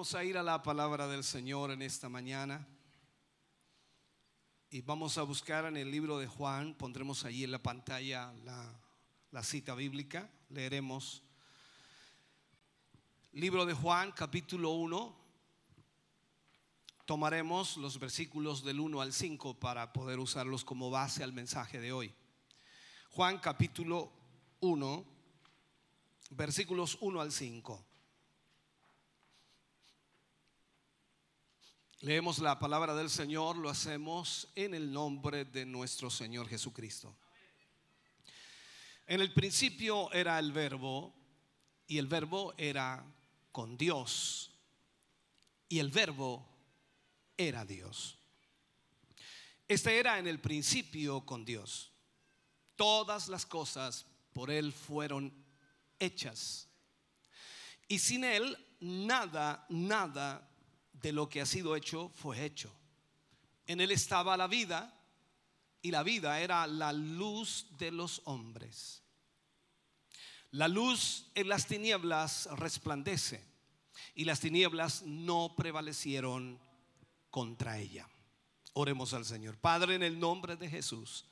Vamos 0.00 0.14
a 0.14 0.24
ir 0.24 0.38
a 0.38 0.42
la 0.42 0.62
palabra 0.62 1.06
del 1.08 1.22
Señor 1.22 1.70
en 1.70 1.82
esta 1.82 2.08
mañana 2.08 2.66
y 4.70 4.80
vamos 4.80 5.18
a 5.18 5.22
buscar 5.24 5.66
en 5.66 5.76
el 5.76 5.90
libro 5.90 6.16
de 6.16 6.26
Juan, 6.26 6.72
pondremos 6.72 7.26
allí 7.26 7.44
en 7.44 7.50
la 7.50 7.62
pantalla 7.62 8.32
la, 8.46 8.80
la 9.30 9.42
cita 9.42 9.74
bíblica, 9.74 10.30
leeremos 10.48 11.22
libro 13.32 13.66
de 13.66 13.74
Juan 13.74 14.12
capítulo 14.12 14.70
1, 14.70 15.14
tomaremos 17.04 17.76
los 17.76 17.98
versículos 17.98 18.64
del 18.64 18.80
1 18.80 19.02
al 19.02 19.12
5 19.12 19.60
para 19.60 19.92
poder 19.92 20.18
usarlos 20.18 20.64
como 20.64 20.88
base 20.88 21.22
al 21.22 21.34
mensaje 21.34 21.78
de 21.78 21.92
hoy. 21.92 22.14
Juan 23.10 23.38
capítulo 23.38 24.10
1, 24.60 25.04
versículos 26.30 26.96
1 27.02 27.20
al 27.20 27.32
5. 27.32 27.89
Leemos 32.02 32.38
la 32.38 32.58
palabra 32.58 32.94
del 32.94 33.10
Señor, 33.10 33.58
lo 33.58 33.68
hacemos 33.68 34.48
en 34.54 34.72
el 34.72 34.90
nombre 34.90 35.44
de 35.44 35.66
nuestro 35.66 36.08
Señor 36.08 36.48
Jesucristo. 36.48 37.14
En 39.06 39.20
el 39.20 39.34
principio 39.34 40.10
era 40.10 40.38
el 40.38 40.50
verbo 40.50 41.14
y 41.86 41.98
el 41.98 42.06
verbo 42.06 42.54
era 42.56 43.04
con 43.52 43.76
Dios 43.76 44.50
y 45.68 45.78
el 45.78 45.90
verbo 45.90 46.48
era 47.36 47.66
Dios. 47.66 48.18
Este 49.68 49.98
era 49.98 50.18
en 50.18 50.26
el 50.26 50.40
principio 50.40 51.26
con 51.26 51.44
Dios. 51.44 51.92
Todas 52.76 53.28
las 53.28 53.44
cosas 53.44 54.06
por 54.32 54.50
Él 54.50 54.72
fueron 54.72 55.34
hechas. 55.98 56.66
Y 57.88 57.98
sin 57.98 58.24
Él 58.24 58.56
nada, 58.80 59.66
nada 59.68 60.49
de 61.02 61.12
lo 61.12 61.28
que 61.28 61.40
ha 61.40 61.46
sido 61.46 61.76
hecho 61.76 62.10
fue 62.14 62.44
hecho. 62.44 62.74
En 63.66 63.80
él 63.80 63.90
estaba 63.90 64.36
la 64.36 64.46
vida 64.46 64.94
y 65.82 65.90
la 65.90 66.02
vida 66.02 66.40
era 66.40 66.66
la 66.66 66.92
luz 66.92 67.66
de 67.78 67.90
los 67.90 68.22
hombres. 68.24 69.02
La 70.50 70.66
luz 70.66 71.30
en 71.34 71.48
las 71.48 71.66
tinieblas 71.66 72.48
resplandece 72.56 73.44
y 74.14 74.24
las 74.24 74.40
tinieblas 74.40 75.02
no 75.02 75.54
prevalecieron 75.56 76.58
contra 77.30 77.78
ella. 77.78 78.08
Oremos 78.72 79.14
al 79.14 79.24
Señor. 79.24 79.56
Padre, 79.58 79.94
en 79.94 80.02
el 80.02 80.18
nombre 80.18 80.56
de 80.56 80.68
Jesús, 80.68 81.24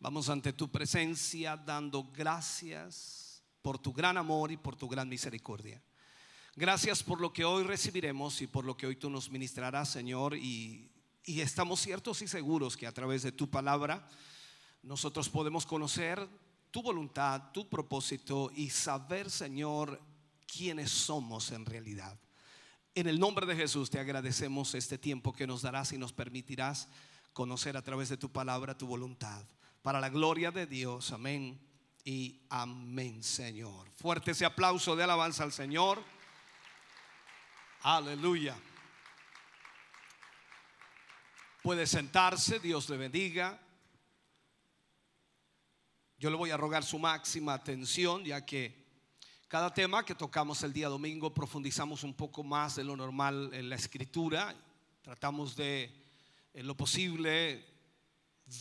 vamos 0.00 0.28
ante 0.28 0.52
tu 0.52 0.70
presencia 0.70 1.56
dando 1.56 2.04
gracias 2.04 3.42
por 3.62 3.78
tu 3.78 3.92
gran 3.92 4.16
amor 4.16 4.50
y 4.50 4.56
por 4.56 4.74
tu 4.74 4.88
gran 4.88 5.08
misericordia. 5.08 5.80
Gracias 6.54 7.02
por 7.02 7.18
lo 7.18 7.32
que 7.32 7.46
hoy 7.46 7.62
recibiremos 7.62 8.42
y 8.42 8.46
por 8.46 8.66
lo 8.66 8.76
que 8.76 8.86
hoy 8.86 8.96
tú 8.96 9.08
nos 9.08 9.30
ministrarás, 9.30 9.88
Señor. 9.88 10.36
Y, 10.36 10.90
estamos 11.24 11.80
ciertos 11.80 12.20
y 12.20 12.28
seguros 12.28 12.76
que 12.76 12.86
a 12.86 12.92
través 12.92 13.22
de 13.22 13.32
tu 13.32 13.48
palabra 13.48 14.06
nosotros 14.82 15.30
podemos 15.30 15.64
conocer 15.64 16.28
tu 16.70 16.82
voluntad, 16.82 17.52
tu 17.52 17.70
propósito 17.70 18.50
y 18.54 18.68
saber, 18.68 19.30
Señor, 19.30 19.98
quiénes 20.46 20.90
somos 20.90 21.52
en 21.52 21.64
realidad. 21.64 22.20
En 22.94 23.06
el 23.06 23.18
nombre 23.18 23.46
de 23.46 23.56
Jesús 23.56 23.88
te 23.88 23.98
agradecemos 23.98 24.74
este 24.74 24.98
tiempo 24.98 25.32
que 25.32 25.46
nos 25.46 25.62
darás 25.62 25.92
y 25.92 25.98
nos 25.98 26.12
permitirás 26.12 26.88
conocer 27.32 27.78
a 27.78 27.82
través 27.82 28.10
de 28.10 28.18
tu 28.18 28.30
palabra 28.30 28.76
tu 28.76 28.86
voluntad. 28.86 29.42
Para 29.80 30.00
la 30.00 30.10
gloria 30.10 30.50
de 30.50 30.66
Dios, 30.66 31.12
amén 31.12 31.58
y 32.04 32.42
amén, 32.50 33.22
Señor. 33.22 33.88
Fuerte 33.92 34.32
ese 34.32 34.44
aplauso 34.44 34.94
de 34.96 35.04
alabanza 35.04 35.44
al 35.44 35.52
Señor. 35.52 36.11
Aleluya. 37.84 38.56
Puede 41.64 41.84
sentarse, 41.84 42.60
Dios 42.60 42.88
le 42.88 42.96
bendiga. 42.96 43.60
Yo 46.16 46.30
le 46.30 46.36
voy 46.36 46.50
a 46.50 46.56
rogar 46.56 46.84
su 46.84 47.00
máxima 47.00 47.54
atención, 47.54 48.24
ya 48.24 48.46
que 48.46 48.86
cada 49.48 49.74
tema 49.74 50.04
que 50.04 50.14
tocamos 50.14 50.62
el 50.62 50.72
día 50.72 50.88
domingo 50.88 51.34
profundizamos 51.34 52.04
un 52.04 52.14
poco 52.14 52.44
más 52.44 52.76
de 52.76 52.84
lo 52.84 52.96
normal 52.96 53.50
en 53.52 53.68
la 53.68 53.74
escritura. 53.74 54.54
Tratamos 55.02 55.56
de, 55.56 55.92
en 56.54 56.68
lo 56.68 56.76
posible, 56.76 57.66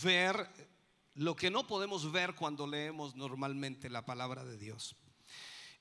ver 0.04 0.50
lo 1.14 1.36
que 1.36 1.52
no 1.52 1.68
podemos 1.68 2.12
ver 2.12 2.34
cuando 2.34 2.66
leemos 2.66 3.16
normalmente 3.16 3.88
la 3.88 4.04
palabra 4.04 4.44
de 4.44 4.58
Dios. 4.58 4.96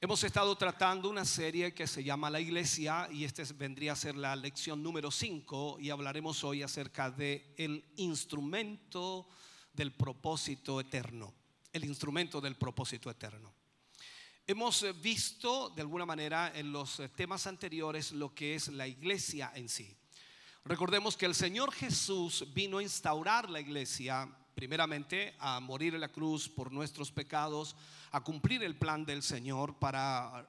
Hemos 0.03 0.25
estado 0.25 0.56
tratando 0.56 1.11
una 1.11 1.27
serie 1.27 1.75
que 1.75 1.87
se 1.87 2.03
llama 2.03 2.31
La 2.31 2.41
Iglesia 2.41 3.06
y 3.12 3.25
este 3.25 3.44
vendría 3.53 3.93
a 3.93 3.97
ser 3.97 4.16
la 4.16 4.34
lección 4.34 4.83
número 4.83 5.11
5 5.11 5.77
y 5.78 5.91
hablaremos 5.91 6.43
hoy 6.43 6.62
acerca 6.62 7.11
de 7.11 7.53
el 7.59 7.84
instrumento 7.97 9.28
del 9.75 9.93
propósito 9.93 10.81
eterno, 10.81 11.34
el 11.71 11.84
instrumento 11.84 12.41
del 12.41 12.56
propósito 12.56 13.10
eterno. 13.10 13.53
Hemos 14.47 14.83
eh, 14.84 14.94
visto 14.94 15.69
de 15.69 15.83
alguna 15.83 16.06
manera 16.06 16.50
en 16.55 16.72
los 16.72 16.99
eh, 17.00 17.10
temas 17.10 17.47
anteriores 17.47 18.12
lo 18.12 18.34
que 18.34 18.55
es 18.55 18.69
la 18.69 18.89
iglesia 18.89 19.53
en 19.55 19.69
sí. 19.69 19.94
Recordemos 20.65 21.15
que 21.15 21.27
el 21.27 21.34
Señor 21.34 21.72
Jesús 21.72 22.47
vino 22.55 22.78
a 22.78 22.83
instaurar 22.83 23.50
la 23.50 23.60
iglesia 23.60 24.34
primeramente 24.55 25.34
a 25.38 25.61
morir 25.61 25.94
en 25.94 26.00
la 26.00 26.09
cruz 26.09 26.49
por 26.49 26.72
nuestros 26.72 27.11
pecados, 27.11 27.77
a 28.12 28.22
cumplir 28.22 28.62
el 28.62 28.77
plan 28.77 29.05
del 29.05 29.22
Señor 29.22 29.78
para 29.78 30.49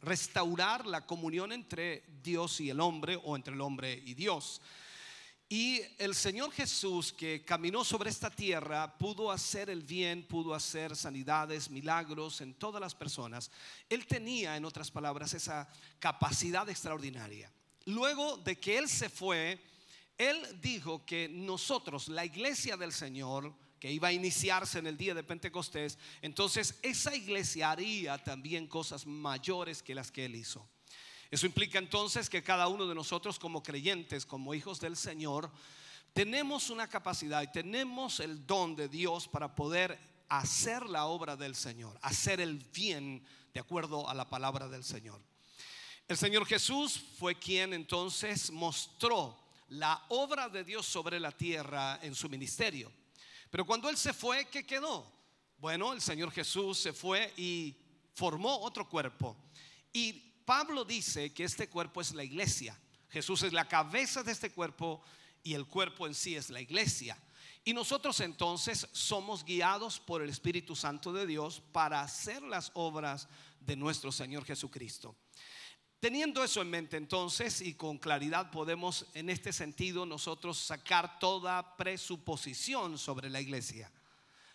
restaurar 0.00 0.86
la 0.86 1.06
comunión 1.06 1.52
entre 1.52 2.04
Dios 2.22 2.60
y 2.60 2.70
el 2.70 2.80
hombre 2.80 3.18
o 3.22 3.36
entre 3.36 3.54
el 3.54 3.60
hombre 3.60 4.02
y 4.04 4.14
Dios. 4.14 4.60
Y 5.52 5.82
el 5.98 6.14
Señor 6.14 6.52
Jesús 6.52 7.12
que 7.12 7.44
caminó 7.44 7.82
sobre 7.82 8.08
esta 8.08 8.30
tierra 8.30 8.96
pudo 8.96 9.32
hacer 9.32 9.68
el 9.68 9.82
bien, 9.82 10.24
pudo 10.24 10.54
hacer 10.54 10.94
sanidades, 10.94 11.70
milagros 11.70 12.40
en 12.40 12.54
todas 12.54 12.80
las 12.80 12.94
personas. 12.94 13.50
Él 13.88 14.06
tenía, 14.06 14.56
en 14.56 14.64
otras 14.64 14.92
palabras, 14.92 15.34
esa 15.34 15.68
capacidad 15.98 16.68
extraordinaria. 16.68 17.52
Luego 17.86 18.36
de 18.36 18.60
que 18.60 18.78
Él 18.78 18.88
se 18.88 19.08
fue, 19.08 19.60
Él 20.20 20.60
dijo 20.60 21.06
que 21.06 21.30
nosotros, 21.30 22.08
la 22.08 22.26
iglesia 22.26 22.76
del 22.76 22.92
Señor, 22.92 23.54
que 23.78 23.90
iba 23.90 24.08
a 24.08 24.12
iniciarse 24.12 24.78
en 24.78 24.86
el 24.86 24.98
día 24.98 25.14
de 25.14 25.24
Pentecostés, 25.24 25.96
entonces 26.20 26.78
esa 26.82 27.16
iglesia 27.16 27.70
haría 27.70 28.22
también 28.22 28.66
cosas 28.66 29.06
mayores 29.06 29.82
que 29.82 29.94
las 29.94 30.10
que 30.10 30.26
él 30.26 30.34
hizo. 30.34 30.68
Eso 31.30 31.46
implica 31.46 31.78
entonces 31.78 32.28
que 32.28 32.42
cada 32.42 32.68
uno 32.68 32.86
de 32.86 32.94
nosotros 32.94 33.38
como 33.38 33.62
creyentes, 33.62 34.26
como 34.26 34.52
hijos 34.52 34.78
del 34.78 34.94
Señor, 34.94 35.50
tenemos 36.12 36.68
una 36.68 36.86
capacidad 36.86 37.40
y 37.40 37.50
tenemos 37.50 38.20
el 38.20 38.46
don 38.46 38.76
de 38.76 38.90
Dios 38.90 39.26
para 39.26 39.54
poder 39.54 39.98
hacer 40.28 40.84
la 40.84 41.06
obra 41.06 41.34
del 41.34 41.54
Señor, 41.54 41.98
hacer 42.02 42.42
el 42.42 42.58
bien 42.58 43.24
de 43.54 43.60
acuerdo 43.60 44.06
a 44.06 44.12
la 44.12 44.28
palabra 44.28 44.68
del 44.68 44.84
Señor. 44.84 45.22
El 46.06 46.18
Señor 46.18 46.44
Jesús 46.44 47.00
fue 47.18 47.36
quien 47.36 47.72
entonces 47.72 48.50
mostró 48.50 49.48
la 49.70 50.04
obra 50.08 50.48
de 50.48 50.64
Dios 50.64 50.86
sobre 50.86 51.18
la 51.18 51.32
tierra 51.32 51.98
en 52.02 52.14
su 52.14 52.28
ministerio. 52.28 52.92
Pero 53.50 53.64
cuando 53.64 53.88
Él 53.88 53.96
se 53.96 54.12
fue, 54.12 54.46
¿qué 54.46 54.64
quedó? 54.64 55.10
Bueno, 55.58 55.92
el 55.92 56.00
Señor 56.00 56.30
Jesús 56.30 56.78
se 56.78 56.92
fue 56.92 57.32
y 57.36 57.76
formó 58.14 58.58
otro 58.60 58.88
cuerpo. 58.88 59.36
Y 59.92 60.12
Pablo 60.44 60.84
dice 60.84 61.32
que 61.32 61.44
este 61.44 61.68
cuerpo 61.68 62.00
es 62.00 62.12
la 62.12 62.24
iglesia. 62.24 62.78
Jesús 63.08 63.42
es 63.42 63.52
la 63.52 63.68
cabeza 63.68 64.22
de 64.22 64.32
este 64.32 64.50
cuerpo 64.50 65.02
y 65.42 65.54
el 65.54 65.66
cuerpo 65.66 66.06
en 66.06 66.14
sí 66.14 66.36
es 66.36 66.50
la 66.50 66.60
iglesia. 66.60 67.16
Y 67.64 67.74
nosotros 67.74 68.18
entonces 68.20 68.88
somos 68.92 69.44
guiados 69.44 70.00
por 70.00 70.22
el 70.22 70.30
Espíritu 70.30 70.74
Santo 70.74 71.12
de 71.12 71.26
Dios 71.26 71.62
para 71.72 72.00
hacer 72.00 72.42
las 72.42 72.70
obras 72.74 73.28
de 73.60 73.76
nuestro 73.76 74.10
Señor 74.10 74.44
Jesucristo. 74.44 75.14
Teniendo 76.00 76.42
eso 76.42 76.62
en 76.62 76.70
mente 76.70 76.96
entonces 76.96 77.60
y 77.60 77.74
con 77.74 77.98
claridad 77.98 78.50
podemos 78.50 79.04
en 79.12 79.28
este 79.28 79.52
sentido 79.52 80.06
nosotros 80.06 80.56
sacar 80.56 81.18
toda 81.18 81.76
presuposición 81.76 82.96
sobre 82.96 83.28
la 83.28 83.38
iglesia 83.38 83.92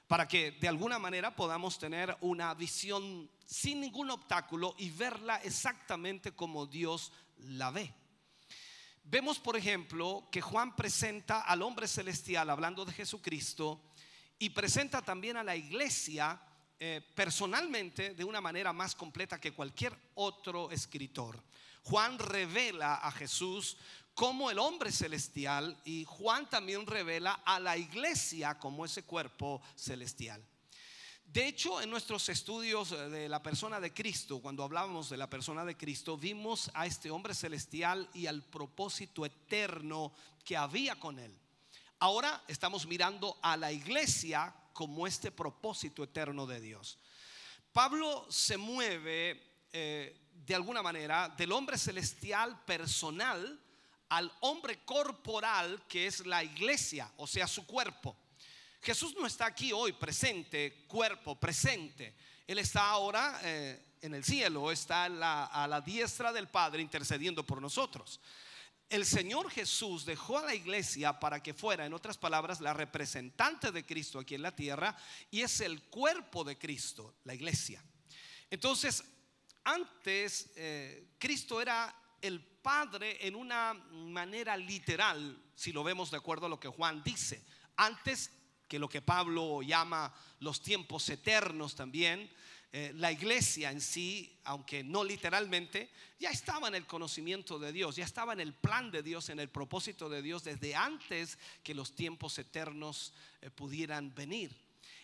para 0.08 0.28
que 0.28 0.52
de 0.54 0.68
alguna 0.68 0.98
manera 0.98 1.36
podamos 1.36 1.78
tener 1.78 2.18
una 2.22 2.52
visión 2.56 3.30
sin 3.46 3.82
ningún 3.82 4.10
obstáculo 4.10 4.74
y 4.80 4.90
verla 4.90 5.36
exactamente 5.38 6.32
como 6.32 6.66
Dios 6.66 7.12
la 7.38 7.70
ve. 7.70 7.94
Vemos, 9.04 9.38
por 9.38 9.56
ejemplo, 9.56 10.28
que 10.32 10.42
Juan 10.42 10.76
presenta 10.76 11.42
al 11.42 11.62
hombre 11.62 11.88
celestial 11.88 12.50
hablando 12.50 12.86
de 12.86 12.94
Jesucristo 12.94 13.80
y 14.40 14.50
presenta 14.50 15.04
también 15.04 15.38
a 15.38 15.44
la 15.44 15.56
iglesia 15.56 16.42
eh, 16.80 17.02
personalmente 17.16 18.14
de 18.14 18.24
una 18.24 18.42
manera 18.42 18.74
más 18.74 18.96
completa 18.96 19.40
que 19.40 19.54
cualquier 19.54 19.98
otro 20.16 20.72
escritor. 20.72 21.42
Juan 21.84 22.20
revela 22.20 22.96
a 22.96 23.12
Jesús 23.12 23.78
como 24.14 24.50
el 24.50 24.60
hombre 24.60 24.92
celestial 24.92 25.78
y 25.86 26.06
Juan 26.06 26.50
también 26.50 26.86
revela 26.88 27.42
a 27.46 27.60
la 27.60 27.78
iglesia 27.78 28.58
como 28.58 28.86
ese 28.86 29.04
cuerpo 29.04 29.62
celestial. 29.76 30.44
De 31.26 31.48
hecho, 31.48 31.82
en 31.82 31.90
nuestros 31.90 32.30
estudios 32.30 32.92
de 32.92 33.28
la 33.28 33.44
persona 33.44 33.80
de 33.80 33.94
Cristo, 33.94 34.42
cuando 34.42 34.64
hablábamos 34.64 35.10
de 35.10 35.18
la 35.18 35.30
persona 35.30 35.66
de 35.66 35.76
Cristo, 35.76 36.18
vimos 36.18 36.72
a 36.74 36.86
este 36.86 37.12
hombre 37.12 37.34
celestial 37.34 38.10
y 38.14 38.28
al 38.28 38.42
propósito 38.42 39.26
eterno 39.26 40.14
que 40.46 40.56
había 40.56 40.98
con 40.98 41.20
él. 41.20 41.38
Ahora 42.00 42.44
estamos 42.48 42.86
mirando 42.86 43.38
a 43.42 43.58
la 43.58 43.72
iglesia 43.72 44.56
como 44.76 45.08
este 45.08 45.32
propósito 45.32 46.04
eterno 46.04 46.46
de 46.46 46.60
Dios. 46.60 47.00
Pablo 47.72 48.28
se 48.30 48.58
mueve 48.58 49.42
eh, 49.72 50.20
de 50.34 50.54
alguna 50.54 50.84
manera 50.84 51.30
del 51.30 51.54
hombre 51.54 51.78
celestial 51.78 52.62
personal 52.66 53.58
al 54.10 54.30
hombre 54.42 54.84
corporal 54.84 55.82
que 55.88 56.08
es 56.08 56.26
la 56.26 56.44
iglesia, 56.44 57.10
o 57.16 57.26
sea, 57.26 57.48
su 57.48 57.66
cuerpo. 57.66 58.18
Jesús 58.82 59.16
no 59.18 59.26
está 59.26 59.46
aquí 59.46 59.72
hoy 59.72 59.94
presente, 59.94 60.84
cuerpo 60.90 61.40
presente. 61.40 62.14
Él 62.46 62.60
está 62.60 62.90
ahora 62.90 63.40
eh, 63.44 63.82
en 64.02 64.14
el 64.14 64.26
cielo, 64.26 64.74
está 64.74 65.06
a 65.06 65.68
la 65.68 65.80
diestra 65.80 66.34
del 66.34 66.50
Padre 66.50 66.82
intercediendo 66.82 67.46
por 67.46 67.62
nosotros 67.62 68.20
el 68.90 69.06
Señor 69.06 69.50
Jesús 69.50 70.06
dejó 70.06 70.38
a 70.40 70.46
la 70.46 70.56
iglesia 70.56 71.20
para 71.20 71.42
que 71.42 71.54
fuera, 71.54 71.86
en 71.86 71.94
otras 71.94 72.18
palabras, 72.18 72.62
la 72.62 72.74
representante 72.74 73.72
de 73.72 73.86
Cristo 73.86 74.20
aquí 74.20 74.36
en 74.36 74.42
la 74.42 74.56
tierra 74.56 74.96
y 75.32 75.42
es 75.42 75.62
el 75.62 75.84
cuerpo 75.84 76.44
de 76.44 76.58
Cristo, 76.58 77.16
la 77.24 77.34
iglesia. 77.34 77.84
Entonces, 78.50 79.04
antes 79.64 80.52
eh, 80.56 81.16
Cristo 81.18 81.60
era 81.60 81.94
el 82.22 82.42
Padre 82.42 83.26
en 83.28 83.36
una 83.36 83.74
manera 83.74 84.58
literal, 84.58 85.44
si 85.56 85.72
lo 85.72 85.84
vemos 85.84 86.12
de 86.12 86.18
acuerdo 86.18 86.46
a 86.46 86.50
lo 86.50 86.60
que 86.60 86.68
Juan 86.68 87.04
dice. 87.04 87.44
Antes 87.76 88.32
que 88.68 88.80
lo 88.80 88.90
que 88.90 89.02
Pablo 89.02 89.62
llama 89.62 90.14
los 90.40 90.62
tiempos 90.62 91.08
eternos 91.10 91.76
también, 91.76 92.30
eh, 92.78 92.92
la 92.96 93.12
iglesia 93.12 93.72
en 93.72 93.80
sí, 93.80 94.38
aunque 94.44 94.84
no 94.84 95.04
literalmente, 95.04 95.90
ya 96.20 96.30
estaba 96.30 96.68
en 96.68 96.76
el 96.76 96.86
conocimiento 96.86 97.58
de 97.58 97.72
Dios, 97.72 97.96
ya 97.96 98.04
estaba 98.04 98.34
en 98.34 98.42
el 98.42 98.54
plan 98.54 98.92
de 98.92 99.02
Dios, 99.02 99.30
en 99.30 99.40
el 99.40 99.50
propósito 99.50 100.10
de 100.10 100.22
Dios 100.22 100.44
desde 100.44 100.76
antes 100.76 101.38
que 101.64 101.74
los 101.74 101.96
tiempos 101.96 102.38
eternos 102.38 103.14
eh, 103.42 103.50
pudieran 103.50 104.14
venir. 104.14 104.54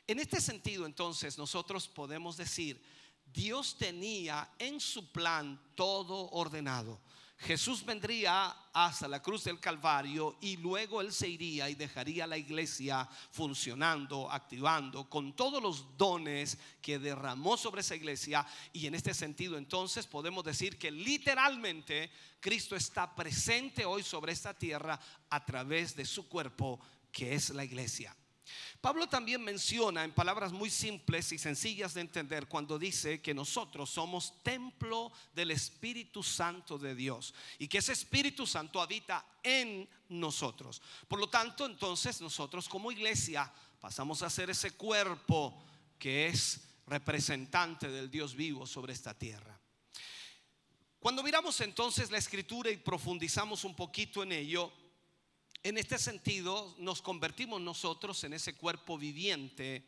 En 0.06 0.20
este 0.20 0.42
sentido, 0.42 0.86
entonces, 0.86 1.38
nosotros 1.38 1.88
podemos 1.88 2.36
decir, 2.36 2.82
Dios 3.34 3.78
tenía 3.78 4.50
en 4.60 4.82
su 4.82 5.10
plan 5.12 5.58
todo 5.76 6.30
ordenado. 6.32 7.00
Jesús 7.42 7.84
vendría 7.84 8.56
hasta 8.72 9.08
la 9.08 9.20
cruz 9.20 9.46
del 9.46 9.60
Calvario 9.60 10.38
y 10.42 10.58
luego 10.58 11.02
Él 11.02 11.12
se 11.12 11.28
iría 11.28 11.70
y 11.70 11.76
dejaría 11.76 12.28
la 12.28 12.38
iglesia 12.38 13.10
funcionando, 13.32 14.32
activando, 14.32 15.10
con 15.10 15.36
todos 15.36 15.62
los 15.62 15.98
dones 15.98 16.60
que 16.84 17.00
derramó 17.00 17.58
sobre 17.58 17.82
esa 17.82 17.96
iglesia. 17.96 18.46
Y 18.74 18.86
en 18.86 18.94
este 18.94 19.16
sentido 19.16 19.58
entonces 19.58 20.06
podemos 20.06 20.44
decir 20.44 20.78
que 20.78 20.92
literalmente 20.92 22.12
Cristo 22.40 22.76
está 22.76 23.16
presente 23.16 23.86
hoy 23.86 24.04
sobre 24.04 24.34
esta 24.34 24.54
tierra 24.54 25.00
a 25.30 25.44
través 25.44 25.96
de 25.96 26.06
su 26.06 26.28
cuerpo 26.30 26.80
que 27.12 27.34
es 27.34 27.50
la 27.50 27.66
iglesia. 27.66 28.16
Pablo 28.82 29.08
también 29.08 29.44
menciona 29.44 30.04
en 30.04 30.12
palabras 30.12 30.52
muy 30.52 30.70
simples 30.70 31.32
y 31.32 31.38
sencillas 31.38 31.94
de 31.94 32.02
entender 32.02 32.48
cuando 32.48 32.80
dice 32.80 33.22
que 33.22 33.34
nosotros 33.34 33.90
somos 33.90 34.42
templo 34.44 35.12
del 35.34 35.52
Espíritu 35.52 36.24
Santo 36.24 36.78
de 36.78 36.96
Dios 36.96 37.34
y 37.60 37.68
que 37.68 37.78
ese 37.78 37.94
Espíritu 37.94 38.48
Santo 38.48 38.82
habita 38.82 39.26
en 39.44 39.88
nosotros. 40.10 40.82
Por 41.08 41.20
lo 41.20 41.30
tanto, 41.30 41.66
entonces 41.66 42.22
nosotros 42.22 42.68
como 42.68 42.92
iglesia 42.92 43.52
pasamos 43.80 44.24
a 44.24 44.30
ser 44.30 44.50
ese 44.50 44.72
cuerpo 44.72 45.64
que 46.00 46.28
es 46.28 46.62
representante 46.88 47.90
del 47.90 48.10
Dios 48.10 48.36
vivo 48.36 48.66
sobre 48.66 48.94
esta 48.94 49.14
tierra. 49.14 49.60
Cuando 51.00 51.24
miramos 51.24 51.60
entonces 51.62 52.12
la 52.12 52.20
escritura 52.20 52.70
y 52.70 52.78
profundizamos 52.78 53.64
un 53.64 53.76
poquito 53.76 54.22
en 54.22 54.32
ello, 54.34 54.72
en 55.64 55.78
este 55.78 55.98
sentido, 55.98 56.76
nos 56.80 57.02
convertimos 57.02 57.62
nosotros 57.62 58.24
en 58.24 58.34
ese 58.34 58.56
cuerpo 58.56 58.98
viviente, 58.98 59.88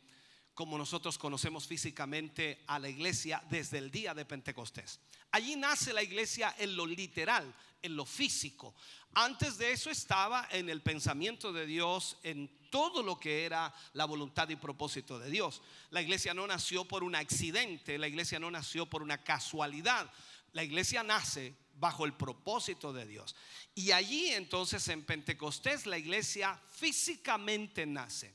como 0.54 0.78
nosotros 0.78 1.18
conocemos 1.18 1.66
físicamente 1.66 2.62
a 2.68 2.78
la 2.78 2.88
iglesia 2.88 3.42
desde 3.50 3.78
el 3.78 3.90
día 3.90 4.14
de 4.14 4.24
Pentecostés. 4.24 5.00
Allí 5.32 5.56
nace 5.56 5.92
la 5.92 6.02
iglesia 6.02 6.54
en 6.58 6.76
lo 6.76 6.86
literal, 6.86 7.52
en 7.82 7.96
lo 7.96 8.06
físico. 8.06 8.76
Antes 9.14 9.58
de 9.58 9.72
eso 9.72 9.90
estaba 9.90 10.48
en 10.52 10.70
el 10.70 10.80
pensamiento 10.80 11.52
de 11.52 11.66
Dios, 11.66 12.18
en 12.22 12.48
todo 12.70 13.02
lo 13.02 13.18
que 13.18 13.44
era 13.44 13.74
la 13.94 14.04
voluntad 14.04 14.48
y 14.50 14.56
propósito 14.56 15.18
de 15.18 15.28
Dios. 15.28 15.60
La 15.90 16.02
iglesia 16.02 16.34
no 16.34 16.46
nació 16.46 16.84
por 16.84 17.02
un 17.02 17.16
accidente, 17.16 17.98
la 17.98 18.06
iglesia 18.06 18.38
no 18.38 18.50
nació 18.50 18.86
por 18.86 19.02
una 19.02 19.24
casualidad. 19.24 20.08
La 20.52 20.62
iglesia 20.62 21.02
nace 21.02 21.56
bajo 21.76 22.04
el 22.04 22.14
propósito 22.14 22.92
de 22.92 23.06
Dios. 23.06 23.34
Y 23.74 23.92
allí 23.92 24.30
entonces 24.30 24.86
en 24.88 25.04
Pentecostés 25.04 25.86
la 25.86 25.98
iglesia 25.98 26.60
físicamente 26.70 27.86
nace. 27.86 28.34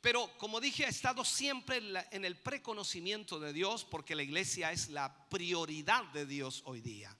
Pero 0.00 0.30
como 0.38 0.60
dije, 0.60 0.86
ha 0.86 0.88
estado 0.88 1.24
siempre 1.24 1.82
en 2.12 2.24
el 2.24 2.36
preconocimiento 2.36 3.40
de 3.40 3.52
Dios 3.52 3.84
porque 3.84 4.14
la 4.14 4.22
iglesia 4.22 4.70
es 4.70 4.88
la 4.90 5.28
prioridad 5.28 6.04
de 6.12 6.24
Dios 6.24 6.62
hoy 6.66 6.80
día. 6.80 7.16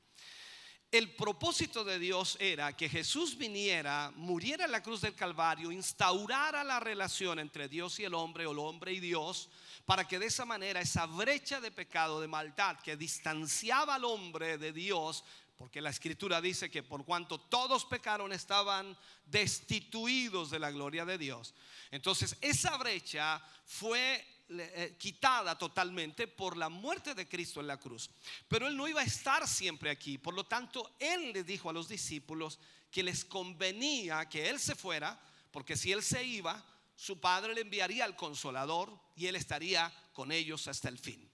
El 0.90 1.14
propósito 1.14 1.84
de 1.84 1.98
Dios 1.98 2.38
era 2.40 2.74
que 2.74 2.88
Jesús 2.88 3.36
viniera, 3.36 4.10
muriera 4.16 4.64
en 4.64 4.72
la 4.72 4.82
cruz 4.82 5.02
del 5.02 5.14
Calvario, 5.14 5.70
instaurara 5.70 6.64
la 6.64 6.80
relación 6.80 7.38
entre 7.40 7.68
Dios 7.68 8.00
y 8.00 8.04
el 8.04 8.14
hombre 8.14 8.46
o 8.46 8.52
el 8.52 8.58
hombre 8.58 8.94
y 8.94 9.00
Dios, 9.00 9.50
para 9.84 10.08
que 10.08 10.18
de 10.18 10.26
esa 10.26 10.46
manera 10.46 10.80
esa 10.80 11.04
brecha 11.04 11.60
de 11.60 11.70
pecado, 11.70 12.22
de 12.22 12.28
maldad 12.28 12.78
que 12.80 12.96
distanciaba 12.96 13.96
al 13.96 14.04
hombre 14.06 14.56
de 14.56 14.72
Dios, 14.72 15.24
porque 15.58 15.80
la 15.80 15.90
escritura 15.90 16.40
dice 16.40 16.70
que 16.70 16.84
por 16.84 17.04
cuanto 17.04 17.38
todos 17.40 17.84
pecaron 17.84 18.32
estaban 18.32 18.96
destituidos 19.26 20.50
de 20.50 20.60
la 20.60 20.70
gloria 20.70 21.04
de 21.04 21.18
Dios. 21.18 21.52
Entonces 21.90 22.36
esa 22.40 22.76
brecha 22.76 23.42
fue 23.66 24.24
eh, 24.50 24.94
quitada 24.96 25.58
totalmente 25.58 26.28
por 26.28 26.56
la 26.56 26.68
muerte 26.68 27.12
de 27.12 27.28
Cristo 27.28 27.60
en 27.60 27.66
la 27.66 27.76
cruz. 27.76 28.08
Pero 28.46 28.68
Él 28.68 28.76
no 28.76 28.86
iba 28.86 29.00
a 29.00 29.04
estar 29.04 29.48
siempre 29.48 29.90
aquí. 29.90 30.16
Por 30.16 30.34
lo 30.34 30.46
tanto, 30.46 30.94
Él 31.00 31.32
le 31.32 31.42
dijo 31.42 31.68
a 31.68 31.72
los 31.72 31.88
discípulos 31.88 32.60
que 32.92 33.02
les 33.02 33.24
convenía 33.24 34.28
que 34.28 34.48
Él 34.48 34.60
se 34.60 34.76
fuera, 34.76 35.20
porque 35.50 35.76
si 35.76 35.90
Él 35.90 36.04
se 36.04 36.22
iba, 36.22 36.64
su 36.94 37.20
Padre 37.20 37.52
le 37.52 37.62
enviaría 37.62 38.04
al 38.04 38.14
consolador 38.14 38.96
y 39.16 39.26
Él 39.26 39.34
estaría 39.34 39.92
con 40.12 40.30
ellos 40.30 40.68
hasta 40.68 40.88
el 40.88 40.98
fin. 40.98 41.28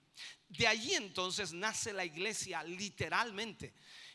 De 0.48 0.66
allí 0.66 0.94
entonces 0.94 1.52
nace 1.52 1.92
la 1.92 2.06
iglesia 2.06 2.62
literalmente 2.62 3.74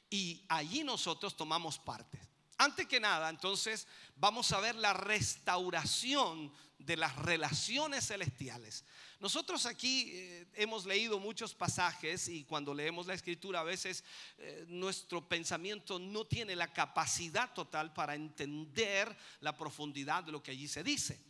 y 0.09 0.43
allí 0.47 0.83
nosotros 0.83 1.35
tomamos 1.35 1.77
parte. 1.77 2.19
Antes 2.57 2.87
que 2.87 2.99
nada, 2.99 3.29
entonces, 3.29 3.87
vamos 4.17 4.51
a 4.51 4.59
ver 4.59 4.75
la 4.75 4.93
restauración 4.93 6.51
de 6.77 6.97
las 6.97 7.15
relaciones 7.17 8.07
celestiales. 8.07 8.83
Nosotros 9.19 9.65
aquí 9.65 10.11
eh, 10.13 10.47
hemos 10.55 10.85
leído 10.85 11.19
muchos 11.19 11.53
pasajes 11.53 12.27
y 12.29 12.43
cuando 12.45 12.73
leemos 12.73 13.05
la 13.05 13.13
escritura 13.13 13.59
a 13.59 13.63
veces 13.63 14.03
eh, 14.37 14.65
nuestro 14.67 15.27
pensamiento 15.27 15.99
no 15.99 16.25
tiene 16.25 16.55
la 16.55 16.71
capacidad 16.71 17.53
total 17.53 17.93
para 17.93 18.15
entender 18.15 19.15
la 19.41 19.57
profundidad 19.57 20.23
de 20.23 20.31
lo 20.31 20.41
que 20.41 20.51
allí 20.51 20.67
se 20.67 20.83
dice 20.83 21.28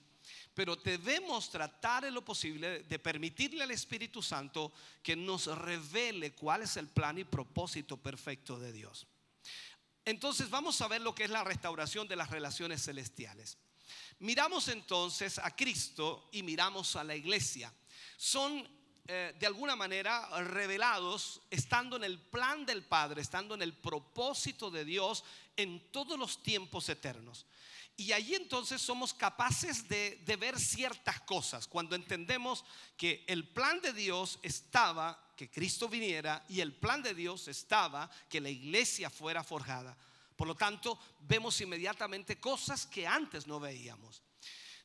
pero 0.59 0.75
debemos 0.75 1.49
tratar 1.49 2.03
en 2.03 2.13
lo 2.13 2.25
posible 2.25 2.83
de 2.83 2.99
permitirle 2.99 3.63
al 3.63 3.71
Espíritu 3.71 4.21
Santo 4.21 4.73
que 5.01 5.15
nos 5.15 5.45
revele 5.45 6.33
cuál 6.33 6.63
es 6.63 6.75
el 6.75 6.89
plan 6.89 7.17
y 7.17 7.23
propósito 7.23 7.95
perfecto 7.95 8.59
de 8.59 8.73
Dios. 8.73 9.07
Entonces 10.03 10.49
vamos 10.49 10.81
a 10.81 10.89
ver 10.89 10.99
lo 10.99 11.15
que 11.15 11.23
es 11.23 11.29
la 11.29 11.45
restauración 11.45 12.09
de 12.09 12.17
las 12.17 12.29
relaciones 12.29 12.83
celestiales. 12.83 13.57
Miramos 14.19 14.67
entonces 14.67 15.39
a 15.39 15.55
Cristo 15.55 16.27
y 16.33 16.43
miramos 16.43 16.97
a 16.97 17.05
la 17.05 17.15
iglesia. 17.15 17.73
Son 18.17 18.67
eh, 19.07 19.33
de 19.39 19.47
alguna 19.47 19.77
manera 19.77 20.27
revelados 20.41 21.39
estando 21.49 21.95
en 21.95 22.03
el 22.03 22.19
plan 22.19 22.65
del 22.65 22.83
Padre, 22.83 23.21
estando 23.21 23.55
en 23.55 23.61
el 23.61 23.77
propósito 23.77 24.69
de 24.69 24.83
Dios 24.83 25.23
en 25.55 25.89
todos 25.89 26.19
los 26.19 26.43
tiempos 26.43 26.89
eternos. 26.89 27.45
Y 27.99 28.13
allí 28.13 28.33
entonces 28.33 28.81
somos 28.81 29.13
capaces 29.13 29.89
de, 29.89 30.23
ver 30.39 30.57
ciertas 30.57 31.19
cosas 31.19 31.67
cuando 31.67 31.97
entendemos 31.97 32.63
que 32.95 33.25
el 33.27 33.45
plan 33.49 33.81
de 33.81 33.91
Dios 33.91 34.39
estaba 34.41 35.21
que 35.35 35.51
Cristo 35.51 35.89
viniera 35.89 36.45
y 36.47 36.61
el 36.61 36.71
plan 36.71 37.03
de 37.03 37.13
Dios 37.13 37.49
estaba 37.49 38.09
que 38.29 38.39
la 38.39 38.49
iglesia 38.49 39.09
fuera 39.09 39.43
forjada. 39.43 39.97
Por 40.37 40.47
lo 40.47 40.55
tanto, 40.55 40.97
vemos 41.27 41.59
inmediatamente 41.59 42.39
cosas 42.39 42.85
que 42.85 43.05
antes 43.05 43.47
no 43.47 43.59
veíamos. 43.59 44.21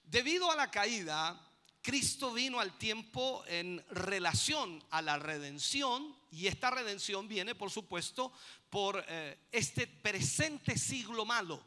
Debido 0.02 0.50
a 0.50 0.56
la 0.56 0.72
caída, 0.72 1.40
Cristo 1.82 2.32
vino 2.32 2.58
al 2.58 2.76
tiempo 2.78 3.44
en 3.46 3.84
relación 3.90 4.82
a 4.90 5.00
la 5.00 5.20
redención 5.20 6.16
y 6.32 6.48
esta 6.48 6.68
redención 6.72 7.28
viene, 7.28 7.54
por 7.54 7.70
supuesto, 7.70 8.32
por 8.68 9.04
eh, 9.06 9.38
este 9.52 9.86
presente 9.86 10.76
siglo 10.76 11.24
malo, 11.24 11.62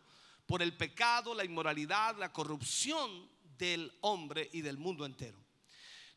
por 0.47 0.61
el 0.61 0.75
pecado, 0.75 1.35
la 1.35 1.45
inmoralidad, 1.45 2.17
la 2.17 2.31
corrupción 2.31 3.29
del 3.57 3.91
hombre 4.01 4.49
y 4.53 4.61
del 4.61 4.77
mundo 4.77 5.05
entero. 5.05 5.37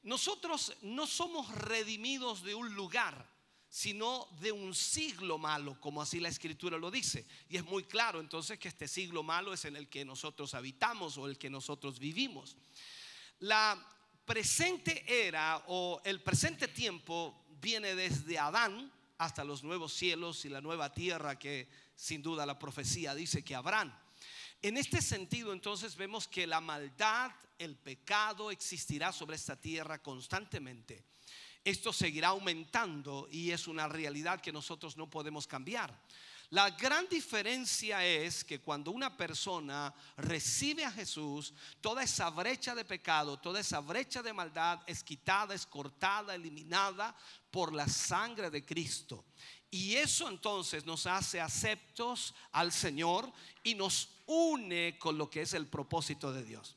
Nosotros 0.02 0.72
no 0.82 1.06
somos 1.06 1.52
redimidos 1.54 2.42
de 2.42 2.54
un 2.54 2.74
lugar, 2.74 3.28
sino 3.68 4.26
de 4.40 4.50
un 4.50 4.74
siglo 4.74 5.36
malo, 5.36 5.78
como 5.80 6.00
así 6.00 6.20
la 6.20 6.28
escritura 6.28 6.78
lo 6.78 6.90
dice. 6.90 7.26
Y 7.48 7.56
es 7.56 7.64
muy 7.64 7.84
claro 7.84 8.20
entonces 8.20 8.58
que 8.58 8.68
este 8.68 8.88
siglo 8.88 9.22
malo 9.22 9.52
es 9.52 9.64
en 9.64 9.76
el 9.76 9.88
que 9.88 10.04
nosotros 10.04 10.54
habitamos 10.54 11.18
o 11.18 11.26
el 11.26 11.36
que 11.36 11.50
nosotros 11.50 11.98
vivimos. 11.98 12.56
La 13.40 13.78
presente 14.24 15.04
era 15.06 15.62
o 15.66 16.00
el 16.04 16.22
presente 16.22 16.68
tiempo 16.68 17.44
viene 17.60 17.94
desde 17.94 18.38
Adán 18.38 18.92
hasta 19.18 19.44
los 19.44 19.62
nuevos 19.62 19.92
cielos 19.92 20.44
y 20.44 20.48
la 20.48 20.60
nueva 20.60 20.92
tierra 20.94 21.38
que 21.38 21.68
sin 21.94 22.22
duda 22.22 22.46
la 22.46 22.58
profecía 22.58 23.14
dice 23.14 23.44
que 23.44 23.54
habrán. 23.54 23.94
En 24.62 24.76
este 24.76 25.00
sentido 25.00 25.52
entonces 25.52 25.96
vemos 25.96 26.28
que 26.28 26.46
la 26.46 26.60
maldad, 26.60 27.30
el 27.58 27.76
pecado 27.76 28.50
existirá 28.50 29.10
sobre 29.10 29.36
esta 29.36 29.56
tierra 29.56 30.02
constantemente. 30.02 31.04
Esto 31.64 31.92
seguirá 31.92 32.28
aumentando 32.28 33.26
y 33.30 33.50
es 33.50 33.68
una 33.68 33.88
realidad 33.88 34.40
que 34.40 34.52
nosotros 34.52 34.96
no 34.96 35.08
podemos 35.08 35.46
cambiar. 35.46 35.98
La 36.50 36.70
gran 36.70 37.08
diferencia 37.08 38.04
es 38.04 38.42
que 38.42 38.60
cuando 38.60 38.90
una 38.90 39.16
persona 39.16 39.94
recibe 40.16 40.84
a 40.84 40.90
Jesús, 40.90 41.54
toda 41.80 42.02
esa 42.02 42.28
brecha 42.28 42.74
de 42.74 42.84
pecado, 42.84 43.38
toda 43.38 43.60
esa 43.60 43.78
brecha 43.78 44.20
de 44.20 44.32
maldad 44.32 44.80
es 44.86 45.04
quitada, 45.04 45.54
es 45.54 45.64
cortada, 45.64 46.34
eliminada 46.34 47.14
por 47.52 47.72
la 47.72 47.86
sangre 47.86 48.50
de 48.50 48.64
Cristo. 48.64 49.24
Y 49.70 49.94
eso 49.94 50.28
entonces 50.28 50.84
nos 50.84 51.06
hace 51.06 51.40
aceptos 51.40 52.34
al 52.50 52.72
Señor 52.72 53.32
y 53.62 53.76
nos 53.76 54.08
une 54.30 54.96
con 54.98 55.18
lo 55.18 55.28
que 55.28 55.42
es 55.42 55.54
el 55.54 55.66
propósito 55.66 56.32
de 56.32 56.44
Dios. 56.44 56.76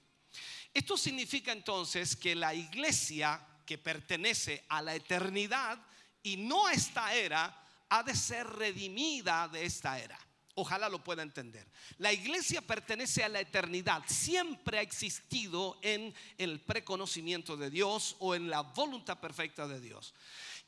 Esto 0.74 0.98
significa 0.98 1.52
entonces 1.52 2.16
que 2.16 2.36
la 2.36 2.54
iglesia 2.54 3.40
que 3.66 3.78
pertenece 3.78 4.66
a 4.70 4.82
la 4.82 4.96
eternidad 4.96 5.80
y 6.24 6.38
no 6.38 6.66
a 6.66 6.74
esta 6.74 7.14
era, 7.14 7.64
ha 7.90 8.02
de 8.02 8.16
ser 8.16 8.48
redimida 8.48 9.48
de 9.50 9.66
esta 9.66 10.00
era. 10.00 10.20
Ojalá 10.56 10.90
lo 10.90 11.04
pueda 11.04 11.22
entender. 11.22 11.68
La 11.98 12.12
iglesia 12.12 12.62
pertenece 12.62 13.24
a 13.24 13.30
la 13.30 13.40
eternidad. 13.40 14.04
Siempre 14.08 14.80
ha 14.80 14.82
existido 14.82 15.80
en 15.82 16.14
el 16.38 16.60
preconocimiento 16.60 17.58
de 17.58 17.70
Dios 17.70 18.16
o 18.20 18.34
en 18.34 18.50
la 18.50 18.62
voluntad 18.62 19.20
perfecta 19.20 19.68
de 19.68 19.80
Dios. 19.80 20.14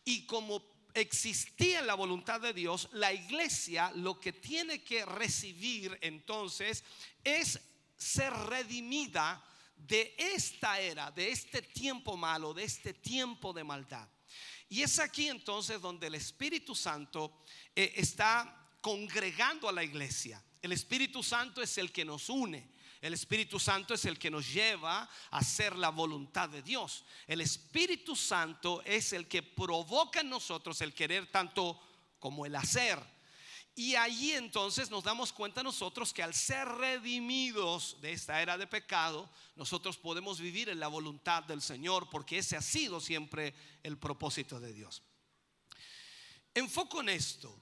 Y 0.03 0.25
como 0.25 0.74
existía 0.95 1.81
la 1.81 1.93
voluntad 1.93 2.41
de 2.41 2.53
Dios, 2.53 2.89
la 2.93 3.13
iglesia 3.13 3.91
lo 3.95 4.19
que 4.19 4.33
tiene 4.33 4.81
que 4.81 5.05
recibir 5.05 5.97
entonces 6.01 6.83
es 7.23 7.59
ser 7.97 8.33
redimida 8.33 9.43
de 9.75 10.15
esta 10.17 10.79
era, 10.79 11.11
de 11.11 11.31
este 11.31 11.61
tiempo 11.61 12.15
malo, 12.15 12.53
de 12.53 12.63
este 12.63 12.93
tiempo 12.93 13.51
de 13.53 13.63
maldad. 13.63 14.07
Y 14.69 14.81
es 14.81 14.97
aquí 14.99 15.27
entonces 15.27 15.79
donde 15.81 16.07
el 16.07 16.15
Espíritu 16.15 16.73
Santo 16.73 17.43
eh, 17.75 17.93
está 17.95 18.69
congregando 18.81 19.67
a 19.69 19.73
la 19.73 19.83
iglesia. 19.83 20.43
El 20.61 20.71
Espíritu 20.71 21.21
Santo 21.21 21.61
es 21.61 21.77
el 21.77 21.91
que 21.91 22.05
nos 22.05 22.29
une. 22.29 22.74
El 23.05 23.13
Espíritu 23.13 23.59
Santo 23.59 23.93
es 23.93 24.03
el 24.05 24.17
que 24.17 24.31
nos 24.31 24.51
lleva 24.51 25.07
a 25.29 25.37
hacer 25.37 25.75
la 25.75 25.89
voluntad 25.89 26.49
de 26.49 26.63
Dios. 26.63 27.03
El 27.27 27.39
Espíritu 27.39 28.15
Santo 28.15 28.81
es 28.83 29.13
el 29.13 29.27
que 29.27 29.43
provoca 29.43 30.21
en 30.21 30.29
nosotros 30.31 30.81
el 30.81 30.91
querer 30.91 31.29
tanto 31.29 31.79
como 32.17 32.47
el 32.47 32.55
hacer. 32.55 32.97
Y 33.75 33.93
allí 33.93 34.31
entonces 34.31 34.89
nos 34.89 35.03
damos 35.03 35.31
cuenta 35.31 35.61
nosotros 35.61 36.11
que 36.11 36.23
al 36.23 36.33
ser 36.33 36.67
redimidos 36.67 38.01
de 38.01 38.11
esta 38.11 38.41
era 38.41 38.57
de 38.57 38.65
pecado, 38.65 39.29
nosotros 39.55 39.97
podemos 39.97 40.39
vivir 40.39 40.69
en 40.69 40.79
la 40.79 40.87
voluntad 40.87 41.43
del 41.43 41.61
Señor, 41.61 42.09
porque 42.09 42.39
ese 42.39 42.57
ha 42.57 42.61
sido 42.63 42.99
siempre 42.99 43.53
el 43.83 43.99
propósito 43.99 44.59
de 44.59 44.73
Dios. 44.73 45.03
Enfoco 46.55 47.01
en 47.01 47.09
esto, 47.09 47.55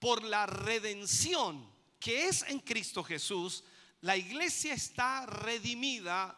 por 0.00 0.24
la 0.24 0.46
redención 0.46 1.72
que 2.00 2.26
es 2.26 2.42
en 2.48 2.58
Cristo 2.58 3.04
Jesús, 3.04 3.62
la 4.00 4.16
iglesia 4.16 4.74
está 4.74 5.26
redimida 5.26 6.36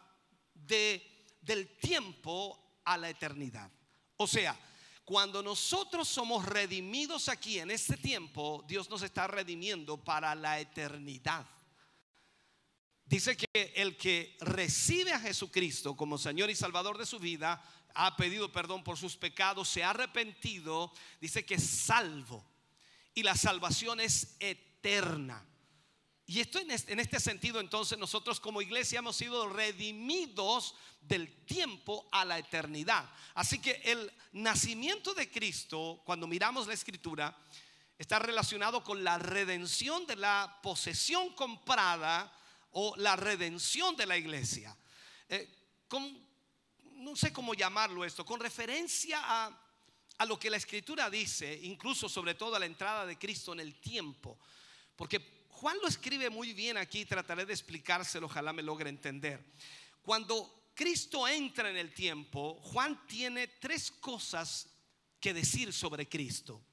de, 0.53 1.25
del 1.41 1.77
tiempo 1.77 2.79
a 2.85 2.97
la 2.97 3.09
eternidad. 3.09 3.71
O 4.17 4.27
sea, 4.27 4.57
cuando 5.03 5.43
nosotros 5.43 6.07
somos 6.07 6.45
redimidos 6.45 7.27
aquí 7.29 7.59
en 7.59 7.71
este 7.71 7.97
tiempo, 7.97 8.63
Dios 8.67 8.89
nos 8.89 9.01
está 9.01 9.27
redimiendo 9.27 10.03
para 10.03 10.33
la 10.35 10.59
eternidad. 10.59 11.45
Dice 13.05 13.35
que 13.35 13.73
el 13.75 13.97
que 13.97 14.37
recibe 14.39 15.11
a 15.11 15.19
Jesucristo 15.19 15.97
como 15.97 16.17
Señor 16.17 16.49
y 16.49 16.55
Salvador 16.55 16.97
de 16.97 17.05
su 17.05 17.19
vida, 17.19 17.61
ha 17.93 18.15
pedido 18.15 18.51
perdón 18.51 18.83
por 18.83 18.97
sus 18.97 19.17
pecados, 19.17 19.67
se 19.67 19.83
ha 19.83 19.89
arrepentido, 19.89 20.93
dice 21.19 21.45
que 21.45 21.55
es 21.55 21.63
salvo. 21.63 22.45
Y 23.13 23.23
la 23.23 23.35
salvación 23.35 23.99
es 23.99 24.37
eterna. 24.39 25.45
Y 26.31 26.39
esto 26.39 26.59
en 26.59 26.71
este, 26.71 27.19
sentido 27.19 27.59
entonces 27.59 27.97
nosotros 27.97 28.39
como 28.39 28.61
iglesia 28.61 28.99
hemos 28.99 29.17
sido 29.17 29.49
redimidos 29.49 30.75
del 31.01 31.29
tiempo 31.43 32.07
a 32.09 32.23
la 32.23 32.39
eternidad. 32.39 33.09
Así 33.33 33.59
que 33.59 33.81
el 33.83 34.09
nacimiento 34.31 35.13
de 35.13 35.29
Cristo, 35.29 36.01
cuando 36.05 36.27
miramos 36.27 36.67
la 36.67 36.73
escritura, 36.73 37.37
está 37.97 38.17
relacionado 38.17 38.81
con 38.81 39.03
la 39.03 39.17
redención 39.17 40.05
de 40.05 40.15
la 40.15 40.57
posesión 40.63 41.35
comprada 41.35 42.33
o 42.71 42.95
la 42.95 43.17
redención 43.17 43.97
de 43.97 44.05
la 44.05 44.15
iglesia. 44.15 44.73
Eh, 45.27 45.53
no 46.93 47.13
sé 47.17 47.33
cómo 47.33 47.55
llamarlo 47.55 48.05
esto, 48.05 48.23
con 48.23 48.39
referencia 48.39 49.19
a, 49.21 49.61
a 50.17 50.25
lo 50.25 50.39
que 50.39 50.49
la 50.49 50.55
escritura 50.55 51.09
dice, 51.09 51.59
incluso 51.63 52.07
sobre 52.07 52.35
todo 52.35 52.55
a 52.55 52.59
la 52.59 52.67
entrada 52.67 53.05
de 53.05 53.17
Cristo 53.17 53.51
en 53.51 53.59
el 53.59 53.81
tiempo. 53.81 54.39
Porque 54.95 55.40
Juan 55.61 55.77
lo 55.79 55.87
escribe 55.87 56.31
muy 56.31 56.53
bien 56.53 56.75
aquí, 56.75 57.05
trataré 57.05 57.45
de 57.45 57.53
explicárselo, 57.53 58.25
ojalá 58.25 58.51
me 58.51 58.63
logre 58.63 58.89
entender. 58.89 59.45
Cuando 60.01 60.71
Cristo 60.73 61.27
entra 61.27 61.69
en 61.69 61.77
el 61.77 61.93
tiempo, 61.93 62.59
Juan 62.63 63.05
tiene 63.05 63.45
tres 63.47 63.91
cosas 63.91 64.67
que 65.19 65.35
decir 65.35 65.71
sobre 65.71 66.09
Cristo. 66.09 66.63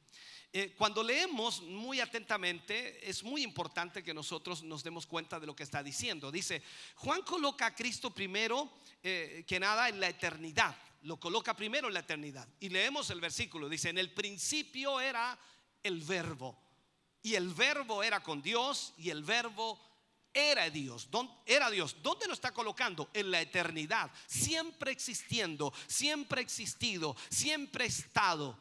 Eh, 0.51 0.75
cuando 0.79 1.03
leemos 1.03 1.61
muy 1.61 2.01
atentamente, 2.01 3.07
es 3.07 3.23
muy 3.23 3.43
importante 3.43 4.03
que 4.03 4.15
nosotros 4.15 4.63
nos 4.63 4.83
demos 4.83 5.07
cuenta 5.07 5.39
de 5.39 5.47
lo 5.47 5.55
que 5.55 5.65
está 5.65 5.83
diciendo. 5.83 6.33
Dice, 6.33 6.63
Juan 6.95 7.21
coloca 7.21 7.67
a 7.67 7.75
Cristo 7.75 8.15
primero 8.15 8.73
eh, 9.03 9.45
que 9.47 9.61
nada 9.61 9.91
en 9.91 10.01
la 10.01 10.09
eternidad, 10.09 10.75
lo 11.03 11.21
coloca 11.21 11.55
primero 11.55 11.89
en 11.89 11.95
la 11.95 12.01
eternidad. 12.01 12.49
Y 12.59 12.71
leemos 12.71 13.11
el 13.11 13.21
versículo, 13.21 13.69
dice, 13.69 13.91
en 13.91 13.99
el 13.99 14.15
principio 14.15 14.99
era 14.99 15.39
el 15.83 16.01
verbo 16.01 16.68
y 17.23 17.35
el 17.35 17.49
verbo 17.53 18.03
era 18.03 18.23
con 18.23 18.43
Dios 18.43 18.95
y 18.97 19.11
el 19.11 19.23
verbo 19.23 19.79
era 20.33 20.71
Dios. 20.71 21.09
Era 21.47 21.71
Dios. 21.71 21.97
¿Dónde 22.03 22.27
lo 22.27 22.33
está 22.33 22.53
colocando? 22.53 23.11
En 23.13 23.31
la 23.31 23.41
eternidad. 23.41 24.11
Siempre 24.27 24.93
existiendo, 24.93 25.73
siempre 25.87 26.41
existido, 26.41 27.17
siempre 27.29 27.87
estado. 27.87 28.59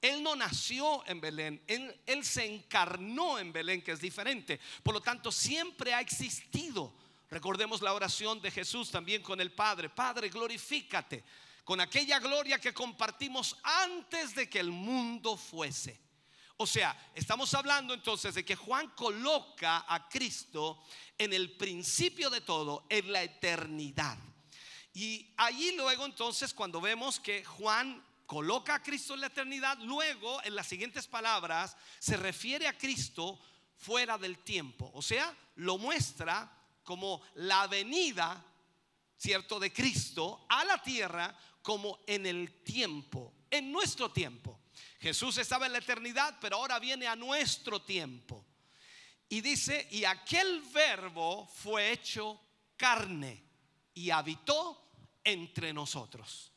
Él 0.00 0.22
no 0.22 0.34
nació 0.34 1.06
en 1.06 1.20
Belén, 1.20 1.62
él, 1.66 1.94
él, 2.06 2.24
se 2.24 2.46
encarnó 2.46 3.38
en 3.38 3.52
Belén, 3.52 3.82
que 3.82 3.92
es 3.92 4.00
diferente. 4.00 4.58
Por 4.82 4.94
lo 4.94 5.02
tanto, 5.02 5.30
siempre 5.30 5.92
ha 5.92 6.00
existido. 6.00 6.94
Recordemos 7.28 7.82
la 7.82 7.92
oración 7.92 8.40
de 8.40 8.50
Jesús 8.50 8.90
también 8.90 9.20
con 9.20 9.42
el 9.42 9.52
Padre. 9.52 9.90
Padre, 9.90 10.30
glorifícate 10.30 11.22
con 11.64 11.80
aquella 11.80 12.18
gloria 12.18 12.58
que 12.58 12.74
compartimos 12.74 13.56
antes 13.62 14.34
de 14.34 14.48
que 14.48 14.58
el 14.58 14.70
mundo 14.70 15.36
fuese. 15.36 16.00
O 16.62 16.66
sea, 16.66 16.94
estamos 17.14 17.54
hablando 17.54 17.94
entonces 17.94 18.34
de 18.34 18.44
que 18.44 18.54
Juan 18.54 18.88
coloca 18.90 19.86
a 19.88 20.10
Cristo 20.10 20.82
en 21.16 21.32
el 21.32 21.56
principio 21.56 22.28
de 22.28 22.42
todo, 22.42 22.84
en 22.90 23.10
la 23.10 23.22
eternidad. 23.22 24.18
Y 24.92 25.32
allí 25.38 25.72
luego 25.72 26.04
entonces 26.04 26.52
cuando 26.52 26.78
vemos 26.78 27.18
que 27.18 27.42
Juan 27.46 28.04
coloca 28.26 28.74
a 28.74 28.82
Cristo 28.82 29.14
en 29.14 29.22
la 29.22 29.28
eternidad, 29.28 29.78
luego 29.78 30.42
en 30.44 30.54
las 30.54 30.66
siguientes 30.66 31.06
palabras 31.06 31.78
se 31.98 32.18
refiere 32.18 32.68
a 32.68 32.76
Cristo 32.76 33.40
fuera 33.78 34.18
del 34.18 34.40
tiempo. 34.40 34.90
O 34.92 35.00
sea, 35.00 35.34
lo 35.56 35.78
muestra 35.78 36.54
como 36.84 37.22
la 37.36 37.68
venida, 37.68 38.44
¿cierto?, 39.16 39.58
de 39.58 39.72
Cristo 39.72 40.44
a 40.46 40.66
la 40.66 40.82
tierra 40.82 41.34
como 41.62 42.00
en 42.06 42.26
el 42.26 42.62
tiempo, 42.62 43.32
en 43.50 43.72
nuestro 43.72 44.10
tiempo. 44.10 44.59
Jesús 45.00 45.38
estaba 45.38 45.66
en 45.66 45.72
la 45.72 45.78
eternidad, 45.78 46.38
pero 46.40 46.56
ahora 46.56 46.78
viene 46.78 47.06
a 47.06 47.16
nuestro 47.16 47.82
tiempo. 47.82 48.44
Y 49.28 49.40
dice, 49.40 49.86
y 49.90 50.04
aquel 50.04 50.60
verbo 50.72 51.46
fue 51.46 51.92
hecho 51.92 52.40
carne 52.76 53.42
y 53.94 54.10
habitó 54.10 54.90
entre 55.22 55.72
nosotros. 55.72 56.50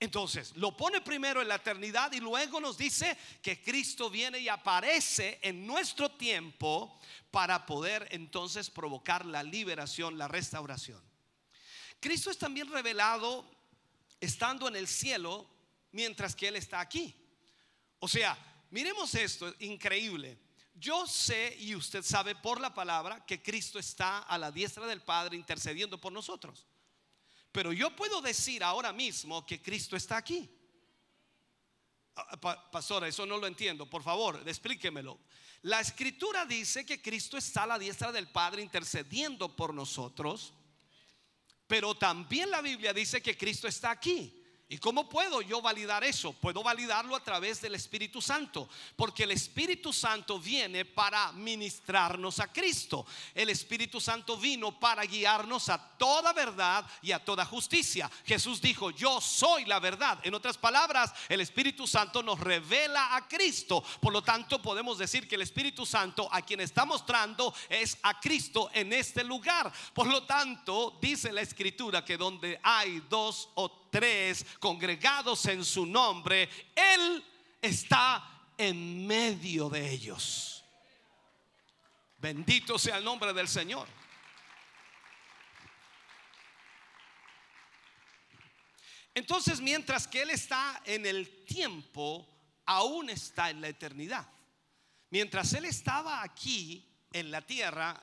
Entonces, 0.00 0.56
lo 0.56 0.74
pone 0.74 1.02
primero 1.02 1.42
en 1.42 1.48
la 1.48 1.56
eternidad 1.56 2.10
y 2.12 2.20
luego 2.20 2.58
nos 2.58 2.78
dice 2.78 3.18
que 3.42 3.62
Cristo 3.62 4.08
viene 4.08 4.38
y 4.38 4.48
aparece 4.48 5.38
en 5.42 5.66
nuestro 5.66 6.10
tiempo 6.12 6.98
para 7.30 7.66
poder 7.66 8.08
entonces 8.10 8.70
provocar 8.70 9.26
la 9.26 9.42
liberación, 9.42 10.16
la 10.16 10.26
restauración. 10.26 11.02
Cristo 12.00 12.30
es 12.30 12.38
también 12.38 12.72
revelado 12.72 13.44
estando 14.20 14.68
en 14.68 14.76
el 14.76 14.88
cielo 14.88 15.46
mientras 15.92 16.34
que 16.34 16.48
Él 16.48 16.56
está 16.56 16.80
aquí. 16.80 17.14
O 18.00 18.08
sea, 18.08 18.36
miremos 18.70 19.14
esto, 19.14 19.54
increíble. 19.60 20.38
Yo 20.74 21.06
sé 21.06 21.56
y 21.60 21.74
usted 21.74 22.02
sabe 22.02 22.34
por 22.34 22.60
la 22.60 22.72
palabra 22.72 23.24
que 23.26 23.42
Cristo 23.42 23.78
está 23.78 24.20
a 24.20 24.38
la 24.38 24.50
diestra 24.50 24.86
del 24.86 25.02
Padre 25.02 25.36
intercediendo 25.36 26.00
por 26.00 26.10
nosotros. 26.10 26.66
Pero 27.52 27.72
yo 27.72 27.94
puedo 27.94 28.22
decir 28.22 28.64
ahora 28.64 28.92
mismo 28.92 29.44
que 29.44 29.60
Cristo 29.60 29.96
está 29.96 30.16
aquí. 30.16 30.48
Ah, 32.16 32.70
pastora, 32.70 33.08
eso 33.08 33.26
no 33.26 33.36
lo 33.36 33.46
entiendo. 33.46 33.88
Por 33.88 34.02
favor, 34.02 34.42
explíquemelo. 34.46 35.18
La 35.62 35.80
escritura 35.80 36.46
dice 36.46 36.86
que 36.86 37.02
Cristo 37.02 37.36
está 37.36 37.64
a 37.64 37.66
la 37.66 37.78
diestra 37.78 38.10
del 38.12 38.28
Padre 38.28 38.62
intercediendo 38.62 39.54
por 39.54 39.74
nosotros. 39.74 40.54
Pero 41.66 41.94
también 41.94 42.50
la 42.50 42.62
Biblia 42.62 42.94
dice 42.94 43.20
que 43.20 43.36
Cristo 43.36 43.68
está 43.68 43.90
aquí. 43.90 44.39
¿Y 44.72 44.78
cómo 44.78 45.08
puedo 45.08 45.42
yo 45.42 45.60
validar 45.60 46.04
eso? 46.04 46.32
Puedo 46.32 46.62
validarlo 46.62 47.16
a 47.16 47.24
través 47.24 47.60
del 47.60 47.74
Espíritu 47.74 48.22
Santo, 48.22 48.68
porque 48.94 49.24
el 49.24 49.32
Espíritu 49.32 49.92
Santo 49.92 50.38
viene 50.38 50.84
para 50.84 51.32
ministrarnos 51.32 52.38
a 52.38 52.52
Cristo. 52.52 53.04
El 53.34 53.50
Espíritu 53.50 54.00
Santo 54.00 54.36
vino 54.36 54.78
para 54.78 55.02
guiarnos 55.02 55.68
a 55.70 55.76
toda 55.98 56.32
verdad 56.32 56.86
y 57.02 57.10
a 57.10 57.18
toda 57.18 57.44
justicia. 57.44 58.08
Jesús 58.24 58.60
dijo, 58.60 58.92
yo 58.92 59.20
soy 59.20 59.64
la 59.64 59.80
verdad. 59.80 60.20
En 60.22 60.34
otras 60.34 60.56
palabras, 60.56 61.12
el 61.28 61.40
Espíritu 61.40 61.88
Santo 61.88 62.22
nos 62.22 62.38
revela 62.38 63.16
a 63.16 63.26
Cristo. 63.26 63.82
Por 64.00 64.12
lo 64.12 64.22
tanto, 64.22 64.62
podemos 64.62 64.98
decir 64.98 65.26
que 65.26 65.34
el 65.34 65.42
Espíritu 65.42 65.84
Santo 65.84 66.28
a 66.30 66.42
quien 66.42 66.60
está 66.60 66.84
mostrando 66.84 67.52
es 67.68 67.98
a 68.04 68.20
Cristo 68.20 68.70
en 68.72 68.92
este 68.92 69.24
lugar. 69.24 69.72
Por 69.92 70.06
lo 70.06 70.22
tanto, 70.22 70.96
dice 71.02 71.32
la 71.32 71.40
Escritura 71.40 72.04
que 72.04 72.16
donde 72.16 72.60
hay 72.62 73.02
dos 73.10 73.48
o 73.56 73.79
tres 73.90 74.46
congregados 74.58 75.44
en 75.46 75.64
su 75.64 75.84
nombre, 75.86 76.48
Él 76.74 77.24
está 77.60 78.46
en 78.56 79.06
medio 79.06 79.68
de 79.68 79.90
ellos. 79.90 80.64
Bendito 82.18 82.78
sea 82.78 82.98
el 82.98 83.04
nombre 83.04 83.32
del 83.32 83.48
Señor. 83.48 83.88
Entonces, 89.14 89.60
mientras 89.60 90.06
que 90.06 90.22
Él 90.22 90.30
está 90.30 90.82
en 90.84 91.04
el 91.06 91.44
tiempo, 91.44 92.28
aún 92.66 93.10
está 93.10 93.50
en 93.50 93.60
la 93.60 93.68
eternidad. 93.68 94.28
Mientras 95.10 95.52
Él 95.54 95.64
estaba 95.64 96.22
aquí 96.22 96.86
en 97.12 97.30
la 97.30 97.42
tierra, 97.42 98.00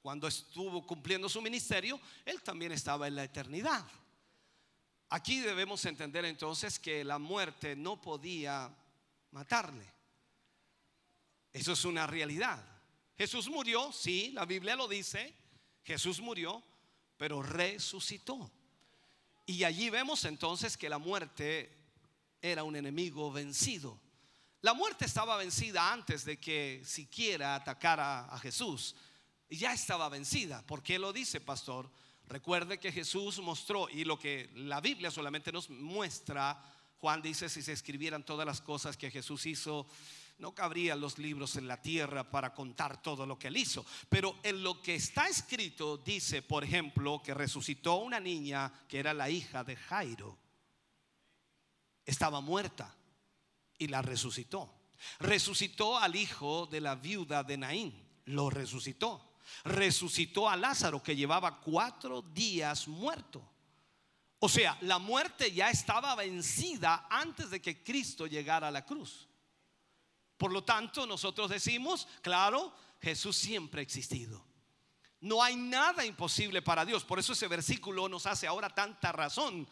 cuando 0.00 0.26
estuvo 0.26 0.86
cumpliendo 0.86 1.28
su 1.28 1.42
ministerio, 1.42 2.00
Él 2.24 2.42
también 2.42 2.72
estaba 2.72 3.06
en 3.06 3.16
la 3.16 3.24
eternidad. 3.24 3.84
Aquí 5.10 5.40
debemos 5.40 5.84
entender 5.84 6.24
entonces 6.24 6.78
que 6.78 7.02
la 7.02 7.18
muerte 7.18 7.74
no 7.74 8.00
podía 8.00 8.72
matarle. 9.32 9.84
Eso 11.52 11.72
es 11.72 11.84
una 11.84 12.06
realidad. 12.06 12.64
Jesús 13.18 13.48
murió, 13.48 13.92
sí, 13.92 14.30
la 14.32 14.44
Biblia 14.44 14.76
lo 14.76 14.86
dice, 14.86 15.34
Jesús 15.82 16.20
murió, 16.20 16.62
pero 17.16 17.42
resucitó. 17.42 18.50
Y 19.46 19.64
allí 19.64 19.90
vemos 19.90 20.24
entonces 20.24 20.76
que 20.76 20.88
la 20.88 20.98
muerte 20.98 21.76
era 22.40 22.62
un 22.62 22.76
enemigo 22.76 23.32
vencido. 23.32 24.00
La 24.62 24.74
muerte 24.74 25.06
estaba 25.06 25.36
vencida 25.36 25.92
antes 25.92 26.24
de 26.24 26.38
que 26.38 26.82
siquiera 26.84 27.56
atacara 27.56 28.26
a 28.26 28.38
Jesús. 28.38 28.94
Ya 29.48 29.72
estaba 29.72 30.08
vencida. 30.08 30.62
¿Por 30.62 30.82
qué 30.82 31.00
lo 31.00 31.12
dice, 31.12 31.40
pastor? 31.40 31.90
Recuerde 32.30 32.78
que 32.78 32.92
Jesús 32.92 33.40
mostró, 33.40 33.88
y 33.88 34.04
lo 34.04 34.16
que 34.16 34.52
la 34.54 34.80
Biblia 34.80 35.10
solamente 35.10 35.50
nos 35.50 35.68
muestra, 35.68 36.62
Juan 37.00 37.20
dice, 37.20 37.48
si 37.48 37.60
se 37.60 37.72
escribieran 37.72 38.24
todas 38.24 38.46
las 38.46 38.60
cosas 38.60 38.96
que 38.96 39.10
Jesús 39.10 39.46
hizo, 39.46 39.88
no 40.38 40.54
cabrían 40.54 41.00
los 41.00 41.18
libros 41.18 41.56
en 41.56 41.66
la 41.66 41.82
tierra 41.82 42.30
para 42.30 42.54
contar 42.54 43.02
todo 43.02 43.26
lo 43.26 43.36
que 43.36 43.48
él 43.48 43.56
hizo. 43.56 43.84
Pero 44.08 44.38
en 44.44 44.62
lo 44.62 44.80
que 44.80 44.94
está 44.94 45.26
escrito 45.26 45.96
dice, 45.96 46.40
por 46.40 46.62
ejemplo, 46.62 47.20
que 47.20 47.34
resucitó 47.34 47.96
una 47.96 48.20
niña 48.20 48.72
que 48.86 49.00
era 49.00 49.12
la 49.12 49.28
hija 49.28 49.64
de 49.64 49.74
Jairo. 49.74 50.38
Estaba 52.06 52.40
muerta 52.40 52.96
y 53.76 53.88
la 53.88 54.02
resucitó. 54.02 54.72
Resucitó 55.18 55.98
al 55.98 56.14
hijo 56.14 56.68
de 56.68 56.80
la 56.80 56.94
viuda 56.94 57.42
de 57.42 57.56
Naín. 57.56 58.08
Lo 58.26 58.50
resucitó 58.50 59.29
resucitó 59.64 60.48
a 60.48 60.56
Lázaro 60.56 61.02
que 61.02 61.16
llevaba 61.16 61.60
cuatro 61.60 62.22
días 62.22 62.88
muerto. 62.88 63.46
O 64.38 64.48
sea, 64.48 64.76
la 64.80 64.98
muerte 64.98 65.52
ya 65.52 65.70
estaba 65.70 66.14
vencida 66.14 67.06
antes 67.10 67.50
de 67.50 67.60
que 67.60 67.84
Cristo 67.84 68.26
llegara 68.26 68.68
a 68.68 68.70
la 68.70 68.86
cruz. 68.86 69.28
Por 70.38 70.52
lo 70.52 70.64
tanto, 70.64 71.06
nosotros 71.06 71.50
decimos, 71.50 72.08
claro, 72.22 72.74
Jesús 73.02 73.36
siempre 73.36 73.80
ha 73.80 73.82
existido. 73.82 74.42
No 75.20 75.42
hay 75.42 75.54
nada 75.54 76.06
imposible 76.06 76.62
para 76.62 76.86
Dios. 76.86 77.04
Por 77.04 77.18
eso 77.18 77.34
ese 77.34 77.46
versículo 77.46 78.08
nos 78.08 78.24
hace 78.24 78.46
ahora 78.46 78.70
tanta 78.70 79.12
razón. 79.12 79.68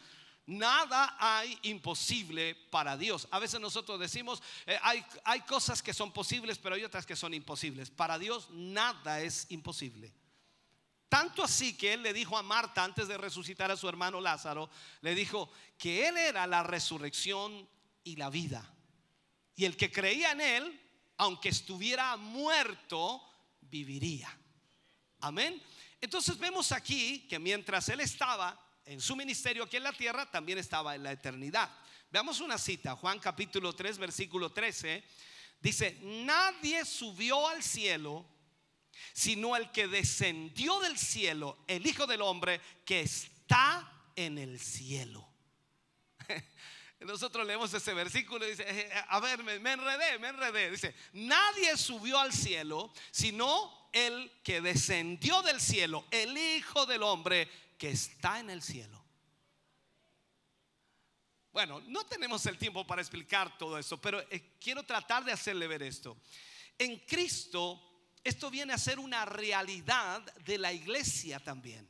Nada 0.48 1.14
hay 1.20 1.58
imposible 1.64 2.54
para 2.70 2.96
Dios. 2.96 3.28
A 3.30 3.38
veces 3.38 3.61
nosotros 3.61 4.00
decimos, 4.00 4.42
eh, 4.64 4.78
hay, 4.80 5.04
hay 5.24 5.42
cosas 5.42 5.82
que 5.82 5.92
son 5.92 6.11
posibles, 6.11 6.56
pero 6.56 6.74
hay 6.74 6.84
otras 6.84 7.04
que 7.04 7.16
son 7.16 7.34
imposibles. 7.34 7.90
Para 7.90 8.18
Dios 8.18 8.48
nada 8.50 9.20
es 9.20 9.44
imposible. 9.50 10.11
Tanto 11.11 11.44
así 11.44 11.76
que 11.76 11.92
él 11.92 12.02
le 12.02 12.14
dijo 12.14 12.38
a 12.38 12.42
Marta 12.42 12.82
antes 12.82 13.08
de 13.08 13.18
resucitar 13.18 13.70
a 13.70 13.76
su 13.76 13.90
hermano 13.90 14.22
Lázaro, 14.22 14.70
le 15.02 15.14
dijo 15.14 15.52
que 15.76 16.08
él 16.08 16.16
era 16.16 16.46
la 16.46 16.62
resurrección 16.62 17.68
y 18.02 18.16
la 18.16 18.30
vida. 18.30 18.74
Y 19.54 19.66
el 19.66 19.76
que 19.76 19.92
creía 19.92 20.32
en 20.32 20.40
él, 20.40 20.80
aunque 21.18 21.50
estuviera 21.50 22.16
muerto, 22.16 23.22
viviría. 23.61 24.34
Amén. 25.20 25.62
Entonces 26.00 26.38
vemos 26.38 26.72
aquí 26.72 27.26
que 27.28 27.38
mientras 27.38 27.87
él 27.90 28.00
estaba 28.00 28.58
en 28.88 29.03
su 29.03 29.14
ministerio 29.14 29.64
aquí 29.64 29.77
en 29.77 29.83
la 29.83 29.92
tierra, 29.92 30.31
también 30.31 30.57
estaba 30.57 30.94
en 30.94 31.03
la 31.03 31.12
eternidad. 31.12 31.70
Veamos 32.11 32.40
una 32.40 32.57
cita, 32.57 32.96
Juan 32.96 33.18
capítulo 33.18 33.74
3, 33.74 33.98
versículo 33.98 34.51
13. 34.51 35.05
Dice, 35.61 35.98
nadie 36.03 36.87
subió 36.87 37.48
al 37.48 37.62
cielo, 37.62 38.27
sino 39.12 39.57
el 39.57 39.70
que 39.72 39.88
descendió 39.88 40.81
del 40.81 40.96
cielo, 40.96 41.59
el 41.66 41.87
Hijo 41.87 42.07
del 42.07 42.22
Hombre, 42.22 42.62
que 42.87 43.01
está 43.01 43.92
en 44.16 44.38
el 44.38 44.59
cielo. 44.59 45.29
Nosotros 47.01 47.46
leemos 47.46 47.72
ese 47.74 47.92
versículo 47.92 48.46
y 48.46 48.51
dice, 48.53 48.64
eh, 48.66 48.90
a 49.09 49.20
ver, 49.20 49.44
me, 49.44 49.59
me, 49.59 49.72
enredé, 49.72 50.18
me 50.18 50.29
enredé. 50.29 50.70
Dice, 50.70 50.94
nadie 51.12 51.77
subió 51.77 52.18
al 52.18 52.33
cielo, 52.33 52.90
sino 53.11 53.90
el 53.92 54.33
que 54.42 54.62
descendió 54.62 55.42
del 55.42 55.61
cielo, 55.61 56.07
el 56.11 56.37
Hijo 56.38 56.87
del 56.87 57.03
Hombre, 57.03 57.51
que 57.78 57.90
está 57.90 58.40
en 58.40 58.50
el 58.50 58.60
cielo. 58.60 59.02
Bueno, 61.52 61.80
no 61.86 62.04
tenemos 62.04 62.44
el 62.46 62.58
tiempo 62.58 62.86
para 62.86 63.00
explicar 63.00 63.56
todo 63.56 63.78
eso, 63.78 64.00
pero 64.00 64.20
eh, 64.30 64.56
quiero 64.60 64.82
tratar 64.82 65.24
de 65.24 65.32
hacerle 65.32 65.66
ver 65.66 65.82
esto. 65.82 66.18
En 66.76 66.98
Cristo, 67.00 67.80
esto 68.22 68.50
viene 68.50 68.72
a 68.72 68.78
ser 68.78 68.98
una 68.98 69.24
realidad 69.24 70.20
de 70.44 70.58
la 70.58 70.72
iglesia 70.72 71.40
también. 71.40 71.88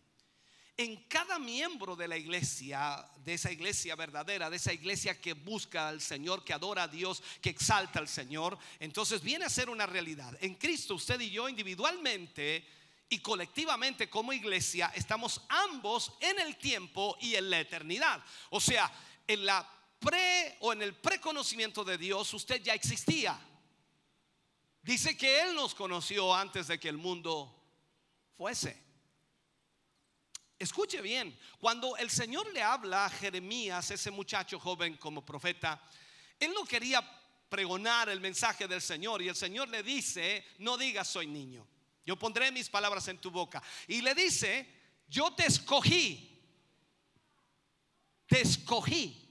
En 0.77 1.09
cada 1.09 1.41
miembro 1.41 1.97
de 1.97 2.07
la 2.07 2.17
iglesia, 2.17 3.05
de 3.25 3.35
esa 3.35 3.51
iglesia 3.51 3.97
verdadera, 3.97 4.49
de 4.49 4.57
esa 4.57 4.73
iglesia 4.73 5.21
que 5.21 5.33
busca 5.33 5.89
al 5.89 6.01
Señor, 6.01 6.45
que 6.45 6.53
adora 6.53 6.85
a 6.85 6.89
Dios, 6.89 7.21
que 7.43 7.51
exalta 7.51 7.99
al 7.99 8.07
Señor, 8.07 8.57
entonces 8.79 9.21
viene 9.21 9.45
a 9.45 9.51
ser 9.51 9.69
una 9.69 9.87
realidad. 9.87 10.39
En 10.41 10.55
Cristo, 10.55 10.95
usted 10.95 11.19
y 11.19 11.31
yo 11.31 11.49
individualmente 11.49 12.65
y 13.09 13.21
colectivamente 13.21 14.11
como 14.11 14.33
iglesia 14.33 14.93
estamos 14.95 15.43
ambos 15.49 16.13
en 16.21 16.39
el 16.41 16.57
tiempo 16.57 17.17
y 17.21 17.35
en 17.35 17.51
la 17.51 17.61
eternidad. 17.61 18.23
O 18.51 18.61
sea, 18.61 18.91
en 19.27 19.47
la 19.47 19.69
pre 19.99 20.57
o 20.61 20.73
en 20.73 20.83
el 20.83 20.95
preconocimiento 20.95 21.85
de 21.85 21.99
Dios 21.99 22.33
usted 22.35 22.63
ya 22.63 22.75
existía. 22.75 23.39
Dice 24.83 25.17
que 25.17 25.43
Él 25.43 25.55
nos 25.55 25.75
conoció 25.75 26.35
antes 26.35 26.69
de 26.69 26.79
que 26.79 26.89
el 26.89 26.99
mundo 26.99 27.55
fuese. 28.37 28.89
Escuche 30.59 31.01
bien, 31.01 31.39
cuando 31.61 31.97
el 31.97 32.11
Señor 32.11 32.53
le 32.53 32.63
habla 32.63 33.05
a 33.07 33.11
Jeremías, 33.11 33.91
ese 33.91 34.11
muchacho 34.11 34.59
joven 34.59 34.97
como 34.97 35.25
profeta, 35.25 35.81
Él 36.41 36.53
no 36.53 36.65
quería 36.65 37.01
pregonar 37.49 38.09
el 38.09 38.21
mensaje 38.21 38.67
del 38.67 38.83
Señor 38.83 39.23
y 39.23 39.29
el 39.29 39.37
Señor 39.37 39.69
le 39.69 39.83
dice, 39.83 40.45
no 40.59 40.77
digas 40.77 41.09
soy 41.09 41.27
niño, 41.27 41.67
yo 42.09 42.17
pondré 42.17 42.51
mis 42.51 42.71
palabras 42.71 43.07
en 43.09 43.19
tu 43.19 43.31
boca. 43.31 43.63
Y 43.87 44.01
le 44.01 44.15
dice, 44.15 44.67
yo 45.09 45.31
te 45.35 45.45
escogí, 45.45 46.41
te 48.27 48.41
escogí 48.41 49.29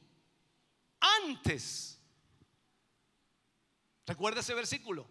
antes. 1.00 2.00
¿Recuerda 4.06 4.42
ese 4.42 4.54
versículo? 4.54 5.10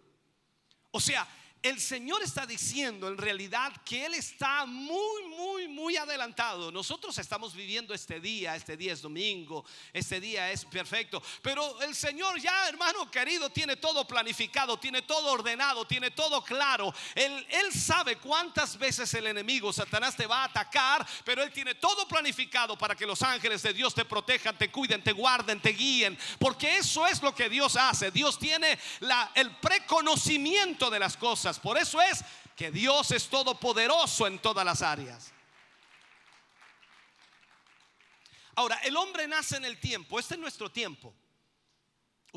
O 0.91 1.01
sea, 1.01 1.27
el 1.67 1.81
Señor 1.81 2.23
está 2.23 2.45
diciendo 2.45 3.07
en 3.07 3.17
realidad 3.17 3.73
que 3.83 4.05
Él 4.05 4.13
está 4.13 4.65
muy, 4.65 5.23
muy, 5.27 5.67
muy 5.67 5.97
adelantado. 5.97 6.71
Nosotros 6.71 7.17
estamos 7.17 7.53
viviendo 7.53 7.93
este 7.93 8.21
día, 8.21 8.55
este 8.55 8.77
día 8.77 8.93
es 8.93 9.01
domingo, 9.01 9.65
este 9.91 10.21
día 10.21 10.49
es 10.49 10.63
perfecto. 10.63 11.21
Pero 11.41 11.81
el 11.81 11.93
Señor 11.93 12.39
ya, 12.39 12.69
hermano 12.69 13.11
querido, 13.11 13.49
tiene 13.49 13.75
todo 13.75 14.07
planificado, 14.07 14.79
tiene 14.79 15.01
todo 15.01 15.31
ordenado, 15.31 15.85
tiene 15.85 16.11
todo 16.11 16.41
claro. 16.41 16.93
Él, 17.15 17.45
sabe 17.73 18.17
cuántas 18.17 18.77
veces 18.77 19.13
el 19.13 19.27
enemigo, 19.27 19.73
Satanás, 19.73 20.15
te 20.15 20.25
va 20.25 20.43
a 20.43 20.45
atacar, 20.45 21.05
pero 21.25 21.43
Él 21.43 21.51
tiene 21.51 21.75
todo 21.75 22.07
planificado 22.07 22.77
para 22.77 22.95
que 22.95 23.05
los 23.05 23.21
ángeles 23.21 23.61
de 23.61 23.73
Dios 23.73 23.93
te 23.93 24.05
protejan, 24.05 24.57
te 24.57 24.71
cuiden, 24.71 25.03
te 25.03 25.11
guarden, 25.11 25.61
te 25.61 25.69
guíen. 25.69 26.17
Porque 26.39 26.77
eso 26.77 27.05
es 27.05 27.21
lo 27.21 27.35
que 27.35 27.49
Dios 27.49 27.75
hace. 27.75 28.09
Dios 28.09 28.39
tiene 28.39 28.79
el 29.35 29.55
preconocimiento 29.57 30.89
de 30.89 30.99
las 30.99 31.17
cosas. 31.17 31.56
Por 31.59 31.77
eso 31.77 32.01
es 32.01 32.23
que 32.55 32.71
Dios 32.71 33.11
es 33.11 33.27
todopoderoso 33.27 34.27
en 34.27 34.39
todas 34.39 34.65
las 34.65 34.81
áreas. 34.81 35.31
Ahora, 38.55 38.75
el 38.83 38.97
hombre 38.97 39.27
nace 39.27 39.57
en 39.57 39.65
el 39.65 39.79
tiempo, 39.79 40.19
este 40.19 40.33
es 40.33 40.39
nuestro 40.39 40.71
tiempo. 40.71 41.13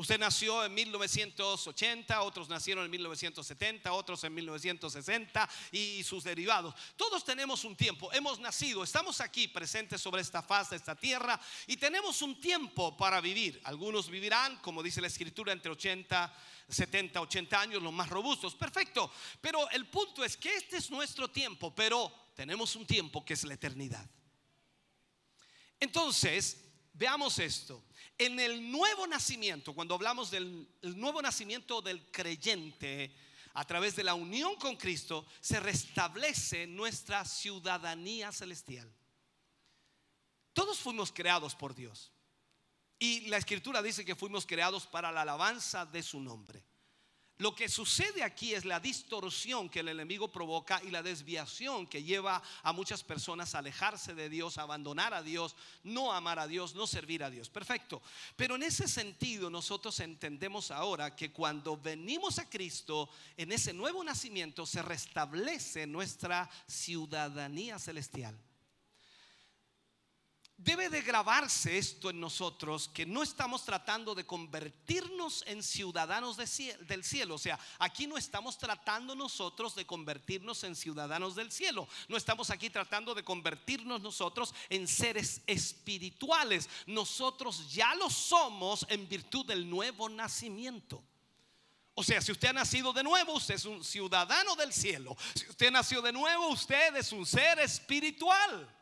Usted 0.01 0.17
nació 0.17 0.65
en 0.65 0.73
1980, 0.73 2.23
otros 2.23 2.49
nacieron 2.49 2.85
en 2.85 2.89
1970, 2.89 3.93
otros 3.93 4.23
en 4.23 4.33
1960 4.33 5.47
y 5.71 6.03
sus 6.03 6.23
derivados. 6.23 6.73
Todos 6.95 7.23
tenemos 7.23 7.63
un 7.65 7.75
tiempo, 7.75 8.11
hemos 8.11 8.39
nacido, 8.39 8.83
estamos 8.83 9.21
aquí 9.21 9.47
presentes 9.47 10.01
sobre 10.01 10.23
esta 10.23 10.41
faz 10.41 10.71
de 10.71 10.77
esta 10.77 10.95
tierra 10.95 11.39
y 11.67 11.77
tenemos 11.77 12.23
un 12.23 12.41
tiempo 12.41 12.97
para 12.97 13.21
vivir. 13.21 13.61
Algunos 13.63 14.09
vivirán, 14.09 14.57
como 14.57 14.81
dice 14.81 15.01
la 15.01 15.07
escritura, 15.07 15.53
entre 15.53 15.71
80 15.71 16.33
70, 16.67 17.21
80 17.21 17.61
años, 17.61 17.83
los 17.83 17.93
más 17.93 18.09
robustos. 18.09 18.55
Perfecto. 18.55 19.11
Pero 19.39 19.69
el 19.69 19.87
punto 19.87 20.23
es 20.23 20.35
que 20.35 20.55
este 20.55 20.77
es 20.77 20.89
nuestro 20.89 21.29
tiempo, 21.29 21.75
pero 21.75 22.11
tenemos 22.33 22.75
un 22.75 22.87
tiempo 22.87 23.23
que 23.23 23.35
es 23.35 23.43
la 23.43 23.53
eternidad. 23.53 24.09
Entonces, 25.79 26.70
veamos 26.93 27.39
esto. 27.39 27.83
En 28.17 28.39
el 28.39 28.71
nuevo 28.71 29.07
nacimiento, 29.07 29.73
cuando 29.73 29.95
hablamos 29.95 30.31
del 30.31 30.67
nuevo 30.81 31.21
nacimiento 31.21 31.81
del 31.81 32.11
creyente, 32.11 33.15
a 33.53 33.65
través 33.65 33.95
de 33.95 34.03
la 34.03 34.13
unión 34.13 34.55
con 34.55 34.75
Cristo, 34.77 35.25
se 35.39 35.59
restablece 35.59 36.67
nuestra 36.67 37.25
ciudadanía 37.25 38.31
celestial. 38.31 38.91
Todos 40.53 40.79
fuimos 40.79 41.11
creados 41.11 41.55
por 41.55 41.75
Dios. 41.75 42.11
Y 42.99 43.21
la 43.27 43.37
escritura 43.37 43.81
dice 43.81 44.05
que 44.05 44.15
fuimos 44.15 44.45
creados 44.45 44.85
para 44.85 45.11
la 45.11 45.23
alabanza 45.23 45.85
de 45.85 46.03
su 46.03 46.19
nombre. 46.19 46.63
Lo 47.41 47.55
que 47.55 47.67
sucede 47.69 48.21
aquí 48.21 48.53
es 48.53 48.65
la 48.65 48.79
distorsión 48.79 49.67
que 49.67 49.79
el 49.79 49.87
enemigo 49.87 50.31
provoca 50.31 50.79
y 50.83 50.91
la 50.91 51.01
desviación 51.01 51.87
que 51.87 52.03
lleva 52.03 52.39
a 52.61 52.71
muchas 52.71 53.03
personas 53.03 53.55
a 53.55 53.57
alejarse 53.57 54.13
de 54.13 54.29
Dios, 54.29 54.59
a 54.59 54.61
abandonar 54.61 55.15
a 55.15 55.23
Dios, 55.23 55.55
no 55.83 56.13
amar 56.13 56.37
a 56.37 56.45
Dios, 56.45 56.75
no 56.75 56.85
servir 56.85 57.23
a 57.23 57.31
Dios. 57.31 57.49
Perfecto. 57.49 57.99
Pero 58.35 58.57
en 58.57 58.61
ese 58.61 58.87
sentido 58.87 59.49
nosotros 59.49 59.99
entendemos 60.01 60.69
ahora 60.69 61.15
que 61.15 61.31
cuando 61.31 61.75
venimos 61.77 62.37
a 62.37 62.47
Cristo, 62.47 63.09
en 63.35 63.51
ese 63.51 63.73
nuevo 63.73 64.03
nacimiento 64.03 64.67
se 64.67 64.83
restablece 64.83 65.87
nuestra 65.87 66.47
ciudadanía 66.67 67.79
celestial. 67.79 68.37
Debe 70.63 70.89
de 70.89 71.01
grabarse 71.01 71.79
esto 71.79 72.11
en 72.11 72.19
nosotros, 72.19 72.87
que 72.87 73.03
no 73.03 73.23
estamos 73.23 73.65
tratando 73.65 74.13
de 74.13 74.27
convertirnos 74.27 75.43
en 75.47 75.63
ciudadanos 75.63 76.37
del 76.37 77.03
cielo. 77.03 77.33
O 77.33 77.39
sea, 77.39 77.59
aquí 77.79 78.05
no 78.05 78.15
estamos 78.15 78.59
tratando 78.59 79.15
nosotros 79.15 79.73
de 79.73 79.87
convertirnos 79.87 80.63
en 80.63 80.75
ciudadanos 80.75 81.33
del 81.33 81.51
cielo. 81.51 81.87
No 82.07 82.15
estamos 82.15 82.51
aquí 82.51 82.69
tratando 82.69 83.15
de 83.15 83.23
convertirnos 83.23 84.01
nosotros 84.01 84.53
en 84.69 84.87
seres 84.87 85.41
espirituales. 85.47 86.69
Nosotros 86.85 87.73
ya 87.73 87.95
lo 87.95 88.11
somos 88.11 88.85
en 88.87 89.09
virtud 89.09 89.47
del 89.47 89.67
nuevo 89.67 90.09
nacimiento. 90.09 91.03
O 91.95 92.03
sea, 92.03 92.21
si 92.21 92.31
usted 92.31 92.49
ha 92.49 92.53
nacido 92.53 92.93
de 92.93 93.01
nuevo, 93.01 93.33
usted 93.33 93.55
es 93.55 93.65
un 93.65 93.83
ciudadano 93.83 94.55
del 94.55 94.71
cielo. 94.71 95.17
Si 95.33 95.49
usted 95.49 95.71
nació 95.71 96.03
de 96.03 96.13
nuevo, 96.13 96.49
usted 96.49 96.95
es 96.97 97.11
un 97.11 97.25
ser 97.25 97.57
espiritual. 97.57 98.77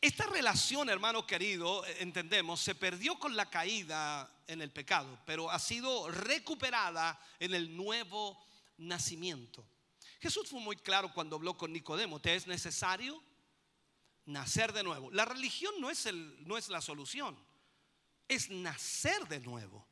Esta 0.00 0.26
relación, 0.26 0.88
hermano 0.88 1.26
querido, 1.26 1.84
eh, 1.84 1.96
entendemos, 2.00 2.60
se 2.60 2.76
perdió 2.76 3.18
con 3.18 3.34
la 3.34 3.50
caída 3.50 4.30
en 4.46 4.62
el 4.62 4.70
pecado, 4.70 5.18
pero 5.26 5.50
ha 5.50 5.58
sido 5.58 6.08
recuperada 6.08 7.20
en 7.40 7.52
el 7.52 7.76
nuevo 7.76 8.38
nacimiento. 8.76 9.66
Jesús 10.20 10.48
fue 10.48 10.60
muy 10.60 10.76
claro 10.76 11.12
cuando 11.12 11.36
habló 11.36 11.56
con 11.56 11.72
Nicodemo, 11.72 12.20
te 12.20 12.34
es 12.36 12.46
necesario 12.46 13.20
nacer 14.26 14.72
de 14.72 14.84
nuevo. 14.84 15.10
La 15.10 15.24
religión 15.24 15.74
no 15.80 15.90
es, 15.90 16.06
el, 16.06 16.46
no 16.46 16.56
es 16.56 16.68
la 16.68 16.80
solución, 16.80 17.36
es 18.28 18.50
nacer 18.50 19.26
de 19.26 19.40
nuevo. 19.40 19.84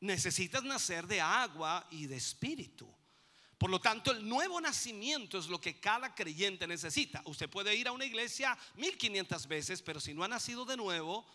Necesitas 0.00 0.64
nacer 0.64 1.06
de 1.06 1.20
agua 1.20 1.86
y 1.90 2.06
de 2.06 2.16
espíritu. 2.16 2.92
Por 3.60 3.68
lo 3.68 3.78
tanto, 3.78 4.10
el 4.10 4.26
nuevo 4.26 4.58
nacimiento 4.58 5.36
es 5.36 5.48
lo 5.48 5.60
que 5.60 5.78
cada 5.78 6.14
creyente 6.14 6.66
necesita. 6.66 7.20
Usted 7.26 7.50
puede 7.50 7.76
ir 7.76 7.88
a 7.88 7.92
una 7.92 8.06
iglesia 8.06 8.56
1500 8.76 9.46
veces, 9.46 9.82
pero 9.82 10.00
si 10.00 10.14
no 10.14 10.24
ha 10.24 10.28
nacido 10.28 10.64
de 10.64 10.78
nuevo, 10.78 11.26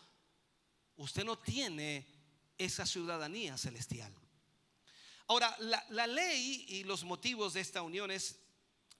usted 0.95 1.23
no 1.23 1.37
tiene 1.37 2.03
esa 2.57 2.87
ciudadanía 2.87 3.59
celestial. 3.59 4.11
Ahora, 5.27 5.55
la, 5.59 6.07
ley 6.07 6.65
y 6.67 6.83
los 6.83 7.03
motivos 7.03 7.53
de 7.53 7.61
esta 7.61 7.83
unión 7.83 8.09
es 8.09 8.39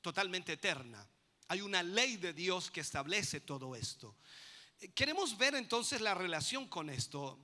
totalmente 0.02 0.54
eterna. 0.54 1.04
Hay 1.48 1.62
una 1.62 1.82
ley 1.82 2.18
de 2.18 2.32
Dios 2.32 2.70
que 2.70 2.82
establece 2.82 3.42
todo 3.42 3.76
esto. 3.76 4.16
Queremos 4.94 5.36
ver 5.36 5.56
entonces 5.56 6.00
la 6.00 6.14
relación 6.14 6.68
con 6.68 6.92
esto. 6.92 7.40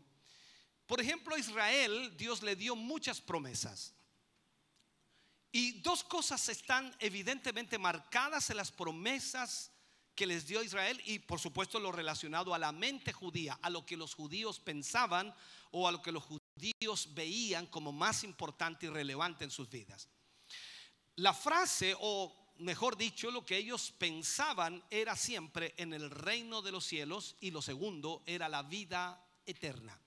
Por 0.86 1.02
ejemplo, 1.02 1.40
Israel 1.40 2.16
Dios 2.18 2.44
le 2.44 2.56
dio 2.56 2.76
muchas 2.76 3.20
promesas. 3.20 3.96
Y 5.52 5.82
dos 5.82 6.04
cosas 6.04 6.48
están 6.50 6.96
evidentemente 7.00 7.78
marcadas 7.78 8.50
en 8.50 8.58
las 8.58 8.72
promesas 8.72 9.72
que 10.16 10.26
les 10.26 10.46
dio 10.46 10.62
Israel 10.64 11.02
y 11.06 11.20
por 11.20 11.40
supuesto 11.40 11.80
lo 11.80 11.92
relacionado 11.92 12.54
a 12.54 12.60
la 12.60 12.72
mente 12.72 13.12
judía, 13.12 13.58
a 13.62 13.70
lo 13.70 13.86
que 13.86 13.98
los 13.98 14.14
judíos 14.14 14.60
pensaban 14.60 15.34
o 15.72 15.88
a 15.88 15.92
lo 15.92 16.02
que 16.02 16.12
los 16.12 16.24
judíos 16.24 17.14
veían 17.14 17.66
como 17.68 17.92
más 17.92 18.24
importante 18.24 18.86
y 18.86 18.90
relevante 18.90 19.44
en 19.44 19.52
sus 19.52 19.70
vidas. 19.70 20.08
La 21.16 21.34
frase 21.34 21.96
o 22.00 22.54
mejor 22.60 22.98
dicho, 22.98 23.32
lo 23.32 23.46
que 23.46 23.58
ellos 23.58 23.94
pensaban 23.98 24.84
era 24.90 25.16
siempre 25.16 25.74
en 25.78 25.94
el 25.94 26.10
reino 26.10 26.62
de 26.62 26.72
los 26.72 26.86
cielos 26.86 27.36
y 27.42 27.52
lo 27.52 27.62
segundo 27.62 28.24
era 28.26 28.48
la 28.48 28.64
vida 28.64 29.26
eterna. 29.46 30.00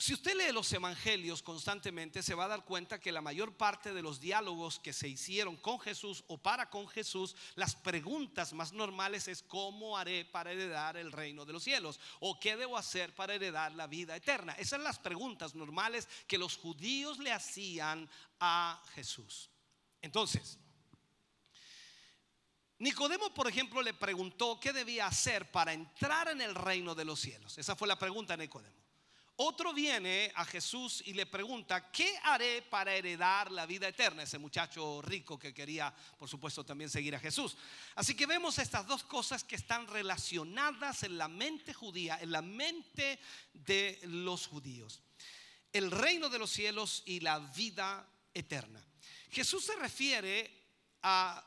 Si 0.00 0.14
usted 0.14 0.34
lee 0.34 0.50
los 0.50 0.72
evangelios 0.72 1.42
constantemente, 1.42 2.22
se 2.22 2.34
va 2.34 2.46
a 2.46 2.48
dar 2.48 2.64
cuenta 2.64 2.98
que 2.98 3.12
la 3.12 3.20
mayor 3.20 3.58
parte 3.58 3.92
de 3.92 4.00
los 4.00 4.18
diálogos 4.18 4.78
que 4.78 4.94
se 4.94 5.06
hicieron 5.06 5.58
con 5.58 5.78
Jesús 5.78 6.24
o 6.26 6.38
para 6.38 6.70
con 6.70 6.88
Jesús, 6.88 7.36
las 7.54 7.76
preguntas 7.76 8.54
más 8.54 8.72
normales 8.72 9.28
es 9.28 9.42
cómo 9.42 9.98
haré 9.98 10.24
para 10.24 10.52
heredar 10.52 10.96
el 10.96 11.12
reino 11.12 11.44
de 11.44 11.52
los 11.52 11.64
cielos 11.64 12.00
o 12.18 12.40
qué 12.40 12.56
debo 12.56 12.78
hacer 12.78 13.14
para 13.14 13.34
heredar 13.34 13.72
la 13.72 13.86
vida 13.88 14.16
eterna. 14.16 14.54
Esas 14.54 14.70
son 14.70 14.84
las 14.84 14.98
preguntas 14.98 15.54
normales 15.54 16.08
que 16.26 16.38
los 16.38 16.56
judíos 16.56 17.18
le 17.18 17.30
hacían 17.30 18.08
a 18.40 18.82
Jesús. 18.94 19.50
Entonces, 20.00 20.58
Nicodemo, 22.78 23.34
por 23.34 23.48
ejemplo, 23.48 23.82
le 23.82 23.92
preguntó 23.92 24.58
qué 24.58 24.72
debía 24.72 25.08
hacer 25.08 25.50
para 25.50 25.74
entrar 25.74 26.28
en 26.28 26.40
el 26.40 26.54
reino 26.54 26.94
de 26.94 27.04
los 27.04 27.20
cielos. 27.20 27.58
Esa 27.58 27.76
fue 27.76 27.86
la 27.86 27.98
pregunta 27.98 28.34
de 28.34 28.44
Nicodemo. 28.44 28.79
Otro 29.42 29.72
viene 29.72 30.30
a 30.34 30.44
Jesús 30.44 31.02
y 31.06 31.14
le 31.14 31.24
pregunta, 31.24 31.90
¿qué 31.90 32.14
haré 32.24 32.60
para 32.60 32.94
heredar 32.94 33.50
la 33.50 33.64
vida 33.64 33.88
eterna? 33.88 34.24
Ese 34.24 34.36
muchacho 34.36 35.00
rico 35.00 35.38
que 35.38 35.54
quería, 35.54 35.94
por 36.18 36.28
supuesto, 36.28 36.62
también 36.62 36.90
seguir 36.90 37.16
a 37.16 37.18
Jesús. 37.18 37.56
Así 37.94 38.14
que 38.14 38.26
vemos 38.26 38.58
estas 38.58 38.86
dos 38.86 39.02
cosas 39.02 39.42
que 39.42 39.56
están 39.56 39.86
relacionadas 39.86 41.04
en 41.04 41.16
la 41.16 41.26
mente 41.26 41.72
judía, 41.72 42.18
en 42.20 42.32
la 42.32 42.42
mente 42.42 43.18
de 43.54 43.98
los 44.02 44.46
judíos. 44.46 45.00
El 45.72 45.90
reino 45.90 46.28
de 46.28 46.38
los 46.38 46.50
cielos 46.50 47.02
y 47.06 47.20
la 47.20 47.38
vida 47.38 48.06
eterna. 48.34 48.84
Jesús 49.30 49.64
se 49.64 49.76
refiere 49.76 50.66
a 51.00 51.42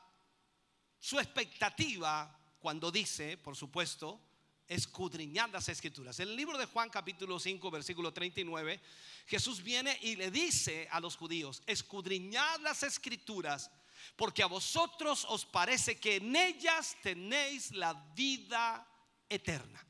su 0.98 1.20
expectativa 1.20 2.36
cuando 2.58 2.90
dice, 2.90 3.36
por 3.36 3.54
supuesto, 3.54 4.20
escudriñad 4.68 5.50
las 5.50 5.68
escrituras. 5.68 6.18
En 6.20 6.28
el 6.28 6.36
libro 6.36 6.56
de 6.58 6.66
Juan 6.66 6.90
capítulo 6.90 7.38
5 7.38 7.70
versículo 7.70 8.12
39, 8.12 8.80
Jesús 9.26 9.62
viene 9.62 9.98
y 10.02 10.16
le 10.16 10.30
dice 10.30 10.88
a 10.90 11.00
los 11.00 11.16
judíos, 11.16 11.62
escudriñad 11.66 12.60
las 12.60 12.82
escrituras 12.82 13.70
porque 14.16 14.42
a 14.42 14.46
vosotros 14.46 15.26
os 15.28 15.44
parece 15.44 15.98
que 15.98 16.16
en 16.16 16.34
ellas 16.36 16.96
tenéis 17.02 17.72
la 17.72 17.92
vida 18.14 18.86
eterna. 19.28 19.84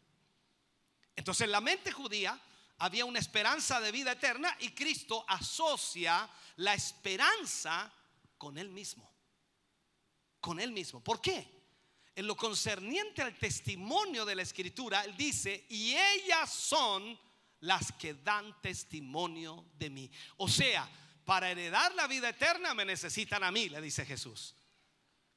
Entonces 1.16 1.44
en 1.44 1.52
la 1.52 1.60
mente 1.60 1.92
judía 1.92 2.40
había 2.78 3.04
una 3.04 3.18
esperanza 3.18 3.80
de 3.80 3.92
vida 3.92 4.12
eterna 4.12 4.56
y 4.60 4.70
Cristo 4.70 5.24
asocia 5.28 6.28
la 6.56 6.74
esperanza 6.74 7.92
con 8.38 8.58
él 8.58 8.68
mismo. 8.68 9.10
Con 10.40 10.60
él 10.60 10.72
mismo. 10.72 11.02
¿Por 11.02 11.20
qué? 11.20 11.53
En 12.16 12.26
lo 12.26 12.36
concerniente 12.36 13.22
al 13.22 13.36
testimonio 13.36 14.24
de 14.24 14.36
la 14.36 14.42
escritura, 14.42 15.02
él 15.04 15.16
dice, 15.16 15.66
y 15.68 15.94
ellas 15.94 16.52
son 16.52 17.18
las 17.60 17.92
que 17.92 18.14
dan 18.14 18.60
testimonio 18.60 19.64
de 19.76 19.90
mí. 19.90 20.10
O 20.36 20.48
sea, 20.48 20.88
para 21.24 21.50
heredar 21.50 21.94
la 21.94 22.06
vida 22.06 22.28
eterna 22.28 22.74
me 22.74 22.84
necesitan 22.84 23.42
a 23.42 23.50
mí, 23.50 23.68
le 23.68 23.80
dice 23.80 24.04
Jesús. 24.04 24.54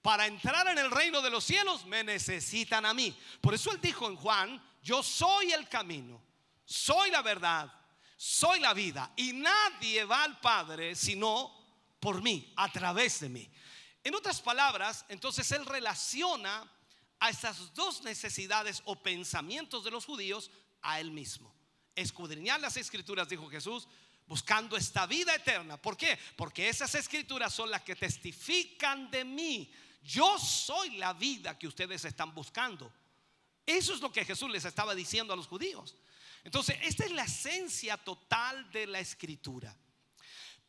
Para 0.02 0.28
entrar 0.28 0.68
en 0.68 0.78
el 0.78 0.92
reino 0.92 1.22
de 1.22 1.30
los 1.30 1.44
cielos 1.44 1.86
me 1.86 2.04
necesitan 2.04 2.86
a 2.86 2.94
mí. 2.94 3.18
Por 3.42 3.54
eso 3.54 3.72
él 3.72 3.82
dijo 3.82 4.08
en 4.08 4.16
Juan, 4.16 4.62
yo 4.84 5.02
soy 5.02 5.52
el 5.52 5.68
camino, 5.68 6.22
soy 6.64 7.10
la 7.10 7.22
verdad, 7.22 7.72
soy 8.16 8.60
la 8.60 8.74
vida. 8.74 9.12
Y 9.16 9.34
nadie 9.34 10.06
va 10.06 10.24
al 10.24 10.40
Padre 10.40 10.96
sino 10.96 11.58
por 12.00 12.22
mí, 12.22 12.54
a 12.56 12.72
través 12.72 13.22
de 13.22 13.30
mí. 13.30 13.50
En 14.08 14.16
otras 14.16 14.40
palabras, 14.40 15.04
entonces 15.10 15.52
él 15.52 15.66
relaciona 15.66 16.66
a 17.20 17.30
estas 17.30 17.74
dos 17.74 18.04
necesidades 18.04 18.82
o 18.86 19.04
pensamientos 19.04 19.84
de 19.84 19.92
los 19.92 20.06
judíos 20.06 20.50
a 20.82 21.02
él 21.02 21.12
mismo. 21.12 21.54
Escudriñar 21.94 22.62
las 22.62 22.78
escrituras, 22.78 23.28
dijo 23.28 23.50
Jesús, 23.50 23.86
buscando 24.26 24.78
esta 24.78 25.06
vida 25.08 25.36
eterna. 25.36 25.76
¿Por 25.76 25.98
qué? 25.98 26.18
Porque 26.38 26.70
esas 26.70 26.96
escrituras 26.96 27.54
son 27.54 27.70
las 27.70 27.82
que 27.82 27.98
testifican 27.98 29.12
de 29.12 29.26
mí. 29.26 29.70
Yo 30.02 30.40
soy 30.40 30.92
la 30.92 31.12
vida 31.12 31.60
que 31.60 31.68
ustedes 31.68 32.06
están 32.06 32.34
buscando. 32.34 32.90
Eso 33.66 33.94
es 33.94 34.00
lo 34.00 34.10
que 34.10 34.24
Jesús 34.24 34.50
les 34.50 34.64
estaba 34.64 34.96
diciendo 34.96 35.34
a 35.34 35.36
los 35.36 35.48
judíos. 35.48 35.98
Entonces, 36.46 36.78
esta 36.82 37.04
es 37.04 37.12
la 37.12 37.26
esencia 37.26 37.98
total 37.98 38.72
de 38.72 38.88
la 38.88 39.02
escritura. 39.02 39.78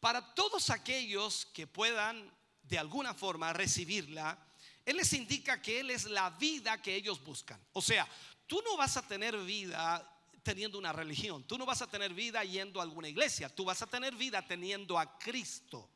Para 0.00 0.34
todos 0.34 0.70
aquellos 0.70 1.46
que 1.54 1.68
puedan 1.68 2.36
de 2.68 2.78
alguna 2.78 3.14
forma 3.14 3.52
recibirla, 3.52 4.38
Él 4.84 4.96
les 4.96 5.12
indica 5.12 5.60
que 5.60 5.80
Él 5.80 5.90
es 5.90 6.04
la 6.04 6.30
vida 6.30 6.80
que 6.80 6.94
ellos 6.94 7.22
buscan. 7.22 7.60
O 7.72 7.82
sea, 7.82 8.06
tú 8.46 8.62
no 8.64 8.76
vas 8.76 8.96
a 8.96 9.06
tener 9.06 9.36
vida 9.38 10.14
teniendo 10.42 10.78
una 10.78 10.92
religión. 10.92 11.44
Tú 11.44 11.58
no 11.58 11.66
vas 11.66 11.82
a 11.82 11.86
tener 11.86 12.14
vida 12.14 12.42
yendo 12.44 12.80
a 12.80 12.82
alguna 12.82 13.08
iglesia. 13.08 13.48
Tú 13.54 13.64
vas 13.64 13.82
a 13.82 13.86
tener 13.86 14.14
vida 14.14 14.46
teniendo 14.46 14.98
a 14.98 15.18
Cristo. 15.18 15.90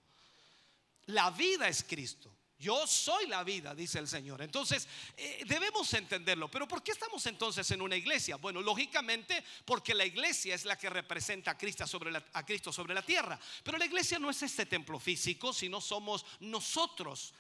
La 1.07 1.31
vida 1.31 1.69
es 1.69 1.83
Cristo. 1.83 2.32
Yo 2.63 2.87
soy 2.87 3.27
la 3.27 3.43
vida, 3.43 3.75
dice 3.75 3.99
el 3.99 4.07
Señor. 4.07 4.41
Entonces, 4.41 4.87
eh, 5.17 5.43
debemos 5.49 5.93
entenderlo. 5.95 6.49
Pero 6.49 6.69
¿por 6.69 6.81
qué 6.81 6.93
estamos 6.93 7.27
entonces 7.27 7.69
en 7.73 7.83
una 7.83 7.97
iglesia? 7.97 8.37
Bueno, 8.37 8.63
lógicamente 8.63 9.43
porque 9.65 9.95
la 9.95 10.07
iglesia 10.07 10.55
es 10.55 10.65
la 10.65 10.79
que 10.79 10.89
representa 10.89 11.51
a 11.51 11.59
Cristo 11.59 11.89
sobre 11.89 12.13
la, 12.13 12.25
a 12.33 12.47
Cristo 12.47 12.73
sobre 12.73 12.95
la 12.95 13.03
tierra. 13.03 13.37
Pero 13.65 13.79
la 13.79 13.85
iglesia 13.85 14.21
no 14.21 14.31
es 14.31 14.41
este 14.45 14.65
templo 14.67 15.01
físico, 15.01 15.53
sino 15.53 15.81
somos 15.81 16.25
nosotros, 16.39 17.35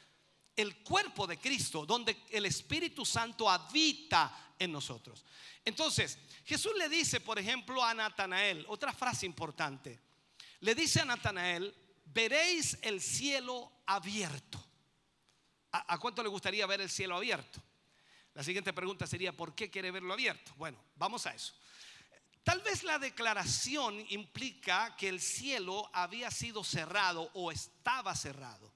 el 0.56 0.78
cuerpo 0.78 1.28
de 1.28 1.38
Cristo, 1.38 1.86
donde 1.86 2.24
el 2.30 2.44
Espíritu 2.44 3.06
Santo 3.06 3.48
habita 3.48 4.54
en 4.58 4.72
nosotros. 4.72 5.24
Entonces, 5.64 6.18
Jesús 6.44 6.72
le 6.76 6.88
dice, 6.88 7.20
por 7.20 7.38
ejemplo, 7.38 7.84
a 7.84 7.94
Natanael, 7.94 8.64
otra 8.66 8.92
frase 8.92 9.24
importante. 9.26 10.00
Le 10.58 10.74
dice 10.74 11.00
a 11.00 11.04
Natanael, 11.04 11.72
veréis 12.06 12.76
el 12.82 13.00
cielo 13.00 13.70
abierto. 13.86 14.71
¿A, 15.72 15.98
cuánto 15.98 16.22
le 16.22 16.28
gustaría 16.28 16.66
ver 16.66 16.82
el 16.82 16.90
cielo 16.90 17.16
abierto? 17.16 17.62
La 18.34 18.44
siguiente 18.44 18.72
pregunta 18.72 19.06
sería, 19.06 19.32
¿por 19.32 19.54
qué 19.54 19.70
quiere 19.70 19.90
verlo 19.90 20.12
abierto? 20.12 20.52
Bueno, 20.56 20.78
vamos 20.96 21.26
a 21.26 21.34
eso. 21.34 21.54
Tal 22.44 22.60
vez 22.60 22.82
la 22.82 22.98
declaración 22.98 24.04
implica 24.10 24.94
que 24.96 25.08
el 25.08 25.20
cielo 25.20 25.88
había 25.94 26.30
sido 26.30 26.62
cerrado 26.62 27.30
o 27.34 27.50
estaba 27.50 28.14
cerrado. 28.14 28.72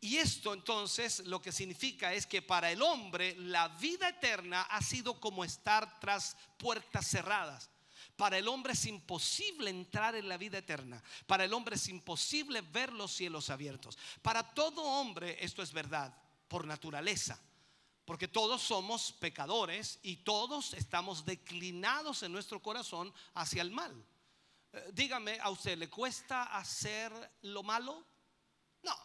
Y 0.00 0.16
esto 0.16 0.54
entonces 0.54 1.20
lo 1.26 1.42
que 1.42 1.52
significa 1.52 2.12
es 2.12 2.26
que 2.26 2.40
para 2.42 2.70
el 2.70 2.82
hombre 2.82 3.34
la 3.36 3.68
vida 3.68 4.08
eterna 4.08 4.62
ha 4.62 4.80
sido 4.82 5.20
como 5.20 5.44
estar 5.44 5.98
tras 6.00 6.36
puertas 6.56 7.06
cerradas. 7.06 7.70
Para 8.18 8.36
el 8.36 8.48
hombre 8.48 8.72
es 8.72 8.84
imposible 8.86 9.70
entrar 9.70 10.16
en 10.16 10.28
la 10.28 10.36
vida 10.36 10.58
eterna. 10.58 11.00
Para 11.28 11.44
el 11.44 11.52
hombre 11.54 11.76
es 11.76 11.86
imposible 11.86 12.62
ver 12.62 12.92
los 12.92 13.12
cielos 13.12 13.48
abiertos. 13.48 13.96
Para 14.22 14.42
todo 14.42 14.82
hombre 14.82 15.36
esto 15.40 15.62
es 15.62 15.72
verdad, 15.72 16.12
por 16.48 16.66
naturaleza. 16.66 17.40
Porque 18.04 18.26
todos 18.26 18.60
somos 18.60 19.12
pecadores 19.12 20.00
y 20.02 20.16
todos 20.16 20.74
estamos 20.74 21.24
declinados 21.26 22.24
en 22.24 22.32
nuestro 22.32 22.60
corazón 22.60 23.14
hacia 23.34 23.62
el 23.62 23.70
mal. 23.70 23.94
Eh, 24.72 24.90
dígame, 24.92 25.38
¿a 25.40 25.50
usted 25.50 25.78
le 25.78 25.88
cuesta 25.88 26.42
hacer 26.42 27.12
lo 27.42 27.62
malo? 27.62 28.04
No, 28.82 28.96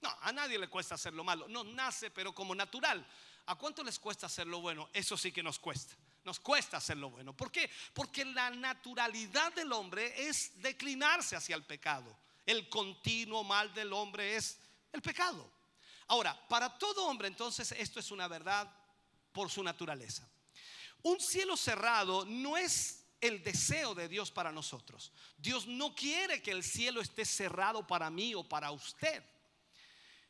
no, 0.00 0.10
a 0.20 0.32
nadie 0.32 0.58
le 0.58 0.68
cuesta 0.68 0.96
hacer 0.96 1.14
lo 1.14 1.22
malo. 1.22 1.46
No 1.46 1.62
nace, 1.62 2.10
pero 2.10 2.34
como 2.34 2.56
natural. 2.56 3.06
¿A 3.46 3.54
cuánto 3.54 3.84
les 3.84 4.00
cuesta 4.00 4.26
hacer 4.26 4.48
lo 4.48 4.60
bueno? 4.60 4.90
Eso 4.92 5.16
sí 5.16 5.30
que 5.30 5.44
nos 5.44 5.60
cuesta. 5.60 5.94
Nos 6.24 6.40
cuesta 6.40 6.76
hacer 6.76 6.96
lo 6.96 7.10
bueno. 7.10 7.34
¿Por 7.34 7.50
qué? 7.50 7.70
Porque 7.94 8.24
la 8.24 8.50
naturalidad 8.50 9.52
del 9.54 9.72
hombre 9.72 10.28
es 10.28 10.60
declinarse 10.60 11.36
hacia 11.36 11.56
el 11.56 11.64
pecado. 11.64 12.16
El 12.44 12.68
continuo 12.68 13.44
mal 13.44 13.72
del 13.74 13.92
hombre 13.92 14.36
es 14.36 14.58
el 14.92 15.02
pecado. 15.02 15.50
Ahora, 16.08 16.38
para 16.48 16.78
todo 16.78 17.06
hombre 17.06 17.28
entonces 17.28 17.72
esto 17.72 18.00
es 18.00 18.10
una 18.10 18.28
verdad 18.28 18.70
por 19.32 19.50
su 19.50 19.62
naturaleza. 19.62 20.28
Un 21.02 21.20
cielo 21.20 21.56
cerrado 21.56 22.24
no 22.24 22.56
es 22.56 23.04
el 23.20 23.42
deseo 23.42 23.94
de 23.94 24.08
Dios 24.08 24.30
para 24.30 24.52
nosotros. 24.52 25.12
Dios 25.36 25.66
no 25.66 25.94
quiere 25.94 26.42
que 26.42 26.50
el 26.50 26.62
cielo 26.62 27.00
esté 27.00 27.24
cerrado 27.24 27.86
para 27.86 28.10
mí 28.10 28.34
o 28.34 28.42
para 28.42 28.70
usted. 28.70 29.22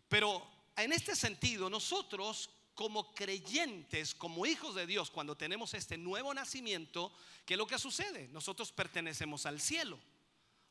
Pero 0.09 0.47
en 0.77 0.93
este 0.93 1.15
sentido, 1.15 1.69
nosotros 1.69 2.51
como 2.79 3.13
creyentes, 3.13 4.15
como 4.15 4.47
hijos 4.47 4.77
de 4.77 4.87
Dios, 4.87 5.11
cuando 5.11 5.37
tenemos 5.37 5.75
este 5.75 5.99
nuevo 5.99 6.33
nacimiento, 6.33 7.13
¿qué 7.45 7.55
es 7.55 7.59
lo 7.59 7.67
que 7.67 7.77
sucede? 7.77 8.29
Nosotros 8.29 8.71
pertenecemos 8.71 9.47
al 9.47 9.61
cielo, 9.61 9.99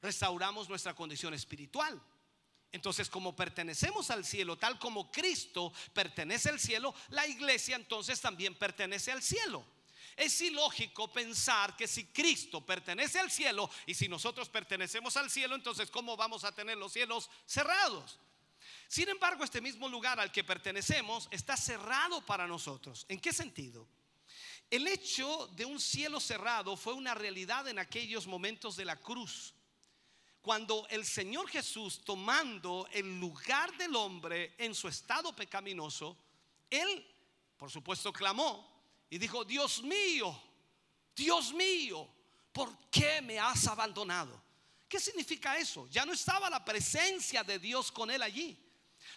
restauramos 0.01 0.69
nuestra 0.69 0.93
condición 0.93 1.33
espiritual. 1.33 2.01
Entonces, 2.71 3.09
como 3.09 3.35
pertenecemos 3.35 4.09
al 4.09 4.23
cielo, 4.23 4.55
tal 4.55 4.79
como 4.79 5.11
Cristo 5.11 5.73
pertenece 5.91 6.47
al 6.47 6.61
cielo, 6.61 6.95
la 7.09 7.27
iglesia 7.27 7.75
entonces 7.75 8.21
también 8.21 8.55
pertenece 8.55 9.11
al 9.11 9.21
cielo. 9.21 9.65
Es 10.15 10.39
ilógico 10.39 11.11
pensar 11.11 11.75
que 11.75 11.89
si 11.89 12.05
Cristo 12.05 12.65
pertenece 12.65 13.19
al 13.19 13.29
cielo 13.29 13.69
y 13.85 13.93
si 13.93 14.07
nosotros 14.07 14.47
pertenecemos 14.47 15.17
al 15.17 15.29
cielo, 15.29 15.55
entonces 15.55 15.91
¿cómo 15.91 16.15
vamos 16.15 16.45
a 16.45 16.53
tener 16.53 16.77
los 16.77 16.93
cielos 16.93 17.29
cerrados? 17.45 18.17
Sin 18.87 19.09
embargo, 19.09 19.43
este 19.43 19.59
mismo 19.59 19.89
lugar 19.89 20.19
al 20.19 20.31
que 20.31 20.43
pertenecemos 20.43 21.27
está 21.29 21.57
cerrado 21.57 22.25
para 22.25 22.47
nosotros. 22.47 23.05
¿En 23.09 23.19
qué 23.19 23.33
sentido? 23.33 23.87
El 24.69 24.87
hecho 24.87 25.47
de 25.55 25.65
un 25.65 25.79
cielo 25.79 26.19
cerrado 26.19 26.77
fue 26.77 26.93
una 26.93 27.13
realidad 27.13 27.67
en 27.67 27.79
aquellos 27.79 28.27
momentos 28.27 28.75
de 28.77 28.85
la 28.85 28.95
cruz. 28.95 29.53
Cuando 30.41 30.87
el 30.89 31.05
Señor 31.05 31.49
Jesús, 31.49 32.01
tomando 32.05 32.87
el 32.93 33.19
lugar 33.19 33.75
del 33.77 33.95
hombre 33.95 34.55
en 34.57 34.73
su 34.73 34.87
estado 34.87 35.35
pecaminoso, 35.35 36.17
Él, 36.69 37.05
por 37.57 37.69
supuesto, 37.69 38.13
clamó 38.13 38.81
y 39.09 39.17
dijo, 39.17 39.43
Dios 39.43 39.83
mío, 39.83 40.41
Dios 41.13 41.53
mío, 41.53 42.07
¿por 42.53 42.77
qué 42.89 43.21
me 43.21 43.37
has 43.37 43.67
abandonado? 43.67 44.41
¿Qué 44.87 44.99
significa 45.01 45.57
eso? 45.57 45.87
Ya 45.89 46.05
no 46.05 46.13
estaba 46.13 46.49
la 46.49 46.63
presencia 46.63 47.43
de 47.43 47.59
Dios 47.59 47.91
con 47.91 48.09
Él 48.09 48.21
allí 48.21 48.66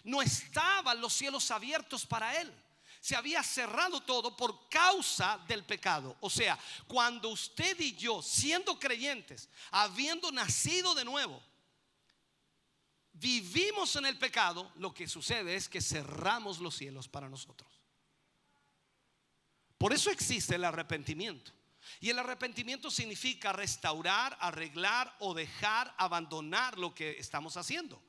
no 0.03 0.21
estaban 0.21 0.99
los 0.99 1.13
cielos 1.13 1.49
abiertos 1.51 2.05
para 2.05 2.39
él. 2.39 2.51
Se 2.99 3.15
había 3.15 3.41
cerrado 3.41 4.01
todo 4.01 4.35
por 4.37 4.69
causa 4.69 5.39
del 5.47 5.63
pecado. 5.63 6.15
O 6.19 6.29
sea, 6.29 6.57
cuando 6.87 7.29
usted 7.29 7.79
y 7.79 7.95
yo, 7.95 8.21
siendo 8.21 8.79
creyentes, 8.79 9.49
habiendo 9.71 10.31
nacido 10.31 10.93
de 10.93 11.03
nuevo, 11.03 11.41
vivimos 13.13 13.95
en 13.95 14.05
el 14.05 14.17
pecado, 14.19 14.71
lo 14.75 14.93
que 14.93 15.07
sucede 15.07 15.55
es 15.55 15.67
que 15.67 15.81
cerramos 15.81 16.59
los 16.59 16.75
cielos 16.75 17.07
para 17.07 17.27
nosotros. 17.27 17.69
Por 19.79 19.93
eso 19.93 20.11
existe 20.11 20.55
el 20.55 20.63
arrepentimiento. 20.63 21.51
Y 21.99 22.11
el 22.11 22.19
arrepentimiento 22.19 22.91
significa 22.91 23.51
restaurar, 23.51 24.37
arreglar 24.39 25.15
o 25.19 25.33
dejar, 25.33 25.93
abandonar 25.97 26.77
lo 26.77 26.93
que 26.93 27.17
estamos 27.17 27.57
haciendo. 27.57 28.01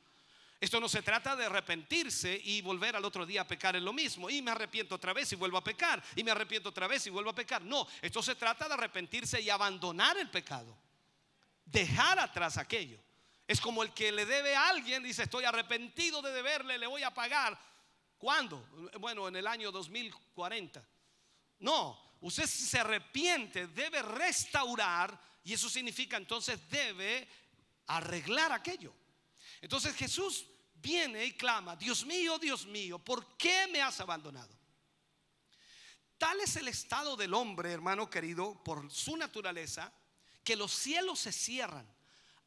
Esto 0.62 0.78
no 0.78 0.88
se 0.88 1.02
trata 1.02 1.34
de 1.34 1.46
arrepentirse 1.46 2.40
y 2.44 2.62
volver 2.62 2.94
al 2.94 3.04
otro 3.04 3.26
día 3.26 3.40
a 3.40 3.46
pecar 3.48 3.74
en 3.74 3.84
lo 3.84 3.92
mismo. 3.92 4.30
Y 4.30 4.40
me 4.42 4.52
arrepiento 4.52 4.94
otra 4.94 5.12
vez 5.12 5.32
y 5.32 5.34
vuelvo 5.34 5.58
a 5.58 5.64
pecar. 5.64 6.00
Y 6.14 6.22
me 6.22 6.30
arrepiento 6.30 6.68
otra 6.68 6.86
vez 6.86 7.04
y 7.04 7.10
vuelvo 7.10 7.30
a 7.30 7.34
pecar. 7.34 7.62
No, 7.62 7.84
esto 8.00 8.22
se 8.22 8.36
trata 8.36 8.68
de 8.68 8.74
arrepentirse 8.74 9.40
y 9.40 9.50
abandonar 9.50 10.16
el 10.18 10.30
pecado. 10.30 10.78
Dejar 11.64 12.20
atrás 12.20 12.58
aquello. 12.58 13.00
Es 13.44 13.60
como 13.60 13.82
el 13.82 13.92
que 13.92 14.12
le 14.12 14.24
debe 14.24 14.54
a 14.54 14.68
alguien, 14.68 15.02
dice, 15.02 15.24
estoy 15.24 15.44
arrepentido 15.44 16.22
de 16.22 16.30
deberle, 16.30 16.78
le 16.78 16.86
voy 16.86 17.02
a 17.02 17.12
pagar. 17.12 17.58
¿Cuándo? 18.16 18.64
Bueno, 19.00 19.26
en 19.26 19.34
el 19.34 19.48
año 19.48 19.72
2040. 19.72 20.80
No, 21.58 22.00
usted 22.20 22.46
se 22.46 22.78
arrepiente, 22.78 23.66
debe 23.66 24.00
restaurar 24.00 25.20
y 25.42 25.54
eso 25.54 25.68
significa 25.68 26.18
entonces 26.18 26.70
debe 26.70 27.26
arreglar 27.88 28.52
aquello. 28.52 28.94
Entonces 29.60 29.94
Jesús 29.96 30.46
viene 30.82 31.24
y 31.24 31.32
clama, 31.32 31.76
Dios 31.76 32.04
mío, 32.04 32.38
Dios 32.38 32.66
mío, 32.66 32.98
¿por 32.98 33.36
qué 33.36 33.66
me 33.68 33.80
has 33.80 34.00
abandonado? 34.00 34.54
Tal 36.18 36.40
es 36.40 36.56
el 36.56 36.68
estado 36.68 37.16
del 37.16 37.34
hombre, 37.34 37.72
hermano 37.72 38.10
querido, 38.10 38.62
por 38.62 38.90
su 38.90 39.16
naturaleza, 39.16 39.92
que 40.44 40.56
los 40.56 40.72
cielos 40.72 41.20
se 41.20 41.32
cierran, 41.32 41.86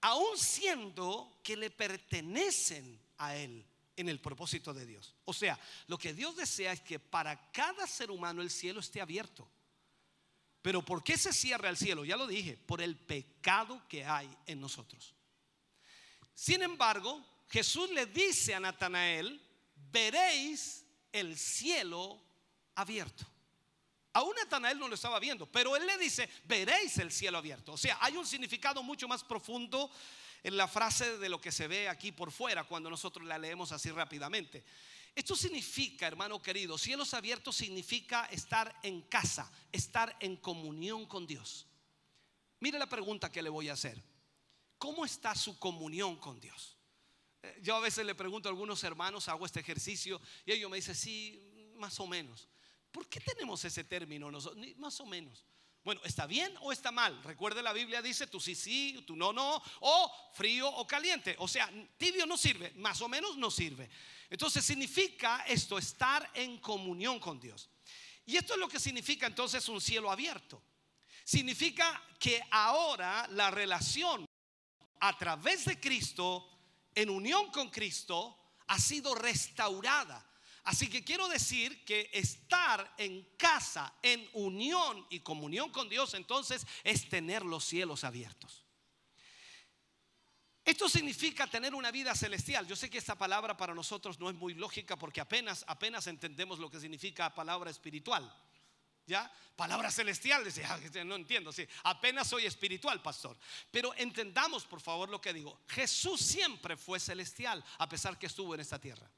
aun 0.02 0.38
siendo 0.38 1.40
que 1.44 1.58
le 1.58 1.72
pertenecen 1.72 3.00
a 3.18 3.36
Él 3.36 3.66
en 3.96 4.10
el 4.10 4.20
propósito 4.20 4.74
de 4.74 4.86
Dios. 4.86 5.16
O 5.26 5.34
sea, 5.34 5.60
lo 5.88 5.98
que 5.98 6.14
Dios 6.14 6.36
desea 6.36 6.74
es 6.74 6.82
que 6.82 7.00
para 7.00 7.52
cada 7.52 7.88
ser 7.88 8.12
humano 8.12 8.42
el 8.42 8.52
cielo 8.52 8.80
esté 8.80 9.02
abierto. 9.02 9.48
Pero 10.62 10.84
¿por 10.84 11.04
qué 11.04 11.18
se 11.18 11.32
cierra 11.32 11.70
el 11.70 11.78
cielo? 11.78 12.06
Ya 12.06 12.18
lo 12.18 12.28
dije, 12.28 12.58
por 12.58 12.82
el 12.82 12.98
pecado 12.98 13.82
que 13.88 14.04
hay 14.04 14.30
en 14.48 14.60
nosotros. 14.60 15.14
Sin 16.34 16.62
embargo, 16.64 17.24
Jesús 17.50 17.90
le 17.92 18.06
dice 18.08 18.56
a 18.56 18.60
Natanael, 18.60 19.42
veréis 19.92 20.86
el 21.12 21.38
cielo 21.38 22.22
abierto. 22.76 23.26
Aún 24.14 24.34
Natanael 24.36 24.80
no 24.80 24.88
lo 24.88 24.96
estaba 24.96 25.20
viendo, 25.20 25.46
pero 25.46 25.76
él 25.76 25.86
le 25.86 25.98
dice, 25.98 26.30
veréis 26.46 26.98
el 27.00 27.12
cielo 27.12 27.38
abierto. 27.38 27.74
O 27.74 27.78
sea, 27.78 27.98
hay 28.02 28.16
un 28.16 28.26
significado 28.26 28.82
mucho 28.82 29.08
más 29.08 29.24
profundo 29.24 29.92
en 30.42 30.56
la 30.56 30.68
frase 30.68 31.18
de 31.18 31.28
lo 31.28 31.42
que 31.42 31.52
se 31.52 31.68
ve 31.68 31.90
aquí 31.90 32.12
por 32.12 32.32
fuera 32.32 32.64
cuando 32.64 32.90
nosotros 32.90 33.28
la 33.28 33.38
leemos 33.38 33.72
así 33.72 33.90
rápidamente. 33.92 34.64
Esto 35.16 35.36
significa, 35.36 36.08
hermano 36.08 36.42
querido, 36.42 36.78
cielos 36.78 37.14
abiertos 37.14 37.56
significa 37.56 38.26
estar 38.26 38.78
en 38.84 39.02
casa, 39.02 39.52
estar 39.72 40.16
en 40.20 40.36
comunión 40.38 41.06
con 41.06 41.26
Dios. 41.26 41.68
Mire 42.60 42.78
la 42.78 42.88
pregunta 42.88 43.32
que 43.32 43.42
le 43.42 43.50
voy 43.50 43.70
a 43.70 43.74
hacer. 43.74 44.02
¿Cómo 44.78 45.06
está 45.06 45.34
su 45.36 45.58
comunión 45.58 46.18
con 46.18 46.40
Dios? 46.40 46.75
Yo 47.62 47.76
a 47.76 47.80
veces 47.80 48.06
le 48.06 48.16
pregunto 48.16 48.50
a 48.50 48.52
algunos 48.52 48.84
hermanos, 48.84 49.28
hago 49.28 49.46
este 49.46 49.60
ejercicio 49.60 50.22
y 50.46 50.52
ellos 50.52 50.70
me 50.70 50.78
dicen, 50.78 50.96
sí, 50.96 51.74
más 51.76 52.00
o 52.00 52.08
menos. 52.08 52.48
¿Por 52.92 53.08
qué 53.08 53.20
tenemos 53.20 53.64
ese 53.66 53.84
término? 53.84 54.30
Más 54.78 55.00
o 55.00 55.06
menos. 55.06 55.46
Bueno, 55.84 56.02
¿está 56.04 56.26
bien 56.26 56.52
o 56.62 56.72
está 56.72 56.92
mal? 56.92 57.22
Recuerde 57.24 57.62
la 57.62 57.72
Biblia 57.72 58.02
dice 58.02 58.26
tú 58.26 58.40
sí, 58.40 58.56
sí, 58.56 59.04
tú 59.06 59.16
no, 59.16 59.32
no, 59.32 59.62
o 59.82 60.32
frío 60.34 60.68
o 60.68 60.88
caliente. 60.88 61.36
O 61.38 61.48
sea, 61.48 61.72
tibio 61.98 62.26
no 62.26 62.38
sirve, 62.38 62.72
más 62.78 63.02
o 63.02 63.08
menos 63.08 63.38
no 63.38 63.52
sirve. 63.52 63.88
Entonces 64.30 64.66
significa 64.66 65.44
esto, 65.48 65.78
estar 65.78 66.28
en 66.34 66.58
comunión 66.58 67.20
con 67.20 67.40
Dios. 67.40 67.70
Y 68.26 68.36
esto 68.36 68.54
es 68.54 68.60
lo 68.60 68.68
que 68.68 68.80
significa 68.80 69.28
entonces 69.28 69.70
un 69.70 69.80
cielo 69.80 70.10
abierto. 70.10 70.64
Significa 71.24 72.02
que 72.20 72.42
ahora 72.50 73.28
la 73.32 73.52
relación 73.52 74.26
a 75.00 75.18
través 75.20 75.66
de 75.66 75.80
Cristo, 75.80 76.50
en 76.96 77.10
unión 77.10 77.52
con 77.52 77.70
Cristo, 77.70 78.38
ha 78.68 78.80
sido 78.80 79.14
restaurada. 79.14 80.26
Así 80.64 80.90
que 80.90 81.04
quiero 81.04 81.28
decir 81.28 81.86
que 81.86 82.10
estar 82.12 82.96
en 82.98 83.24
casa, 83.38 83.94
en 84.02 84.28
unión 84.34 85.06
y 85.12 85.20
comunión 85.20 85.70
con 85.70 85.90
Dios, 85.90 86.16
entonces 86.16 86.66
es 86.84 87.08
tener 87.08 87.46
los 87.46 87.64
cielos 87.64 88.04
abiertos. 88.04 88.64
Esto 90.64 90.90
significa 90.90 91.46
tener 91.46 91.76
una 91.76 91.92
vida 91.92 92.16
celestial. 92.16 92.66
Yo 92.66 92.76
sé 92.76 92.90
que 92.90 92.98
esta 92.98 93.16
palabra 93.16 93.56
para 93.56 93.76
nosotros 93.76 94.20
no 94.20 94.32
es 94.32 94.36
muy 94.36 94.56
lógica 94.56 94.96
porque 94.96 95.22
apenas 95.22 95.64
apenas 95.68 96.08
entendemos 96.08 96.58
lo 96.58 96.72
que 96.72 96.80
significa 96.80 97.36
palabra 97.36 97.70
espiritual. 97.70 98.36
¿Ya? 99.08 99.32
Palabra 99.56 99.90
celestial, 99.90 100.44
ah, 100.66 100.80
no 101.06 101.16
entiendo, 101.16 101.54
sí, 101.54 101.66
apenas 101.84 102.28
soy 102.28 102.46
espiritual, 102.46 103.02
pastor. 103.02 103.38
Pero 103.72 103.94
entendamos, 103.96 104.66
por 104.66 104.82
favor, 104.82 105.08
lo 105.10 105.22
que 105.22 105.32
digo. 105.32 105.62
Jesús 105.68 106.20
siempre 106.20 106.76
fue 106.76 107.00
celestial, 107.00 107.64
a 107.78 107.88
pesar 107.88 108.18
que 108.18 108.26
estuvo 108.26 108.54
en 108.54 108.62
esta 108.62 108.80
tierra. 108.80 109.10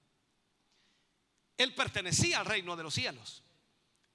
Él 1.57 1.73
pertenecía 1.73 2.39
al 2.39 2.45
reino 2.45 2.75
de 2.75 2.83
los 2.83 2.93
cielos. 2.93 3.43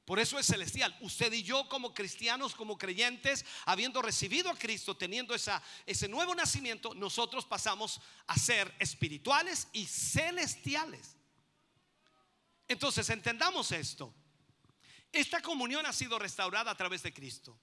Por 0.05 0.19
eso 0.19 0.39
es 0.39 0.47
celestial. 0.47 0.97
Usted 1.01 1.33
y 1.33 1.43
yo 1.43 1.69
como 1.69 1.95
cristianos, 1.95 2.55
como 2.55 2.77
creyentes, 2.77 3.45
habiendo 3.65 4.03
recibido 4.03 4.51
a 4.51 4.57
Cristo, 4.57 4.97
teniendo 4.97 5.35
esa, 5.35 5.63
ese 5.87 6.09
nuevo 6.09 6.35
nacimiento, 6.35 6.95
nosotros 6.95 7.47
pasamos 7.47 8.01
a 8.27 8.37
ser 8.37 8.73
espirituales 8.79 9.69
y 9.73 9.87
celestiales. 9.87 11.17
Entonces, 12.69 13.09
entendamos 13.11 13.73
esto. 13.73 14.15
Esta 15.13 15.43
comunión 15.43 15.85
ha 15.85 15.93
sido 15.93 16.19
restaurada 16.19 16.71
a 16.71 16.77
través 16.77 17.03
de 17.03 17.13
Cristo. 17.13 17.61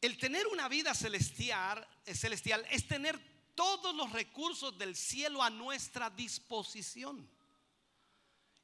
El 0.00 0.16
tener 0.16 0.46
una 0.46 0.68
vida 0.68 0.94
celestial, 0.94 1.86
celestial 2.06 2.66
es 2.70 2.88
tener 2.88 3.20
todos 3.54 3.94
los 3.94 4.10
recursos 4.10 4.76
del 4.78 4.96
cielo 4.96 5.42
a 5.42 5.50
nuestra 5.50 6.10
disposición. 6.10 7.30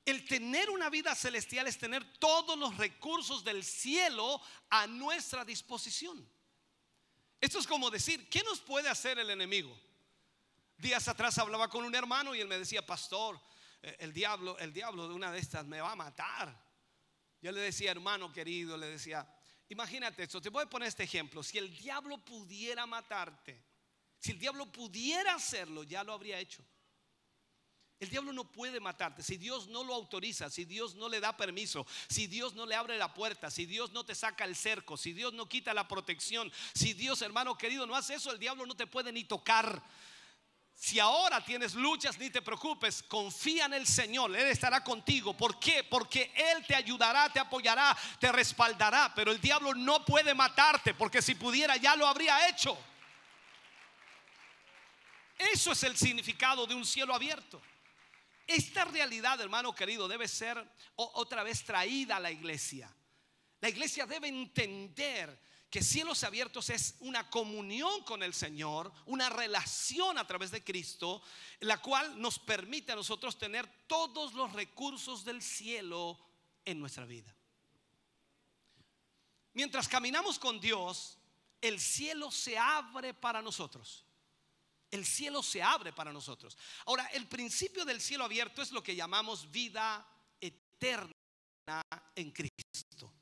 El 0.05 0.25
tener 0.25 0.71
una 0.71 0.88
vida 0.88 1.14
celestial 1.14 1.66
es 1.66 1.79
tener 1.79 2.18
todos 2.18 2.59
los 2.59 2.77
recursos 2.79 3.44
del 3.44 3.62
cielo 3.62 4.40
a 4.71 4.87
nuestra 4.87 5.44
disposición. 5.44 6.27
Esto 7.40 7.59
es 7.59 7.66
como 7.66 7.90
decir, 7.90 8.29
¿qué 8.31 8.42
nos 8.42 8.61
puede 8.61 8.88
hacer 8.88 9.18
el 9.18 9.29
enemigo? 9.29 9.79
Días 10.79 11.07
atrás 11.09 11.37
hablaba 11.38 11.68
con 11.68 11.85
un 11.85 11.94
hermano 11.94 12.35
y 12.35 12.40
él 12.40 12.49
me 12.49 12.59
decía, 12.59 12.85
pastor, 12.85 13.38
eh, 13.83 13.97
el 14.01 14.12
diablo, 14.12 14.59
el 14.59 14.73
diablo 14.73 15.09
de 15.09 15.14
una 15.14 15.31
de 15.31 15.40
estas 15.40 15.66
me 15.66 15.81
va 15.81 15.92
a 15.92 15.97
matar. 15.97 16.68
Yo 17.40 17.53
le 17.53 17.61
decía, 17.61 17.90
hermano 17.90 18.33
querido, 18.33 18.77
le 18.77 18.87
decía, 18.87 19.27
imagínate 19.68 20.24
esto, 20.24 20.40
te 20.40 20.48
voy 20.48 20.64
a 20.64 20.70
poner 20.70 20.88
este 20.88 21.05
ejemplo, 21.05 21.42
si 21.42 21.59
el 21.59 21.77
diablo 21.77 22.18
pudiera 22.18 22.87
matarte, 22.87 23.62
si 24.18 24.33
el 24.33 24.38
diablo 24.38 24.70
pudiera 24.72 25.35
hacerlo, 25.35 25.85
ya 25.85 26.03
lo 26.03 26.12
habría 26.12 26.38
hecho. 26.38 26.64
El 28.01 28.11
diablo 28.11 28.33
no 28.33 28.51
puede 28.51 28.79
matarte 28.79 29.24
si 29.24 29.37
Dios 29.37 29.66
no 29.68 29.83
lo 29.83 29.92
autoriza, 29.92 30.51
si 30.51 30.64
Dios 30.64 30.94
no 30.94 31.09
le 31.09 31.18
da 31.18 31.37
permiso, 31.37 31.85
si 32.09 32.29
Dios 32.29 32.55
no 32.55 32.64
le 32.64 32.77
abre 32.77 32.96
la 32.96 33.12
puerta, 33.12 33.51
si 33.51 33.66
Dios 33.66 33.90
no 33.90 34.05
te 34.05 34.14
saca 34.14 34.44
el 34.44 34.55
cerco, 34.55 34.96
si 34.96 35.12
Dios 35.12 35.33
no 35.33 35.48
quita 35.48 35.74
la 35.74 35.88
protección, 35.88 36.53
si 36.74 36.92
Dios, 36.92 37.22
hermano 37.22 37.59
querido, 37.59 37.87
no 37.87 37.96
hace 37.96 38.14
eso, 38.14 38.31
el 38.31 38.38
diablo 38.38 38.66
no 38.66 38.77
te 38.77 38.87
puede 38.87 39.11
ni 39.11 39.24
tocar. 39.24 39.83
Si 40.81 41.01
ahora 41.01 41.45
tienes 41.45 41.75
luchas, 41.75 42.17
ni 42.19 42.31
te 42.31 42.41
preocupes, 42.41 43.03
confía 43.03 43.64
en 43.64 43.75
el 43.75 43.85
Señor, 43.85 44.35
Él 44.37 44.47
estará 44.47 44.85
contigo. 44.85 45.37
¿Por 45.37 45.59
qué? 45.59 45.83
Porque 45.83 46.33
Él 46.37 46.64
te 46.64 46.77
ayudará, 46.77 47.33
te 47.33 47.41
apoyará, 47.41 47.99
te 48.21 48.31
respaldará. 48.31 49.12
Pero 49.12 49.33
el 49.33 49.41
diablo 49.41 49.75
no 49.75 50.05
puede 50.05 50.35
matarte, 50.35 50.95
porque 50.95 51.21
si 51.21 51.35
pudiera 51.35 51.77
ya 51.77 51.97
lo 51.97 52.07
habría 52.07 52.49
hecho. 52.49 52.79
Eso 55.37 55.73
es 55.73 55.83
el 55.83 55.97
significado 55.97 56.64
de 56.64 56.77
un 56.77 56.87
cielo 56.87 57.12
abierto. 57.12 57.61
Esta 58.47 58.85
realidad, 58.85 59.41
hermano 59.41 59.75
querido, 59.75 60.07
debe 60.07 60.29
ser 60.29 60.64
otra 60.95 61.43
vez 61.43 61.64
traída 61.64 62.17
a 62.17 62.21
la 62.21 62.31
iglesia. 62.31 62.88
La 63.61 63.69
iglesia 63.69 64.07
debe 64.07 64.29
entender 64.29 65.41
que 65.71 65.83
cielos 65.83 66.25
abiertos 66.25 66.71
es 66.71 66.97
una 67.01 67.29
comunión 67.29 68.03
con 68.05 68.23
el 68.23 68.33
Señor, 68.33 68.93
una 69.07 69.29
relación 69.29 70.19
a 70.19 70.27
través 70.27 70.51
de 70.51 70.65
Cristo, 70.65 71.23
la 71.61 71.81
cual 71.83 72.21
nos 72.21 72.39
permite 72.39 72.93
a 72.93 72.97
nosotros 72.97 73.39
tener 73.39 73.67
todos 73.87 74.33
los 74.35 74.53
recursos 74.53 75.25
del 75.25 75.43
cielo 75.43 76.19
en 76.65 76.81
nuestra 76.81 77.05
vida. 77.05 77.35
Mientras 79.53 79.89
caminamos 79.89 80.39
con 80.39 80.61
Dios, 80.61 81.19
el 81.61 81.81
cielo 81.81 82.31
se 82.31 82.57
abre 82.57 83.12
para 83.12 83.43
nosotros 83.43 84.05
el 84.91 85.05
cielo 85.05 85.43
se 85.43 85.62
abre 85.62 85.93
para 85.93 86.12
nosotros. 86.12 86.57
Ahora, 86.87 87.07
el 87.12 87.27
principio 87.27 87.85
del 87.85 88.01
cielo 88.01 88.25
abierto 88.25 88.62
es 88.62 88.73
lo 88.73 88.83
que 88.83 88.97
llamamos 88.97 89.51
vida 89.51 90.07
eterna 90.41 91.12
en 92.14 92.31
Cristo. 92.31 93.12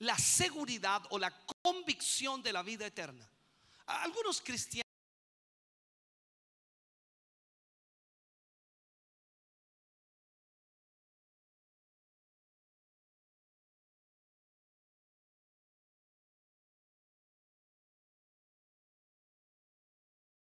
La 0.00 0.16
seguridad 0.18 1.02
o 1.10 1.18
la 1.18 1.32
convicción 1.62 2.42
de 2.42 2.52
la 2.52 2.62
vida 2.62 2.86
eterna. 2.86 3.28
Algunos 3.86 4.40
cristianos 4.40 4.87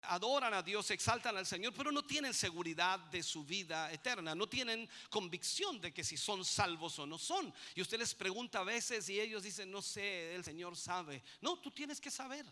adoran 0.08 0.54
a 0.54 0.62
Dios, 0.62 0.90
exaltan 0.90 1.36
al 1.36 1.46
Señor, 1.46 1.72
pero 1.76 1.92
no 1.92 2.04
tienen 2.04 2.34
seguridad 2.34 2.98
de 2.98 3.22
su 3.22 3.44
vida 3.44 3.92
eterna, 3.92 4.34
no 4.34 4.48
tienen 4.48 4.88
convicción 5.10 5.80
de 5.80 5.92
que 5.92 6.04
si 6.04 6.16
son 6.16 6.44
salvos 6.44 6.98
o 6.98 7.06
no 7.06 7.18
son. 7.18 7.52
Y 7.74 7.82
usted 7.82 7.98
les 7.98 8.14
pregunta 8.14 8.60
a 8.60 8.64
veces 8.64 9.08
y 9.08 9.20
ellos 9.20 9.42
dicen, 9.42 9.70
no 9.70 9.82
sé, 9.82 10.34
el 10.34 10.44
Señor 10.44 10.76
sabe. 10.76 11.22
No, 11.40 11.58
tú 11.58 11.70
tienes 11.70 12.00
que 12.00 12.10
saber. 12.10 12.46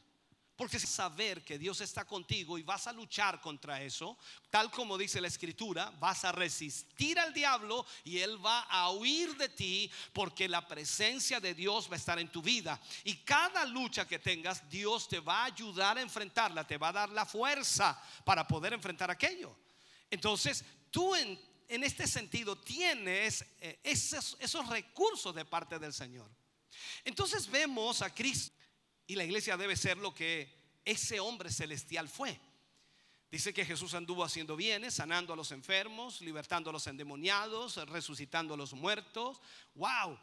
Porque 0.56 0.78
saber 0.78 1.44
que 1.44 1.58
Dios 1.58 1.80
está 1.80 2.04
contigo 2.04 2.56
y 2.56 2.62
vas 2.62 2.86
a 2.86 2.92
luchar 2.92 3.40
contra 3.40 3.82
eso, 3.82 4.16
tal 4.50 4.70
como 4.70 4.96
dice 4.96 5.20
la 5.20 5.26
escritura, 5.26 5.92
vas 5.98 6.24
a 6.24 6.30
resistir 6.30 7.18
al 7.18 7.34
diablo 7.34 7.84
y 8.04 8.18
él 8.18 8.44
va 8.44 8.60
a 8.60 8.90
huir 8.90 9.36
de 9.36 9.48
ti 9.48 9.90
porque 10.12 10.48
la 10.48 10.66
presencia 10.68 11.40
de 11.40 11.54
Dios 11.54 11.88
va 11.90 11.94
a 11.94 11.98
estar 11.98 12.20
en 12.20 12.30
tu 12.30 12.40
vida. 12.40 12.80
Y 13.02 13.16
cada 13.16 13.64
lucha 13.64 14.06
que 14.06 14.20
tengas, 14.20 14.68
Dios 14.70 15.08
te 15.08 15.18
va 15.18 15.42
a 15.42 15.46
ayudar 15.46 15.98
a 15.98 16.02
enfrentarla, 16.02 16.64
te 16.64 16.78
va 16.78 16.88
a 16.88 16.92
dar 16.92 17.10
la 17.10 17.26
fuerza 17.26 18.00
para 18.24 18.46
poder 18.46 18.74
enfrentar 18.74 19.10
aquello. 19.10 19.56
Entonces, 20.08 20.64
tú 20.92 21.16
en, 21.16 21.36
este 21.66 22.06
sentido 22.06 22.56
tienes 22.56 23.44
eh, 23.60 23.80
esos, 23.82 24.36
esos 24.38 24.68
recursos 24.68 25.34
de 25.34 25.44
parte 25.44 25.80
del 25.80 25.92
Señor. 25.92 26.30
Entonces 27.04 27.50
vemos 27.50 28.02
a 28.02 28.14
Cristo 28.14 28.54
y 29.06 29.16
la 29.16 29.24
iglesia 29.24 29.56
debe 29.56 29.76
ser 29.76 29.98
lo 29.98 30.14
que 30.14 30.52
ese 30.84 31.20
hombre 31.20 31.50
celestial 31.50 32.08
fue. 32.08 32.38
Dice 33.30 33.52
que 33.52 33.66
Jesús 33.66 33.94
anduvo 33.94 34.22
haciendo 34.22 34.54
bienes, 34.54 34.94
sanando 34.94 35.32
a 35.32 35.36
los 35.36 35.50
enfermos, 35.50 36.20
libertando 36.20 36.70
a 36.70 36.72
los 36.72 36.86
endemoniados, 36.86 37.76
resucitando 37.88 38.54
a 38.54 38.56
los 38.56 38.74
muertos. 38.74 39.40
¡Wow! 39.74 40.18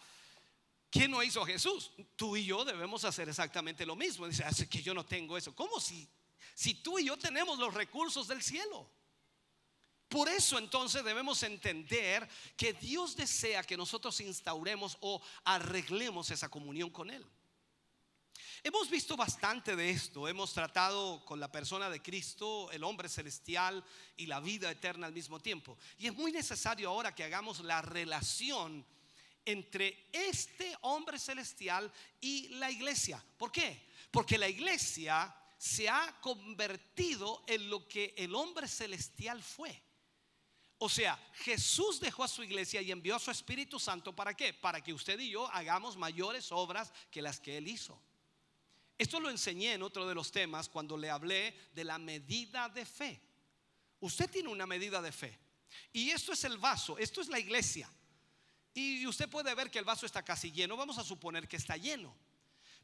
¿Qué 0.90 1.08
no 1.08 1.22
hizo 1.22 1.46
Jesús? 1.46 1.92
Tú 2.16 2.38
y 2.38 2.46
yo 2.46 2.64
debemos 2.64 3.04
hacer 3.04 3.28
exactamente 3.28 3.86
lo 3.86 3.96
mismo. 3.96 4.28
Dice, 4.28 4.44
hace 4.46 4.70
que 4.70 4.82
yo 4.82 4.94
no 4.94 5.06
tengo 5.06 5.38
eso. 5.38 5.54
¿Cómo 5.54 5.80
si 5.80 6.08
tú 6.82 7.00
y 7.00 7.06
yo 7.06 7.18
tenemos 7.18 7.60
los 7.60 7.74
recursos 7.74 8.28
del 8.28 8.42
cielo? 8.42 8.90
Por 10.08 10.28
eso 10.28 10.58
entonces 10.58 11.06
debemos 11.06 11.42
entender 11.44 12.28
que 12.58 12.74
Dios 12.74 13.16
desea 13.16 13.64
que 13.64 13.78
nosotros 13.78 14.20
instauremos 14.20 14.98
o 15.00 15.22
arreglemos 15.46 16.32
esa 16.32 16.50
comunión 16.50 16.90
con 16.90 17.10
Él. 17.10 17.26
Hemos 18.64 18.92
visto 18.92 19.18
bastante 19.18 19.76
de 19.76 19.90
esto, 19.90 20.28
hemos 20.28 20.54
tratado 20.54 21.26
con 21.26 21.40
la 21.40 21.52
persona 21.52 21.90
de 21.90 22.00
Cristo, 22.00 22.70
el 22.72 22.84
hombre 22.84 23.10
celestial 23.10 23.84
y 24.16 24.28
la 24.28 24.40
vida 24.40 24.70
eterna 24.70 25.08
al 25.08 25.14
mismo 25.14 25.40
tiempo. 25.40 25.80
Y 25.98 26.06
es 26.06 26.14
muy 26.14 26.32
necesario 26.32 26.90
ahora 26.90 27.16
que 27.16 27.24
hagamos 27.24 27.62
la 27.62 27.82
relación 27.82 28.86
entre 29.46 30.08
este 30.14 30.78
hombre 30.82 31.18
celestial 31.18 31.92
y 32.20 32.50
la 32.50 32.70
iglesia. 32.70 33.24
¿Por 33.36 33.52
qué? 33.52 33.88
Porque 34.12 34.38
la 34.38 34.48
iglesia 34.48 35.36
se 35.58 35.90
ha 35.90 36.22
convertido 36.22 37.44
en 37.48 37.68
lo 37.68 37.88
que 37.88 38.14
el 38.16 38.36
hombre 38.36 38.68
celestial 38.68 39.42
fue. 39.42 39.82
O 40.78 40.88
sea, 40.88 41.18
Jesús 41.34 42.00
dejó 42.00 42.24
a 42.24 42.28
su 42.28 42.44
iglesia 42.44 42.80
y 42.84 42.92
envió 42.92 43.16
a 43.16 43.20
su 43.20 43.32
Espíritu 43.32 43.80
Santo 43.80 44.16
para 44.16 44.36
qué? 44.36 44.54
Para 44.54 44.82
que 44.82 44.94
usted 44.94 45.20
y 45.20 45.32
yo 45.32 45.48
hagamos 45.48 45.98
mayores 45.98 46.52
obras 46.52 46.94
que 47.10 47.24
las 47.24 47.40
que 47.40 47.58
él 47.58 47.68
hizo. 47.68 48.00
Esto 49.02 49.20
lo 49.20 49.32
enseñé 49.32 49.74
en 49.74 49.82
otro 49.82 50.08
de 50.08 50.14
los 50.14 50.32
temas 50.32 50.70
cuando 50.70 50.96
le 50.96 51.10
hablé 51.10 51.56
de 51.74 51.84
la 51.84 51.98
medida 51.98 52.70
de 52.70 52.86
fe. 52.86 53.20
Usted 54.00 54.30
tiene 54.30 54.50
una 54.50 54.68
medida 54.68 55.02
de 55.02 55.12
fe. 55.12 55.40
Y 55.92 56.12
esto 56.12 56.34
es 56.34 56.44
el 56.44 56.60
vaso, 56.60 57.00
esto 57.00 57.20
es 57.20 57.28
la 57.28 57.40
iglesia. 57.40 57.92
Y 58.76 59.08
usted 59.08 59.28
puede 59.28 59.56
ver 59.56 59.72
que 59.72 59.80
el 59.80 59.86
vaso 59.86 60.06
está 60.06 60.22
casi 60.22 60.52
lleno. 60.52 60.78
Vamos 60.78 61.00
a 61.00 61.04
suponer 61.04 61.48
que 61.48 61.58
está 61.58 61.78
lleno. 61.78 62.16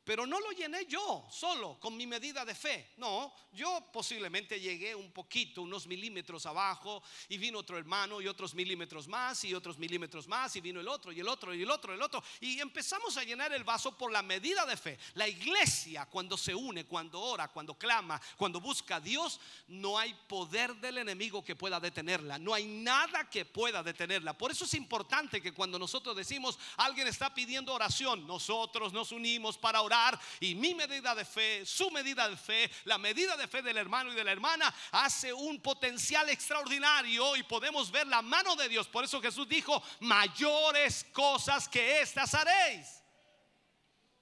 Pero 0.08 0.26
no 0.26 0.40
lo 0.40 0.52
llené 0.52 0.86
yo 0.86 1.28
solo 1.30 1.78
con 1.82 1.98
mi 1.98 2.08
medida 2.08 2.46
de 2.46 2.56
fe. 2.56 2.94
No, 2.96 3.34
yo 3.52 3.90
posiblemente 3.92 4.58
llegué 4.58 4.96
un 4.96 5.12
poquito, 5.12 5.64
unos 5.64 5.86
milímetros 5.86 6.46
abajo, 6.46 7.04
y 7.28 7.38
vino 7.38 7.60
otro 7.60 7.78
hermano 7.78 8.22
y 8.22 8.28
otros 8.30 8.56
milímetros 8.56 9.06
más 9.10 9.44
y 9.44 9.54
otros 9.54 9.78
milímetros 9.78 10.26
más, 10.26 10.56
y 10.56 10.62
vino 10.62 10.80
el 10.80 10.88
otro 10.88 11.12
y 11.12 11.20
el 11.20 11.28
otro 11.28 11.54
y 11.54 11.62
el 11.62 11.70
otro 11.70 11.92
y 11.92 11.98
el 11.98 12.02
otro. 12.02 12.24
Y 12.40 12.62
empezamos 12.62 13.18
a 13.18 13.26
llenar 13.26 13.52
el 13.52 13.66
vaso 13.66 13.98
por 13.98 14.10
la 14.10 14.24
medida 14.24 14.66
de 14.66 14.78
fe. 14.78 14.98
La 15.16 15.28
iglesia 15.28 16.06
cuando 16.06 16.38
se 16.38 16.56
une, 16.56 16.86
cuando 16.86 17.20
ora, 17.20 17.50
cuando 17.50 17.78
clama, 17.78 18.22
cuando 18.38 18.62
busca 18.62 18.96
a 18.96 19.02
Dios, 19.02 19.42
no 19.68 20.00
hay 20.00 20.14
poder 20.30 20.74
del 20.78 21.00
enemigo 21.00 21.44
que 21.44 21.58
pueda 21.58 21.82
detenerla. 21.82 22.40
No 22.40 22.54
hay 22.54 22.66
nada 22.66 23.30
que 23.30 23.44
pueda 23.44 23.84
detenerla. 23.84 24.38
Por 24.38 24.52
eso 24.52 24.64
es 24.64 24.74
importante 24.74 25.42
que 25.42 25.52
cuando 25.52 25.78
nosotros 25.78 26.16
decimos, 26.16 26.58
alguien 26.78 27.08
está 27.08 27.34
pidiendo 27.34 27.74
oración, 27.74 28.26
nosotros 28.26 28.94
nos 28.94 29.12
unimos 29.12 29.58
para 29.58 29.82
orar 29.82 29.97
y 30.40 30.56
mi 30.56 30.74
medida 30.76 31.16
de 31.16 31.26
fe, 31.26 31.66
su 31.66 31.90
medida 31.92 32.28
de 32.30 32.38
fe, 32.38 32.70
la 32.86 32.98
medida 32.98 33.36
de 33.36 33.48
fe 33.48 33.62
del 33.62 33.78
hermano 33.78 34.12
y 34.12 34.16
de 34.16 34.24
la 34.24 34.32
hermana 34.32 34.74
hace 34.92 35.34
un 35.34 35.62
potencial 35.62 36.30
extraordinario 36.30 37.36
y 37.36 37.44
podemos 37.44 37.92
ver 37.92 38.08
la 38.08 38.22
mano 38.22 38.56
de 38.56 38.70
Dios. 38.70 38.88
Por 38.88 39.04
eso 39.04 39.22
Jesús 39.22 39.48
dijo, 39.48 39.82
mayores 40.02 41.06
cosas 41.12 41.68
que 41.68 42.02
estas 42.02 42.34
haréis. 42.34 42.88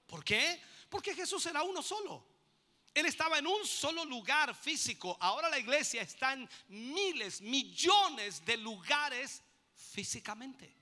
¿Por 0.06 0.24
qué? 0.24 0.62
Porque 0.88 1.14
Jesús 1.14 1.44
era 1.46 1.62
uno 1.62 1.82
solo. 1.82 2.24
Él 2.94 3.04
estaba 3.04 3.38
en 3.38 3.46
un 3.46 3.66
solo 3.66 4.04
lugar 4.04 4.54
físico. 4.54 5.16
Ahora 5.20 5.50
la 5.50 5.58
iglesia 5.58 6.00
está 6.02 6.32
en 6.32 6.48
miles, 6.68 7.42
millones 7.42 8.44
de 8.44 8.56
lugares 8.56 9.42
físicamente. 9.74 10.74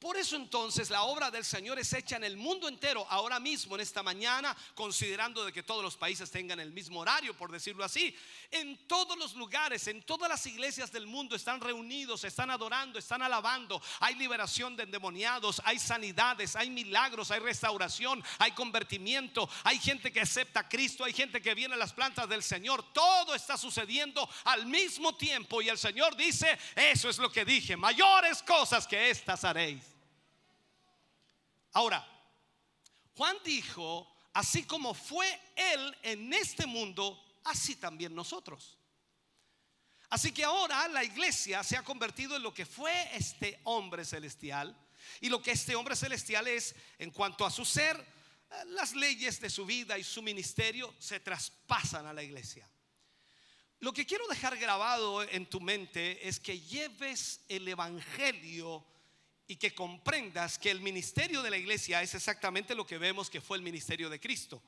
Por 0.00 0.16
eso 0.16 0.34
entonces 0.34 0.88
la 0.88 1.02
obra 1.02 1.30
del 1.30 1.44
Señor 1.44 1.78
es 1.78 1.92
hecha 1.92 2.16
en 2.16 2.24
el 2.24 2.38
mundo 2.38 2.68
entero, 2.68 3.06
ahora 3.10 3.38
mismo, 3.38 3.74
en 3.74 3.82
esta 3.82 4.02
mañana, 4.02 4.56
considerando 4.74 5.44
de 5.44 5.52
que 5.52 5.62
todos 5.62 5.82
los 5.82 5.94
países 5.94 6.30
tengan 6.30 6.58
el 6.58 6.72
mismo 6.72 7.00
horario, 7.00 7.36
por 7.36 7.52
decirlo 7.52 7.84
así. 7.84 8.16
En 8.50 8.78
todos 8.86 9.18
los 9.18 9.34
lugares, 9.34 9.86
en 9.88 10.00
todas 10.00 10.30
las 10.30 10.46
iglesias 10.46 10.90
del 10.90 11.06
mundo 11.06 11.36
están 11.36 11.60
reunidos, 11.60 12.24
están 12.24 12.50
adorando, 12.50 12.98
están 12.98 13.20
alabando. 13.20 13.82
Hay 14.00 14.14
liberación 14.14 14.74
de 14.74 14.84
endemoniados, 14.84 15.60
hay 15.66 15.78
sanidades, 15.78 16.56
hay 16.56 16.70
milagros, 16.70 17.30
hay 17.30 17.40
restauración, 17.40 18.24
hay 18.38 18.52
convertimiento, 18.52 19.50
hay 19.64 19.78
gente 19.78 20.10
que 20.10 20.22
acepta 20.22 20.60
a 20.60 20.68
Cristo, 20.70 21.04
hay 21.04 21.12
gente 21.12 21.42
que 21.42 21.54
viene 21.54 21.74
a 21.74 21.78
las 21.78 21.92
plantas 21.92 22.26
del 22.26 22.42
Señor. 22.42 22.90
Todo 22.94 23.34
está 23.34 23.58
sucediendo 23.58 24.26
al 24.44 24.64
mismo 24.64 25.14
tiempo 25.14 25.60
y 25.60 25.68
el 25.68 25.76
Señor 25.76 26.16
dice, 26.16 26.58
eso 26.74 27.10
es 27.10 27.18
lo 27.18 27.30
que 27.30 27.44
dije, 27.44 27.76
mayores 27.76 28.42
cosas 28.42 28.86
que 28.86 29.10
estas 29.10 29.44
haréis. 29.44 29.89
Ahora, 31.72 32.06
Juan 33.16 33.36
dijo, 33.44 34.10
así 34.32 34.64
como 34.64 34.94
fue 34.94 35.26
Él 35.56 35.96
en 36.02 36.32
este 36.32 36.66
mundo, 36.66 37.22
así 37.44 37.76
también 37.76 38.14
nosotros. 38.14 38.78
Así 40.08 40.32
que 40.32 40.44
ahora 40.44 40.88
la 40.88 41.04
iglesia 41.04 41.62
se 41.62 41.76
ha 41.76 41.84
convertido 41.84 42.34
en 42.34 42.42
lo 42.42 42.52
que 42.52 42.66
fue 42.66 43.16
este 43.16 43.60
hombre 43.64 44.04
celestial. 44.04 44.76
Y 45.20 45.28
lo 45.28 45.40
que 45.40 45.52
este 45.52 45.76
hombre 45.76 45.94
celestial 45.94 46.48
es 46.48 46.74
en 46.98 47.10
cuanto 47.10 47.46
a 47.46 47.50
su 47.50 47.64
ser, 47.64 48.04
las 48.66 48.94
leyes 48.94 49.40
de 49.40 49.48
su 49.48 49.64
vida 49.64 49.96
y 49.96 50.02
su 50.02 50.20
ministerio 50.22 50.92
se 50.98 51.20
traspasan 51.20 52.06
a 52.06 52.12
la 52.12 52.24
iglesia. 52.24 52.68
Lo 53.78 53.92
que 53.92 54.04
quiero 54.04 54.26
dejar 54.26 54.58
grabado 54.58 55.22
en 55.22 55.46
tu 55.46 55.60
mente 55.60 56.26
es 56.26 56.40
que 56.40 56.60
lleves 56.60 57.40
el 57.48 57.66
Evangelio 57.68 58.84
y 59.50 59.56
que 59.56 59.74
comprendas 59.74 60.60
que 60.60 60.70
el 60.70 60.80
ministerio 60.80 61.42
de 61.42 61.50
la 61.50 61.56
iglesia 61.56 62.00
es 62.02 62.14
exactamente 62.14 62.72
lo 62.72 62.86
que 62.86 62.98
vemos 62.98 63.28
que 63.28 63.40
fue 63.40 63.56
el 63.56 63.64
ministerio 63.64 64.08
de 64.08 64.20
Cristo, 64.20 64.62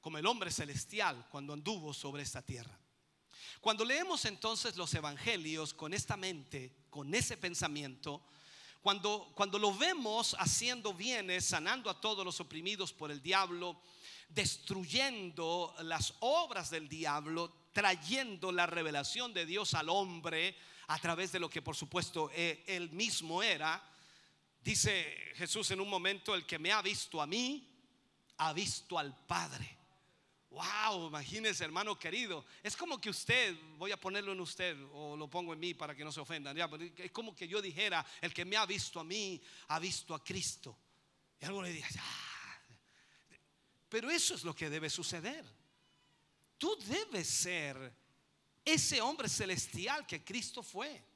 como 0.00 0.18
el 0.18 0.26
hombre 0.26 0.50
celestial 0.50 1.28
cuando 1.30 1.52
anduvo 1.52 1.94
sobre 1.94 2.24
esta 2.24 2.42
tierra. 2.42 2.76
Cuando 3.60 3.84
leemos 3.84 4.24
entonces 4.24 4.76
los 4.76 4.92
evangelios 4.94 5.72
con 5.72 5.94
esta 5.94 6.16
mente, 6.16 6.72
con 6.90 7.14
ese 7.14 7.36
pensamiento, 7.36 8.20
cuando, 8.82 9.30
cuando 9.36 9.60
lo 9.60 9.72
vemos 9.72 10.34
haciendo 10.40 10.92
bienes, 10.92 11.44
sanando 11.44 11.88
a 11.88 12.00
todos 12.00 12.24
los 12.24 12.40
oprimidos 12.40 12.92
por 12.92 13.12
el 13.12 13.22
diablo, 13.22 13.80
destruyendo 14.28 15.72
las 15.82 16.14
obras 16.18 16.70
del 16.70 16.88
diablo, 16.88 17.68
trayendo 17.72 18.50
la 18.50 18.66
revelación 18.66 19.32
de 19.32 19.46
Dios 19.46 19.74
al 19.74 19.88
hombre 19.88 20.56
a 20.88 20.98
través 20.98 21.30
de 21.30 21.38
lo 21.38 21.48
que 21.48 21.62
por 21.62 21.76
supuesto 21.76 22.28
eh, 22.34 22.64
él 22.66 22.90
mismo 22.90 23.40
era, 23.40 23.80
Dice 24.66 25.32
Jesús 25.36 25.70
en 25.70 25.80
un 25.80 25.88
momento, 25.88 26.34
el 26.34 26.44
que 26.44 26.58
me 26.58 26.72
ha 26.72 26.82
visto 26.82 27.22
a 27.22 27.26
mí, 27.28 27.72
ha 28.38 28.52
visto 28.52 28.98
al 28.98 29.16
Padre. 29.24 29.78
Wow, 30.50 31.06
imagínese 31.06 31.62
hermano 31.62 31.96
querido. 31.96 32.44
Es 32.64 32.76
como 32.76 33.00
que 33.00 33.08
usted, 33.08 33.56
voy 33.78 33.92
a 33.92 33.96
ponerlo 33.96 34.32
en 34.32 34.40
usted 34.40 34.76
o 34.92 35.16
lo 35.16 35.30
pongo 35.30 35.52
en 35.52 35.60
mí 35.60 35.74
para 35.74 35.94
que 35.94 36.02
no 36.02 36.10
se 36.10 36.18
ofendan. 36.18 36.58
es 36.96 37.12
como 37.12 37.32
que 37.32 37.46
yo 37.46 37.62
dijera, 37.62 38.04
el 38.20 38.34
que 38.34 38.44
me 38.44 38.56
ha 38.56 38.66
visto 38.66 38.98
a 38.98 39.04
mí, 39.04 39.40
ha 39.68 39.78
visto 39.78 40.12
a 40.12 40.24
Cristo. 40.24 40.76
Y 41.40 41.44
algo 41.44 41.62
le 41.62 41.70
diga, 41.70 41.86
ah". 42.00 42.58
pero 43.88 44.10
eso 44.10 44.34
es 44.34 44.42
lo 44.42 44.52
que 44.52 44.68
debe 44.68 44.90
suceder. 44.90 45.44
Tú 46.58 46.76
debes 46.88 47.28
ser 47.28 47.94
ese 48.64 49.00
hombre 49.00 49.28
celestial 49.28 50.04
que 50.08 50.24
Cristo 50.24 50.60
fue. 50.60 51.15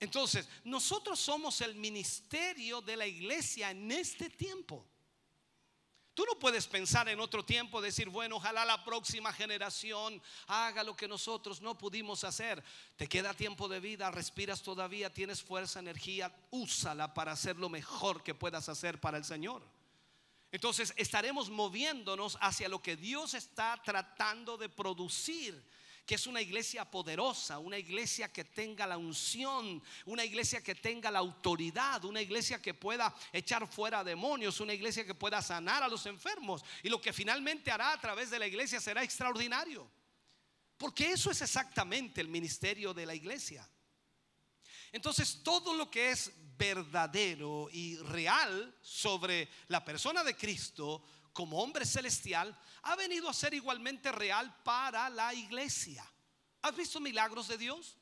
Entonces, 0.00 0.48
nosotros 0.64 1.18
somos 1.18 1.60
el 1.60 1.74
ministerio 1.74 2.80
de 2.80 2.96
la 2.96 3.06
iglesia 3.06 3.70
en 3.70 3.90
este 3.90 4.28
tiempo. 4.30 4.86
Tú 6.14 6.24
no 6.26 6.38
puedes 6.38 6.68
pensar 6.68 7.08
en 7.08 7.18
otro 7.18 7.44
tiempo, 7.44 7.82
decir, 7.82 8.08
bueno, 8.08 8.36
ojalá 8.36 8.64
la 8.64 8.84
próxima 8.84 9.32
generación 9.32 10.22
haga 10.46 10.84
lo 10.84 10.96
que 10.96 11.08
nosotros 11.08 11.60
no 11.60 11.76
pudimos 11.76 12.22
hacer. 12.22 12.62
Te 12.96 13.08
queda 13.08 13.34
tiempo 13.34 13.66
de 13.66 13.80
vida, 13.80 14.12
respiras 14.12 14.62
todavía, 14.62 15.12
tienes 15.12 15.42
fuerza, 15.42 15.80
energía, 15.80 16.32
úsala 16.50 17.12
para 17.14 17.32
hacer 17.32 17.56
lo 17.56 17.68
mejor 17.68 18.22
que 18.22 18.32
puedas 18.32 18.68
hacer 18.68 19.00
para 19.00 19.18
el 19.18 19.24
Señor. 19.24 19.60
Entonces 20.52 20.94
estaremos 20.96 21.50
moviéndonos 21.50 22.38
hacia 22.40 22.68
lo 22.68 22.80
que 22.80 22.94
Dios 22.94 23.34
está 23.34 23.82
tratando 23.84 24.56
de 24.56 24.68
producir 24.68 25.60
que 26.06 26.16
es 26.16 26.26
una 26.26 26.40
iglesia 26.40 26.84
poderosa, 26.90 27.58
una 27.58 27.78
iglesia 27.78 28.32
que 28.32 28.44
tenga 28.44 28.86
la 28.86 28.98
unción, 28.98 29.82
una 30.04 30.24
iglesia 30.24 30.62
que 30.62 30.74
tenga 30.74 31.10
la 31.10 31.20
autoridad, 31.20 32.04
una 32.04 32.20
iglesia 32.20 32.60
que 32.60 32.74
pueda 32.74 33.14
echar 33.32 33.66
fuera 33.66 34.04
demonios, 34.04 34.60
una 34.60 34.74
iglesia 34.74 35.06
que 35.06 35.14
pueda 35.14 35.40
sanar 35.40 35.82
a 35.82 35.88
los 35.88 36.04
enfermos. 36.06 36.62
Y 36.82 36.88
lo 36.88 37.00
que 37.00 37.12
finalmente 37.12 37.70
hará 37.70 37.92
a 37.92 38.00
través 38.00 38.30
de 38.30 38.38
la 38.38 38.46
iglesia 38.46 38.80
será 38.80 39.02
extraordinario. 39.02 39.90
Porque 40.76 41.12
eso 41.12 41.30
es 41.30 41.40
exactamente 41.40 42.20
el 42.20 42.28
ministerio 42.28 42.92
de 42.92 43.06
la 43.06 43.14
iglesia. 43.14 43.66
Entonces, 44.92 45.40
todo 45.42 45.74
lo 45.74 45.90
que 45.90 46.10
es 46.10 46.32
verdadero 46.56 47.68
y 47.72 47.96
real 47.96 48.76
sobre 48.80 49.48
la 49.68 49.84
persona 49.84 50.22
de 50.22 50.36
Cristo 50.36 51.02
como 51.34 51.60
hombre 51.60 51.84
celestial, 51.84 52.56
ha 52.82 52.96
venido 52.96 53.28
a 53.28 53.34
ser 53.34 53.52
igualmente 53.52 54.10
real 54.12 54.54
para 54.62 55.10
la 55.10 55.34
iglesia. 55.34 56.02
¿Has 56.62 56.74
visto 56.74 57.00
milagros 57.00 57.48
de 57.48 57.58
Dios? 57.58 57.98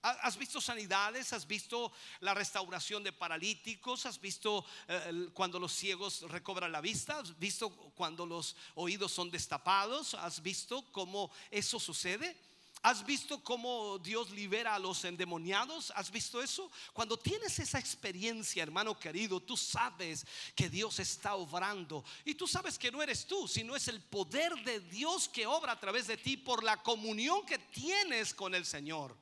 ¿Has 0.00 0.36
visto 0.36 0.60
sanidades? 0.60 1.32
¿Has 1.32 1.46
visto 1.46 1.92
la 2.18 2.34
restauración 2.34 3.04
de 3.04 3.12
paralíticos? 3.12 4.04
¿Has 4.04 4.20
visto 4.20 4.64
eh, 4.88 5.28
cuando 5.32 5.60
los 5.60 5.72
ciegos 5.72 6.22
recobran 6.22 6.72
la 6.72 6.80
vista? 6.80 7.20
¿Has 7.20 7.38
visto 7.38 7.70
cuando 7.94 8.26
los 8.26 8.56
oídos 8.74 9.12
son 9.12 9.30
destapados? 9.30 10.14
¿Has 10.14 10.42
visto 10.42 10.90
cómo 10.90 11.30
eso 11.52 11.78
sucede? 11.78 12.36
¿Has 12.84 13.06
visto 13.06 13.42
cómo 13.44 14.00
Dios 14.00 14.30
libera 14.30 14.74
a 14.74 14.78
los 14.80 15.04
endemoniados? 15.04 15.92
¿Has 15.94 16.10
visto 16.10 16.42
eso? 16.42 16.68
Cuando 16.92 17.16
tienes 17.16 17.56
esa 17.60 17.78
experiencia, 17.78 18.60
hermano 18.60 18.98
querido, 18.98 19.40
tú 19.40 19.56
sabes 19.56 20.26
que 20.56 20.68
Dios 20.68 20.98
está 20.98 21.36
obrando. 21.36 22.04
Y 22.24 22.34
tú 22.34 22.48
sabes 22.48 22.76
que 22.80 22.90
no 22.90 23.00
eres 23.00 23.24
tú, 23.24 23.46
sino 23.46 23.76
es 23.76 23.86
el 23.86 24.02
poder 24.02 24.52
de 24.64 24.80
Dios 24.80 25.28
que 25.28 25.46
obra 25.46 25.72
a 25.72 25.78
través 25.78 26.08
de 26.08 26.16
ti 26.16 26.36
por 26.36 26.64
la 26.64 26.82
comunión 26.82 27.46
que 27.46 27.58
tienes 27.58 28.34
con 28.34 28.52
el 28.52 28.66
Señor. 28.66 29.16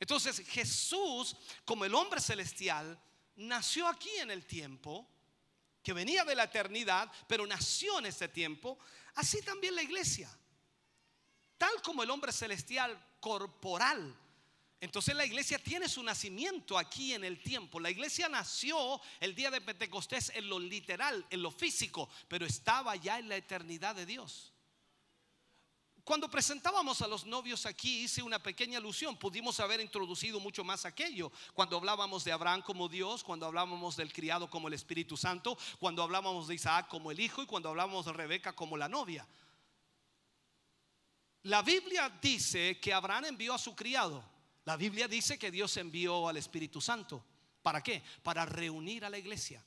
Entonces 0.00 0.42
Jesús, 0.48 1.36
como 1.66 1.84
el 1.84 1.94
hombre 1.94 2.22
celestial, 2.22 2.98
nació 3.36 3.86
aquí 3.86 4.16
en 4.16 4.30
el 4.30 4.46
tiempo, 4.46 5.06
que 5.82 5.92
venía 5.92 6.24
de 6.24 6.34
la 6.34 6.44
eternidad, 6.44 7.12
pero 7.26 7.46
nació 7.46 7.98
en 7.98 8.06
ese 8.06 8.28
tiempo. 8.28 8.78
Así 9.14 9.42
también 9.42 9.74
la 9.74 9.82
iglesia 9.82 10.30
tal 11.58 11.82
como 11.82 12.02
el 12.02 12.10
hombre 12.10 12.32
celestial 12.32 12.98
corporal. 13.20 14.16
Entonces 14.80 15.14
la 15.16 15.26
iglesia 15.26 15.58
tiene 15.58 15.88
su 15.88 16.02
nacimiento 16.02 16.78
aquí 16.78 17.12
en 17.12 17.24
el 17.24 17.42
tiempo. 17.42 17.80
La 17.80 17.90
iglesia 17.90 18.28
nació 18.28 19.00
el 19.18 19.34
día 19.34 19.50
de 19.50 19.60
Pentecostés 19.60 20.30
en 20.34 20.48
lo 20.48 20.60
literal, 20.60 21.26
en 21.30 21.42
lo 21.42 21.50
físico, 21.50 22.08
pero 22.28 22.46
estaba 22.46 22.94
ya 22.94 23.18
en 23.18 23.28
la 23.28 23.36
eternidad 23.36 23.96
de 23.96 24.06
Dios. 24.06 24.52
Cuando 26.04 26.30
presentábamos 26.30 27.02
a 27.02 27.06
los 27.06 27.26
novios 27.26 27.66
aquí 27.66 28.04
hice 28.04 28.22
una 28.22 28.42
pequeña 28.42 28.78
alusión, 28.78 29.18
pudimos 29.18 29.60
haber 29.60 29.80
introducido 29.80 30.40
mucho 30.40 30.64
más 30.64 30.86
aquello, 30.86 31.30
cuando 31.52 31.76
hablábamos 31.76 32.24
de 32.24 32.32
Abraham 32.32 32.62
como 32.62 32.88
Dios, 32.88 33.22
cuando 33.22 33.44
hablábamos 33.44 33.94
del 33.96 34.10
criado 34.10 34.48
como 34.48 34.68
el 34.68 34.74
Espíritu 34.74 35.18
Santo, 35.18 35.58
cuando 35.78 36.02
hablábamos 36.02 36.48
de 36.48 36.54
Isaac 36.54 36.88
como 36.88 37.10
el 37.10 37.20
hijo 37.20 37.42
y 37.42 37.46
cuando 37.46 37.68
hablábamos 37.68 38.06
de 38.06 38.14
Rebeca 38.14 38.54
como 38.54 38.78
la 38.78 38.88
novia. 38.88 39.26
La 41.42 41.62
Biblia 41.62 42.10
dice 42.20 42.80
que 42.80 42.92
Abraham 42.92 43.26
envió 43.26 43.54
a 43.54 43.58
su 43.58 43.74
criado. 43.74 44.24
La 44.64 44.76
Biblia 44.76 45.08
dice 45.08 45.38
que 45.38 45.50
Dios 45.50 45.76
envió 45.76 46.28
al 46.28 46.36
Espíritu 46.36 46.80
Santo. 46.80 47.24
¿Para 47.62 47.82
qué? 47.82 48.02
Para 48.22 48.44
reunir 48.44 49.04
a 49.04 49.10
la 49.10 49.18
iglesia. 49.18 49.64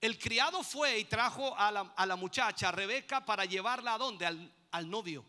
El 0.00 0.18
criado 0.18 0.62
fue 0.62 0.98
y 0.98 1.04
trajo 1.04 1.54
a 1.58 1.70
la, 1.72 2.16
muchacha, 2.16 2.70
Rebeca, 2.70 3.24
para 3.24 3.44
llevarla 3.44 3.94
a 3.94 3.98
dónde? 3.98 4.26
Al, 4.70 4.90
novio. 4.90 5.24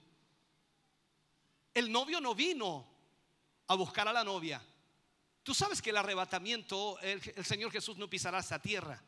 El 1.73 1.91
novio 1.91 2.21
no 2.21 2.35
vino 2.35 2.87
a 3.67 3.75
buscar 3.75 4.07
a 4.07 4.13
la 4.13 4.23
novia. 4.23 4.61
Tú 5.41 5.53
sabes 5.53 5.81
que 5.81 5.89
el 5.89 5.97
arrebatamiento, 5.97 6.99
el, 6.99 7.21
el 7.35 7.45
Señor 7.45 7.71
Jesús 7.71 7.97
no 7.97 8.09
pisará 8.09 8.39
esta 8.39 8.61
tierra. 8.61 9.01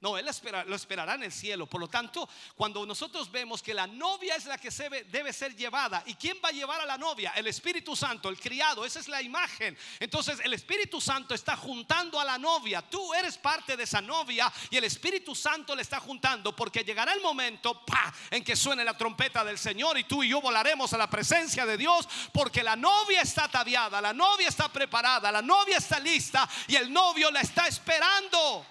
No, 0.00 0.16
Él 0.16 0.26
lo 0.66 0.76
esperará 0.76 1.14
en 1.14 1.24
el 1.24 1.32
cielo. 1.32 1.66
Por 1.66 1.78
lo 1.78 1.86
tanto, 1.86 2.26
cuando 2.56 2.86
nosotros 2.86 3.30
vemos 3.30 3.62
que 3.62 3.74
la 3.74 3.86
novia 3.86 4.34
es 4.34 4.46
la 4.46 4.56
que 4.56 4.70
debe 5.10 5.30
ser 5.30 5.54
llevada, 5.54 6.02
¿y 6.06 6.14
quién 6.14 6.38
va 6.42 6.48
a 6.48 6.52
llevar 6.52 6.80
a 6.80 6.86
la 6.86 6.96
novia? 6.96 7.32
El 7.36 7.46
Espíritu 7.46 7.94
Santo, 7.94 8.30
el 8.30 8.40
criado, 8.40 8.86
esa 8.86 8.98
es 8.98 9.08
la 9.08 9.20
imagen. 9.20 9.76
Entonces 9.98 10.40
el 10.42 10.54
Espíritu 10.54 11.02
Santo 11.02 11.34
está 11.34 11.54
juntando 11.54 12.18
a 12.18 12.24
la 12.24 12.38
novia. 12.38 12.80
Tú 12.80 13.12
eres 13.12 13.36
parte 13.36 13.76
de 13.76 13.82
esa 13.82 14.00
novia 14.00 14.50
y 14.70 14.78
el 14.78 14.84
Espíritu 14.84 15.34
Santo 15.34 15.76
le 15.76 15.82
está 15.82 16.00
juntando 16.00 16.56
porque 16.56 16.82
llegará 16.82 17.12
el 17.12 17.20
momento 17.20 17.84
en 18.30 18.42
que 18.42 18.56
suene 18.56 18.84
la 18.84 18.96
trompeta 18.96 19.44
del 19.44 19.58
Señor 19.58 19.98
y 19.98 20.04
tú 20.04 20.22
y 20.22 20.30
yo 20.30 20.40
volaremos 20.40 20.94
a 20.94 20.98
la 20.98 21.10
presencia 21.10 21.66
de 21.66 21.76
Dios 21.76 22.08
porque 22.32 22.62
la 22.62 22.74
novia 22.74 23.20
está 23.20 23.44
ataviada, 23.44 24.00
la 24.00 24.14
novia 24.14 24.48
está 24.48 24.72
preparada, 24.72 25.30
la 25.30 25.42
novia 25.42 25.76
está 25.76 26.00
lista 26.00 26.48
y 26.68 26.76
el 26.76 26.90
novio 26.90 27.30
la 27.30 27.42
está 27.42 27.66
esperando. 27.66 28.64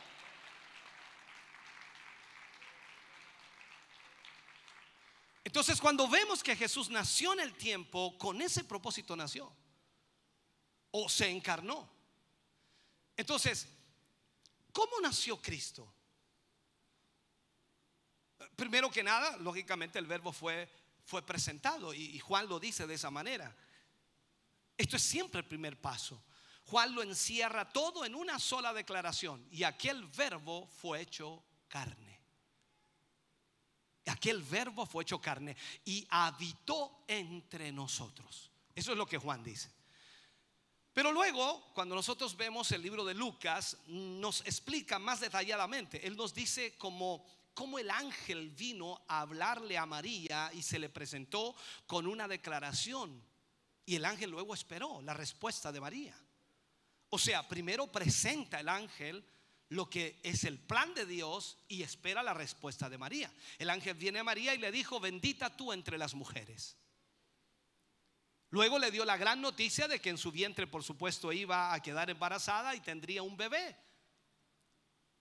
Entonces 5.49 5.81
cuando 5.81 6.07
vemos 6.07 6.43
que 6.43 6.55
Jesús 6.55 6.91
nació 6.91 7.33
en 7.33 7.39
el 7.39 7.55
tiempo, 7.55 8.15
con 8.19 8.39
ese 8.39 8.63
propósito 8.63 9.15
nació. 9.15 9.51
O 10.91 11.09
se 11.09 11.27
encarnó. 11.27 11.89
Entonces, 13.17 13.67
¿cómo 14.71 15.01
nació 15.01 15.41
Cristo? 15.41 15.91
Primero 18.55 18.91
que 18.91 19.01
nada, 19.01 19.37
lógicamente 19.37 19.97
el 19.97 20.05
verbo 20.05 20.31
fue, 20.31 20.71
fue 21.03 21.25
presentado 21.25 21.95
y, 21.95 22.15
y 22.15 22.19
Juan 22.19 22.47
lo 22.47 22.59
dice 22.59 22.85
de 22.85 22.93
esa 22.93 23.09
manera. 23.09 23.57
Esto 24.77 24.97
es 24.97 25.01
siempre 25.01 25.41
el 25.41 25.47
primer 25.47 25.81
paso. 25.81 26.23
Juan 26.65 26.93
lo 26.93 27.01
encierra 27.01 27.73
todo 27.73 28.05
en 28.05 28.13
una 28.13 28.37
sola 28.37 28.71
declaración 28.71 29.47
y 29.49 29.63
aquel 29.63 30.05
verbo 30.05 30.67
fue 30.67 31.01
hecho 31.01 31.43
carne. 31.67 32.18
Aquel 34.09 34.41
verbo 34.43 34.85
fue 34.85 35.03
hecho 35.03 35.21
carne 35.21 35.55
y 35.85 36.05
habitó 36.09 37.03
entre 37.07 37.71
nosotros. 37.71 38.49
Eso 38.75 38.91
es 38.91 38.97
lo 38.97 39.05
que 39.05 39.17
Juan 39.17 39.43
dice. 39.43 39.69
Pero 40.93 41.11
luego, 41.11 41.71
cuando 41.73 41.95
nosotros 41.95 42.35
vemos 42.35 42.71
el 42.71 42.81
libro 42.81 43.05
de 43.05 43.13
Lucas, 43.13 43.77
nos 43.87 44.41
explica 44.41 44.99
más 44.99 45.19
detalladamente. 45.19 46.05
Él 46.05 46.17
nos 46.17 46.33
dice 46.33 46.77
cómo 46.77 47.25
el 47.77 47.89
ángel 47.89 48.49
vino 48.49 49.01
a 49.07 49.21
hablarle 49.21 49.77
a 49.77 49.85
María 49.85 50.51
y 50.53 50.61
se 50.61 50.79
le 50.79 50.89
presentó 50.89 51.55
con 51.87 52.07
una 52.07 52.27
declaración. 52.27 53.23
Y 53.85 53.95
el 53.95 54.05
ángel 54.05 54.31
luego 54.31 54.53
esperó 54.53 55.01
la 55.01 55.13
respuesta 55.13 55.71
de 55.71 55.79
María. 55.79 56.17
O 57.09 57.17
sea, 57.17 57.47
primero 57.47 57.87
presenta 57.87 58.59
el 58.59 58.69
ángel 58.69 59.23
lo 59.69 59.89
que 59.89 60.19
es 60.23 60.43
el 60.43 60.57
plan 60.59 60.93
de 60.95 61.05
Dios 61.05 61.57
y 61.67 61.83
espera 61.83 62.23
la 62.23 62.33
respuesta 62.33 62.89
de 62.89 62.97
María. 62.97 63.31
El 63.59 63.69
ángel 63.69 63.95
viene 63.95 64.19
a 64.19 64.23
María 64.23 64.53
y 64.53 64.57
le 64.57 64.71
dijo, 64.71 64.99
bendita 64.99 65.55
tú 65.55 65.71
entre 65.71 65.97
las 65.97 66.15
mujeres. 66.15 66.75
Luego 68.49 68.79
le 68.79 68.89
dio 68.89 69.05
la 69.05 69.17
gran 69.17 69.41
noticia 69.41 69.87
de 69.87 70.01
que 70.01 70.09
en 70.09 70.17
su 70.17 70.31
vientre, 70.31 70.65
por 70.65 70.83
supuesto, 70.83 71.31
iba 71.31 71.71
a 71.71 71.81
quedar 71.81 72.09
embarazada 72.09 72.73
y 72.75 72.79
tendría 72.79 73.21
un 73.21 73.37
bebé. 73.37 73.75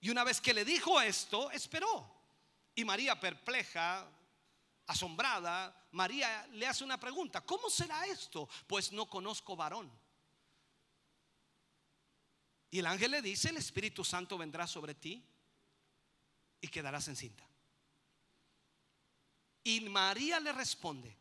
Y 0.01 0.09
una 0.09 0.25
vez 0.25 0.41
que 0.41 0.55
le 0.55 0.65
dijo 0.65 0.99
esto, 1.01 1.51
esperó. 1.51 2.11
Y 2.75 2.85
María, 2.85 3.21
perpleja, 3.21 4.09
asombrada, 4.87 5.89
María 5.93 6.47
le 6.53 6.67
hace 6.67 6.85
una 6.85 6.99
pregunta, 6.99 7.43
¿cómo 7.43 7.69
será 7.69 8.07
esto? 8.07 8.49
Pues 8.67 8.93
no 8.93 9.07
conozco 9.07 9.57
varón. 9.57 9.93
Y 12.71 12.81
el 12.81 12.87
ángel 12.87 13.13
le 13.13 13.23
dice, 13.23 13.49
el 13.49 13.57
Espíritu 13.57 14.05
Santo 14.05 14.37
vendrá 14.37 14.67
sobre 14.67 14.95
ti 14.95 15.25
y 16.61 16.69
quedarás 16.69 17.09
encinta. 17.09 17.49
Y 19.65 19.81
María 19.81 20.41
le 20.41 20.53
responde, 20.53 21.17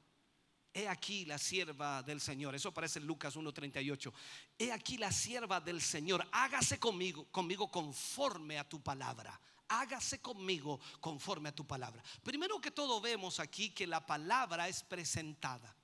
he 0.74 0.88
aquí 0.88 1.26
la 1.26 1.38
sierva 1.38 2.04
del 2.04 2.22
Señor. 2.22 2.56
Eso 2.56 2.70
aparece 2.70 3.00
en 3.00 3.08
Lucas 3.08 3.36
1.38. 3.36 4.14
He 4.58 4.72
aquí 4.72 4.98
la 4.98 5.12
sierva 5.12 5.60
del 5.60 5.82
Señor. 5.82 6.28
Hágase 6.32 6.80
conmigo, 6.80 7.26
conmigo 7.32 7.72
conforme 7.72 8.60
a 8.60 8.68
tu 8.68 8.82
palabra. 8.82 9.40
Hágase 9.70 10.22
conmigo 10.22 10.80
conforme 11.00 11.50
a 11.50 11.56
tu 11.56 11.66
palabra. 11.66 12.02
Primero 12.24 12.62
que 12.62 12.72
todo 12.72 13.02
vemos 13.02 13.40
aquí 13.40 13.72
que 13.72 13.88
la 13.88 14.06
palabra 14.06 14.68
es 14.68 14.84
presentada. 14.84 15.76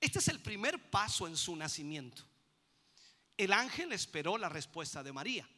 Este 0.00 0.18
es 0.18 0.28
el 0.28 0.40
primer 0.40 0.90
paso 0.90 1.28
en 1.28 1.36
su 1.36 1.54
nacimiento. 1.54 2.24
El 3.42 3.52
ángel 3.52 3.92
esperó 3.92 4.38
la 4.38 4.48
respuesta 4.48 5.02
de 5.02 5.12
María. 5.12 5.48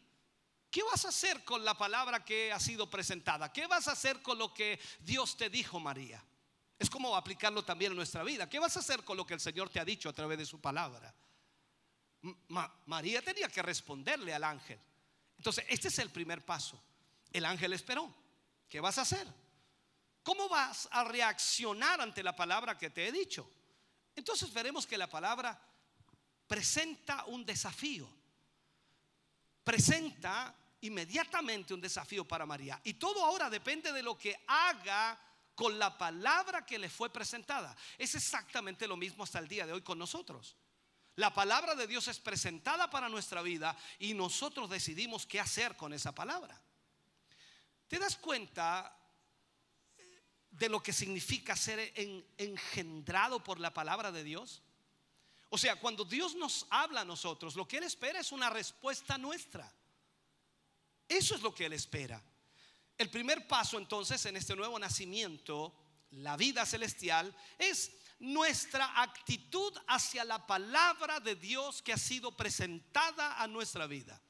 ¿qué 0.71 0.83
vas 0.83 1.05
a 1.05 1.11
hacer 1.11 1.45
con 1.45 1.65
la 1.65 1.75
palabra 1.75 2.25
que 2.25 2.51
ha 2.51 2.59
sido 2.59 2.89
presentada? 2.89 3.53
¿Qué 3.53 3.67
vas 3.67 3.89
a 3.89 3.93
hacer 3.93 4.23
con 4.23 4.39
lo 4.39 4.55
que 4.55 4.81
Dios 5.01 5.37
te 5.37 5.51
dijo, 5.51 5.79
María? 5.79 6.25
Es 6.79 6.89
como 6.89 7.15
aplicarlo 7.15 7.63
también 7.63 7.93
en 7.93 7.97
nuestra 7.97 8.25
vida. 8.25 8.49
¿Qué 8.49 8.59
vas 8.59 8.75
a 8.77 8.81
hacer 8.81 9.05
con 9.05 9.19
lo 9.19 9.27
que 9.27 9.35
el 9.35 9.41
Señor 9.41 9.69
te 9.69 9.79
ha 9.79 9.85
dicho 9.85 10.09
a 10.09 10.15
través 10.15 10.39
de 10.39 10.47
su 10.47 10.63
palabra? 10.63 11.15
María 12.87 13.21
tenía 13.21 13.49
que 13.49 13.61
responderle 13.61 14.33
al 14.33 14.45
ángel. 14.45 14.81
Entonces, 15.37 15.67
este 15.69 15.89
es 15.89 15.99
el 15.99 16.11
primer 16.11 16.43
paso. 16.43 16.83
El 17.31 17.45
ángel 17.45 17.75
esperó. 17.75 18.13
¿Qué 18.67 18.81
vas 18.81 18.97
a 18.97 19.03
hacer? 19.03 19.29
¿Cómo 20.23 20.49
vas 20.49 20.89
a 20.91 21.05
reaccionar 21.05 22.01
ante 22.01 22.23
la 22.23 22.35
palabra 22.35 22.79
que 22.79 22.89
te 22.89 23.07
he 23.07 23.13
dicho? 23.13 23.49
Entonces 24.17 24.51
veremos 24.55 24.87
que 24.87 24.97
la 24.97 25.07
palabra 25.07 25.61
presenta 26.55 27.25
un 27.25 27.45
desafío. 27.45 28.09
Presenta 29.65 30.55
inmediatamente 30.83 31.75
un 31.75 31.81
desafío 31.81 32.25
para 32.25 32.47
María. 32.47 32.81
Y 32.85 32.95
todo 32.95 33.25
ahora 33.25 33.51
depende 33.51 33.91
de 33.93 34.05
lo 34.05 34.17
que 34.17 34.45
haga 34.47 35.19
con 35.57 35.77
la 35.81 35.99
palabra 35.99 36.65
que 36.65 36.79
le 36.79 36.89
fue 36.89 37.11
presentada. 37.11 37.77
Es 37.99 38.15
exactamente 38.15 38.87
lo 38.87 38.97
mismo 38.97 39.25
hasta 39.25 39.41
el 39.41 39.49
día 39.49 39.67
de 39.67 39.73
hoy 39.73 39.83
con 39.83 39.99
nosotros. 39.99 40.55
La 41.17 41.35
palabra 41.35 41.75
de 41.75 41.89
Dios 41.89 42.07
es 42.07 42.21
presentada 42.21 42.89
para 42.89 43.09
nuestra 43.09 43.43
vida 43.43 43.77
y 43.99 44.15
nosotros 44.15 44.71
decidimos 44.71 45.27
qué 45.27 45.41
hacer 45.41 45.77
con 45.77 45.93
esa 45.93 46.15
palabra. 46.15 46.63
¿Te 47.89 47.99
das 47.99 48.15
cuenta 48.15 48.97
de 50.53 50.69
lo 50.69 50.81
que 50.81 50.93
significa 50.93 51.57
ser 51.57 51.93
engendrado 52.39 53.43
por 53.43 53.59
la 53.59 53.75
palabra 53.75 54.13
de 54.13 54.23
Dios? 54.23 54.63
O 55.51 55.59
sea, 55.59 55.77
cuando 55.77 56.05
Dios 56.05 56.35
nos 56.35 56.67
habla 56.71 57.03
a 57.03 57.05
nosotros, 57.05 57.55
lo 57.55 57.67
que 57.67 57.79
Él 57.79 57.85
espera 57.85 58.21
es 58.21 58.33
una 58.33 58.51
respuesta 58.51 59.19
nuestra. 59.19 59.73
Eso 61.09 61.35
es 61.35 61.43
lo 61.43 61.55
que 61.55 61.67
Él 61.67 61.73
espera. 61.73 62.23
El 62.97 63.11
primer 63.11 63.47
paso 63.47 63.79
entonces 63.79 64.25
en 64.27 64.37
este 64.37 64.57
nuevo 64.57 64.79
nacimiento, 64.79 65.75
la 66.13 66.37
vida 66.37 66.65
celestial, 66.65 67.35
es 67.59 67.93
nuestra 68.19 69.03
actitud 69.03 69.77
hacia 69.89 70.25
la 70.25 70.47
palabra 70.47 71.21
de 71.21 71.35
Dios 71.35 71.83
que 71.83 71.93
ha 71.93 71.99
sido 71.99 72.37
presentada 72.37 73.43
a 73.43 73.47
nuestra 73.47 73.87
vida. 73.87 74.21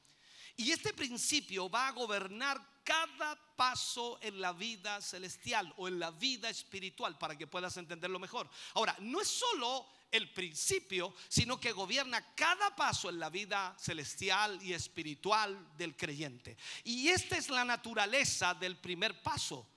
Y 0.57 0.71
este 0.71 0.93
principio 0.93 1.69
va 1.69 1.87
a 1.87 1.91
gobernar 1.91 2.59
cada 2.83 3.35
paso 3.55 4.19
en 4.21 4.39
la 4.39 4.53
vida 4.53 5.01
celestial 5.01 5.73
o 5.77 5.87
en 5.87 5.99
la 5.99 6.11
vida 6.11 6.49
espiritual 6.49 7.17
para 7.17 7.37
que 7.37 7.47
puedas 7.47 7.75
entenderlo 7.77 8.19
mejor. 8.19 8.49
Ahora, 8.73 8.95
no 8.99 9.21
es 9.21 9.27
solo 9.27 9.87
el 10.11 10.31
principio, 10.31 11.13
sino 11.27 11.59
que 11.59 11.71
gobierna 11.71 12.33
cada 12.35 12.75
paso 12.75 13.09
en 13.09 13.19
la 13.19 13.29
vida 13.29 13.75
celestial 13.79 14.61
y 14.61 14.73
espiritual 14.73 15.75
del 15.77 15.95
creyente. 15.95 16.57
Y 16.83 17.09
esta 17.09 17.37
es 17.37 17.49
la 17.49 17.65
naturaleza 17.65 18.53
del 18.53 18.77
primer 18.77 19.21
paso. 19.21 19.67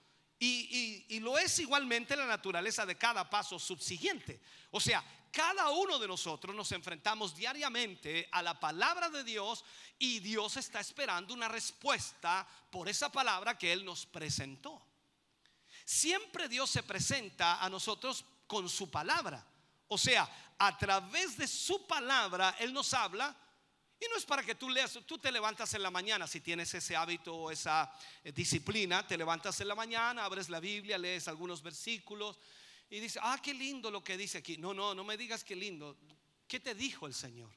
Y, 0.40 1.18
lo 1.20 1.36
es 1.36 1.58
igualmente 1.58 2.14
la 2.16 2.26
naturaleza 2.26 2.86
de 2.86 2.96
cada 2.96 3.28
paso 3.28 3.58
subsiguiente. 3.58 4.40
O 4.70 4.80
sea, 4.80 5.04
cada 5.32 5.70
uno 5.70 5.98
de 5.98 6.06
nosotros 6.06 6.54
nos 6.54 6.70
enfrentamos 6.72 7.34
diariamente 7.34 8.28
a 8.30 8.42
la 8.42 8.58
palabra 8.58 9.10
de 9.10 9.24
Dios 9.24 9.64
y 9.98 10.20
Dios 10.20 10.56
está 10.56 10.80
esperando 10.80 11.34
una 11.34 11.48
respuesta 11.48 12.46
por 12.70 12.88
esa 12.88 13.10
palabra 13.10 13.58
que 13.58 13.72
Él 13.72 13.84
nos 13.84 14.06
presentó. 14.06 14.80
Siempre 15.84 16.48
Dios 16.48 16.70
se 16.70 16.82
presenta 16.82 17.62
a 17.62 17.68
nosotros 17.68 18.24
con 18.46 18.68
su 18.68 18.90
palabra. 18.90 19.44
O 19.89 19.99
sea, 19.99 20.28
a 20.59 20.76
través 20.76 21.36
de 21.36 21.47
su 21.47 21.86
palabra 21.86 22.57
Él 22.59 22.72
nos 22.72 22.93
habla. 22.95 23.34
Y 24.01 24.07
no 24.11 24.16
es 24.16 24.24
para 24.24 24.45
que 24.45 24.55
tú 24.55 24.70
leas, 24.70 24.97
tú 25.05 25.18
te 25.18 25.32
levantas 25.32 25.74
en 25.74 25.82
la 25.82 25.91
mañana, 25.91 26.28
si 26.28 26.41
tienes 26.41 26.72
ese 26.72 26.95
hábito 26.95 27.34
o 27.34 27.51
esa 27.51 27.93
eh, 28.22 28.30
disciplina, 28.30 29.05
te 29.05 29.18
levantas 29.18 29.61
en 29.61 29.66
la 29.66 29.74
mañana, 29.74 30.24
abres 30.24 30.49
la 30.49 30.61
Biblia, 30.61 30.97
lees 30.97 31.26
algunos 31.26 31.62
versículos 31.62 32.39
y 32.91 33.01
dices, 33.01 33.20
ah, 33.24 33.41
qué 33.43 33.53
lindo 33.53 33.91
lo 33.91 34.05
que 34.05 34.16
dice 34.16 34.39
aquí. 34.39 34.57
No, 34.57 34.72
no, 34.72 34.95
no 34.95 35.03
me 35.03 35.16
digas 35.16 35.43
qué 35.43 35.57
lindo. 35.57 35.97
¿Qué 36.47 36.61
te 36.61 36.76
dijo 36.76 37.09
el 37.09 37.14
Señor? 37.14 37.51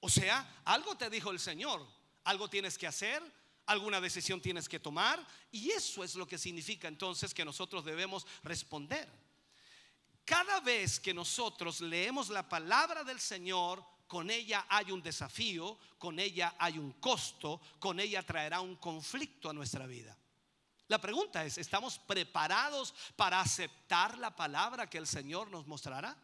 O 0.00 0.08
sea, 0.08 0.62
algo 0.64 0.96
te 0.96 1.10
dijo 1.10 1.30
el 1.30 1.38
Señor, 1.38 1.86
algo 2.24 2.48
tienes 2.48 2.78
que 2.78 2.86
hacer, 2.86 3.22
alguna 3.66 4.00
decisión 4.00 4.40
tienes 4.40 4.68
que 4.68 4.80
tomar 4.80 5.24
y 5.50 5.70
eso 5.70 6.02
es 6.02 6.14
lo 6.16 6.26
que 6.26 6.38
significa 6.38 6.88
entonces 6.88 7.32
que 7.32 7.44
nosotros 7.44 7.84
debemos 7.84 8.26
responder. 8.42 9.08
Cada 10.24 10.60
vez 10.60 11.00
que 11.00 11.12
nosotros 11.12 11.80
leemos 11.80 12.28
la 12.28 12.48
palabra 12.48 13.02
del 13.04 13.20
Señor, 13.20 13.84
con 14.06 14.30
ella 14.30 14.66
hay 14.68 14.92
un 14.92 15.02
desafío, 15.02 15.78
con 15.98 16.18
ella 16.18 16.54
hay 16.58 16.78
un 16.78 16.92
costo, 16.92 17.60
con 17.78 17.98
ella 17.98 18.22
traerá 18.22 18.60
un 18.60 18.76
conflicto 18.76 19.50
a 19.50 19.52
nuestra 19.52 19.86
vida. 19.86 20.16
La 20.88 21.00
pregunta 21.00 21.44
es, 21.44 21.58
¿estamos 21.58 21.98
preparados 21.98 22.94
para 23.16 23.40
aceptar 23.40 24.18
la 24.18 24.36
palabra 24.36 24.90
que 24.90 24.98
el 24.98 25.06
Señor 25.06 25.50
nos 25.50 25.66
mostrará? 25.66 26.16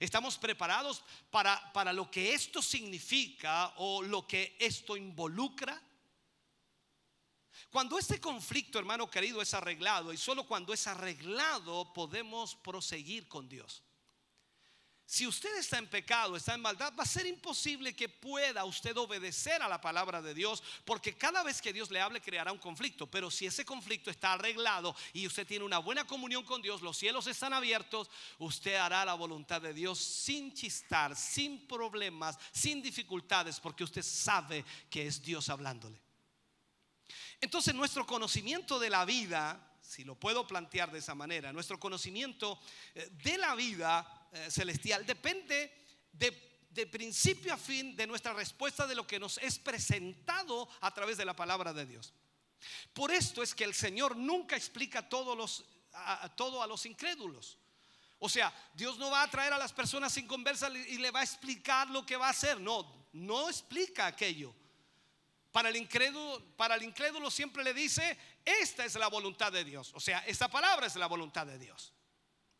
¿Estamos 0.00 0.36
preparados 0.36 1.04
para, 1.30 1.72
para 1.72 1.92
lo 1.92 2.10
que 2.10 2.34
esto 2.34 2.60
significa 2.60 3.72
o 3.76 4.02
lo 4.02 4.26
que 4.26 4.56
esto 4.58 4.96
involucra? 4.96 5.80
Cuando 7.72 7.98
este 7.98 8.20
conflicto, 8.20 8.78
hermano 8.78 9.10
querido, 9.10 9.40
es 9.40 9.54
arreglado 9.54 10.12
y 10.12 10.18
solo 10.18 10.46
cuando 10.46 10.74
es 10.74 10.86
arreglado 10.86 11.90
podemos 11.94 12.54
proseguir 12.54 13.26
con 13.28 13.48
Dios. 13.48 13.82
Si 15.06 15.26
usted 15.26 15.56
está 15.56 15.78
en 15.78 15.88
pecado, 15.88 16.36
está 16.36 16.52
en 16.52 16.60
maldad, 16.60 16.92
va 16.98 17.04
a 17.04 17.06
ser 17.06 17.24
imposible 17.24 17.96
que 17.96 18.10
pueda 18.10 18.66
usted 18.66 18.94
obedecer 18.98 19.62
a 19.62 19.68
la 19.68 19.80
palabra 19.80 20.20
de 20.20 20.34
Dios, 20.34 20.62
porque 20.84 21.16
cada 21.16 21.42
vez 21.42 21.62
que 21.62 21.72
Dios 21.72 21.90
le 21.90 22.00
hable 22.02 22.20
creará 22.20 22.52
un 22.52 22.58
conflicto. 22.58 23.06
Pero 23.10 23.30
si 23.30 23.46
ese 23.46 23.64
conflicto 23.64 24.10
está 24.10 24.34
arreglado 24.34 24.94
y 25.14 25.26
usted 25.26 25.46
tiene 25.46 25.64
una 25.64 25.78
buena 25.78 26.06
comunión 26.06 26.44
con 26.44 26.60
Dios, 26.60 26.82
los 26.82 26.98
cielos 26.98 27.26
están 27.26 27.54
abiertos, 27.54 28.10
usted 28.38 28.74
hará 28.74 29.06
la 29.06 29.14
voluntad 29.14 29.62
de 29.62 29.72
Dios 29.72 29.98
sin 29.98 30.52
chistar, 30.52 31.16
sin 31.16 31.66
problemas, 31.66 32.38
sin 32.52 32.82
dificultades, 32.82 33.58
porque 33.60 33.84
usted 33.84 34.02
sabe 34.02 34.62
que 34.90 35.06
es 35.06 35.22
Dios 35.22 35.48
hablándole. 35.48 36.01
Entonces 37.42 37.74
nuestro 37.74 38.06
conocimiento 38.06 38.78
de 38.78 38.88
la 38.88 39.04
vida, 39.04 39.60
si 39.82 40.04
lo 40.04 40.14
puedo 40.14 40.46
plantear 40.46 40.92
de 40.92 41.00
esa 41.00 41.16
manera, 41.16 41.52
nuestro 41.52 41.78
conocimiento 41.78 42.60
eh, 42.94 43.10
de 43.24 43.36
la 43.36 43.56
vida 43.56 44.28
eh, 44.32 44.48
celestial 44.48 45.04
depende 45.04 45.74
de, 46.12 46.86
principio 46.86 47.52
a 47.52 47.56
fin 47.56 47.96
de 47.96 48.06
nuestra 48.06 48.32
respuesta 48.32 48.86
de 48.86 48.94
lo 48.94 49.08
que 49.08 49.18
nos 49.18 49.38
es 49.38 49.58
presentado 49.58 50.68
a 50.80 50.94
través 50.94 51.16
de 51.16 51.24
la 51.24 51.34
palabra 51.34 51.72
de 51.72 51.84
Dios. 51.84 52.14
Por 52.92 53.10
esto 53.10 53.42
es 53.42 53.56
que 53.56 53.64
el 53.64 53.74
Señor 53.74 54.16
nunca 54.16 54.56
explica 54.56 55.08
todos 55.08 55.36
los, 55.36 55.64
todo 56.36 56.62
a 56.62 56.66
los 56.68 56.86
incrédulos. 56.86 57.58
O 58.20 58.28
sea, 58.28 58.54
Dios 58.72 58.98
no 58.98 59.10
va 59.10 59.22
a 59.22 59.30
traer 59.30 59.52
a 59.52 59.58
las 59.58 59.72
personas 59.72 60.12
sin 60.12 60.28
conversa 60.28 60.70
y 60.70 60.98
le 60.98 61.10
va 61.10 61.20
a 61.20 61.24
explicar 61.24 61.90
lo 61.90 62.06
que 62.06 62.16
va 62.16 62.28
a 62.28 62.30
hacer. 62.30 62.60
No, 62.60 63.08
no 63.12 63.48
explica 63.48 64.06
aquello. 64.06 64.54
Para 65.52 65.68
el 65.68 65.76
incrédulo, 65.76 66.42
para 66.56 66.74
el 66.74 66.82
incrédulo 66.82 67.30
siempre 67.30 67.62
le 67.62 67.74
dice, 67.74 68.18
esta 68.44 68.84
es 68.84 68.94
la 68.96 69.08
voluntad 69.08 69.52
de 69.52 69.64
Dios. 69.64 69.92
O 69.94 70.00
sea, 70.00 70.20
esta 70.26 70.48
palabra 70.48 70.86
es 70.86 70.96
la 70.96 71.06
voluntad 71.06 71.46
de 71.46 71.58
Dios. 71.58 71.92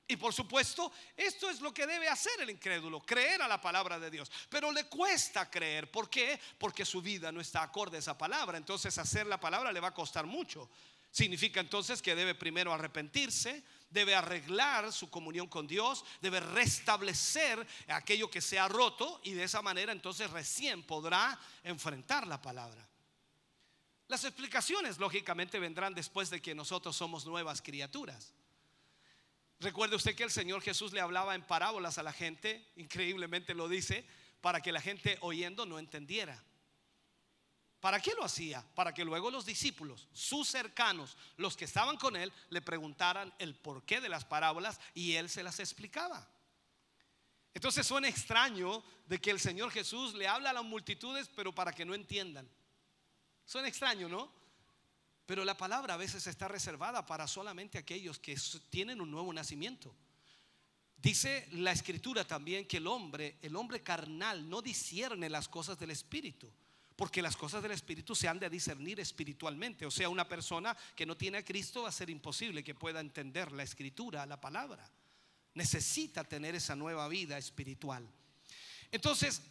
Y 0.06 0.16
por 0.16 0.34
supuesto, 0.34 0.92
esto 1.16 1.48
es 1.48 1.62
lo 1.62 1.72
que 1.72 1.86
debe 1.86 2.06
hacer 2.06 2.38
el 2.40 2.50
incrédulo, 2.50 3.00
creer 3.00 3.40
a 3.40 3.48
la 3.48 3.60
palabra 3.60 3.98
de 3.98 4.10
Dios. 4.10 4.30
Pero 4.50 4.70
le 4.70 4.84
cuesta 4.84 5.50
creer. 5.50 5.90
¿Por 5.90 6.10
qué? 6.10 6.38
Porque 6.58 6.84
su 6.84 7.00
vida 7.00 7.32
no 7.32 7.40
está 7.40 7.62
acorde 7.62 7.96
a 7.96 8.00
esa 8.00 8.18
palabra. 8.18 8.58
Entonces 8.58 8.98
hacer 8.98 9.26
la 9.26 9.40
palabra 9.40 9.72
le 9.72 9.80
va 9.80 9.88
a 9.88 9.94
costar 9.94 10.26
mucho. 10.26 10.68
Significa 11.10 11.60
entonces 11.60 12.02
que 12.02 12.14
debe 12.14 12.34
primero 12.34 12.74
arrepentirse, 12.74 13.62
debe 13.92 14.14
arreglar 14.14 14.92
su 14.92 15.10
comunión 15.10 15.46
con 15.46 15.66
Dios, 15.66 16.04
debe 16.20 16.40
restablecer 16.40 17.66
aquello 17.88 18.30
que 18.30 18.40
se 18.40 18.58
ha 18.58 18.68
roto 18.68 19.20
y 19.24 19.32
de 19.32 19.44
esa 19.44 19.62
manera 19.62 19.92
entonces 19.92 20.30
recién 20.30 20.82
podrá 20.82 21.38
enfrentar 21.62 22.26
la 22.26 22.40
palabra. 22.40 22.88
Las 24.08 24.24
explicaciones 24.24 24.98
lógicamente 24.98 25.58
vendrán 25.58 25.94
después 25.94 26.28
de 26.30 26.42
que 26.42 26.54
nosotros 26.54 26.96
somos 26.96 27.24
nuevas 27.24 27.62
criaturas. 27.62 28.34
Recuerde 29.60 29.96
usted 29.96 30.16
que 30.16 30.24
el 30.24 30.30
Señor 30.30 30.60
Jesús 30.60 30.92
le 30.92 31.00
hablaba 31.00 31.34
en 31.34 31.42
parábolas 31.42 31.96
a 31.96 32.02
la 32.02 32.12
gente, 32.12 32.68
increíblemente 32.76 33.54
lo 33.54 33.68
dice, 33.68 34.04
para 34.40 34.60
que 34.60 34.72
la 34.72 34.80
gente 34.80 35.16
oyendo 35.20 35.64
no 35.66 35.78
entendiera. 35.78 36.42
¿Para 37.82 37.98
qué 37.98 38.12
lo 38.14 38.22
hacía? 38.22 38.64
Para 38.76 38.94
que 38.94 39.04
luego 39.04 39.28
los 39.28 39.44
discípulos, 39.44 40.06
sus 40.12 40.46
cercanos, 40.46 41.16
los 41.36 41.56
que 41.56 41.64
estaban 41.64 41.96
con 41.96 42.14
él, 42.14 42.32
le 42.48 42.62
preguntaran 42.62 43.34
el 43.40 43.56
porqué 43.56 44.00
de 44.00 44.08
las 44.08 44.24
parábolas 44.24 44.78
y 44.94 45.14
él 45.14 45.28
se 45.28 45.42
las 45.42 45.58
explicaba. 45.58 46.24
Entonces 47.52 47.84
suena 47.84 48.06
extraño 48.06 48.84
de 49.08 49.20
que 49.20 49.32
el 49.32 49.40
Señor 49.40 49.72
Jesús 49.72 50.14
le 50.14 50.28
habla 50.28 50.50
a 50.50 50.52
las 50.52 50.62
multitudes, 50.62 51.28
pero 51.34 51.52
para 51.52 51.72
que 51.72 51.84
no 51.84 51.92
entiendan. 51.92 52.48
Suena 53.44 53.66
extraño, 53.66 54.08
¿no? 54.08 54.32
Pero 55.26 55.44
la 55.44 55.56
palabra 55.56 55.94
a 55.94 55.96
veces 55.96 56.24
está 56.28 56.46
reservada 56.46 57.04
para 57.04 57.26
solamente 57.26 57.78
aquellos 57.78 58.20
que 58.20 58.38
tienen 58.70 59.00
un 59.00 59.10
nuevo 59.10 59.32
nacimiento. 59.32 59.92
Dice 60.98 61.48
la 61.50 61.72
escritura 61.72 62.24
también 62.24 62.64
que 62.64 62.76
el 62.76 62.86
hombre, 62.86 63.38
el 63.42 63.56
hombre 63.56 63.82
carnal, 63.82 64.48
no 64.48 64.62
discierne 64.62 65.28
las 65.28 65.48
cosas 65.48 65.76
del 65.80 65.90
espíritu. 65.90 66.48
Porque 66.96 67.22
las 67.22 67.36
cosas 67.36 67.62
del 67.62 67.72
Espíritu 67.72 68.14
se 68.14 68.28
han 68.28 68.38
de 68.38 68.50
discernir 68.50 69.00
espiritualmente. 69.00 69.86
O 69.86 69.90
sea, 69.90 70.08
una 70.08 70.28
persona 70.28 70.76
que 70.94 71.06
no 71.06 71.16
tiene 71.16 71.38
a 71.38 71.44
Cristo 71.44 71.82
va 71.82 71.88
a 71.88 71.92
ser 71.92 72.10
imposible 72.10 72.62
que 72.62 72.74
pueda 72.74 73.00
entender 73.00 73.52
la 73.52 73.62
escritura, 73.62 74.26
la 74.26 74.40
palabra. 74.40 74.88
Necesita 75.54 76.24
tener 76.24 76.54
esa 76.54 76.76
nueva 76.76 77.08
vida 77.08 77.38
espiritual. 77.38 78.08
Entonces, 78.90 79.42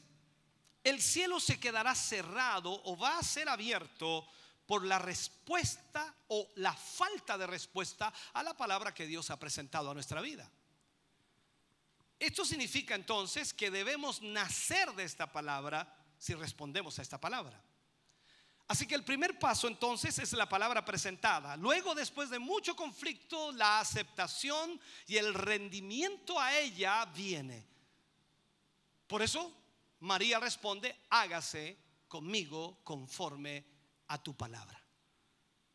el 0.83 1.01
cielo 1.01 1.39
se 1.39 1.59
quedará 1.59 1.95
cerrado 1.95 2.81
o 2.85 2.97
va 2.97 3.19
a 3.19 3.23
ser 3.23 3.49
abierto 3.49 4.27
por 4.65 4.85
la 4.85 4.99
respuesta 4.99 6.15
o 6.27 6.49
la 6.55 6.73
falta 6.73 7.37
de 7.37 7.47
respuesta 7.47 8.13
a 8.33 8.41
la 8.41 8.55
palabra 8.55 8.93
que 8.93 9.05
Dios 9.05 9.29
ha 9.29 9.39
presentado 9.39 9.91
a 9.91 9.93
nuestra 9.93 10.21
vida. 10.21 10.49
Esto 12.17 12.45
significa 12.45 12.95
entonces 12.95 13.53
que 13.53 13.71
debemos 13.71 14.21
nacer 14.21 14.93
de 14.93 15.03
esta 15.03 15.31
palabra 15.31 16.00
si 16.21 16.35
respondemos 16.35 16.99
a 16.99 17.01
esta 17.01 17.19
palabra. 17.19 17.59
Así 18.67 18.85
que 18.85 18.93
el 18.93 19.03
primer 19.03 19.39
paso 19.39 19.67
entonces 19.67 20.19
es 20.19 20.33
la 20.33 20.47
palabra 20.47 20.85
presentada. 20.85 21.57
Luego, 21.57 21.95
después 21.95 22.29
de 22.29 22.37
mucho 22.37 22.75
conflicto, 22.75 23.51
la 23.53 23.79
aceptación 23.79 24.79
y 25.07 25.17
el 25.17 25.33
rendimiento 25.33 26.39
a 26.39 26.55
ella 26.59 27.03
viene. 27.05 27.65
Por 29.07 29.23
eso 29.23 29.51
María 30.01 30.39
responde, 30.39 30.95
hágase 31.09 31.75
conmigo 32.07 32.81
conforme 32.83 33.65
a 34.09 34.21
tu 34.21 34.37
palabra. 34.37 34.79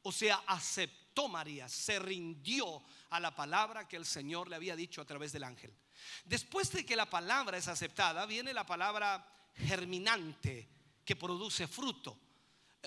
O 0.03 0.13
sea, 0.13 0.45
aceptó 0.47 1.27
María, 1.27 1.69
se 1.69 1.99
rindió 1.99 2.85
a 3.11 3.19
la 3.19 3.35
palabra 3.35 3.89
que 3.89 3.97
el 3.97 4.07
Señor 4.07 4.49
le 4.49 4.55
había 4.55 4.77
dicho 4.77 5.03
a 5.03 5.07
través 5.07 5.33
del 5.33 5.43
ángel. 5.43 5.77
Después 6.25 6.71
de 6.71 6.87
que 6.87 6.95
la 6.95 7.11
palabra 7.11 7.59
es 7.59 7.67
aceptada, 7.67 8.27
viene 8.27 8.55
la 8.55 8.65
palabra 8.65 9.33
germinante 9.57 10.69
que 11.05 11.17
produce 11.17 11.67
fruto. 11.67 12.19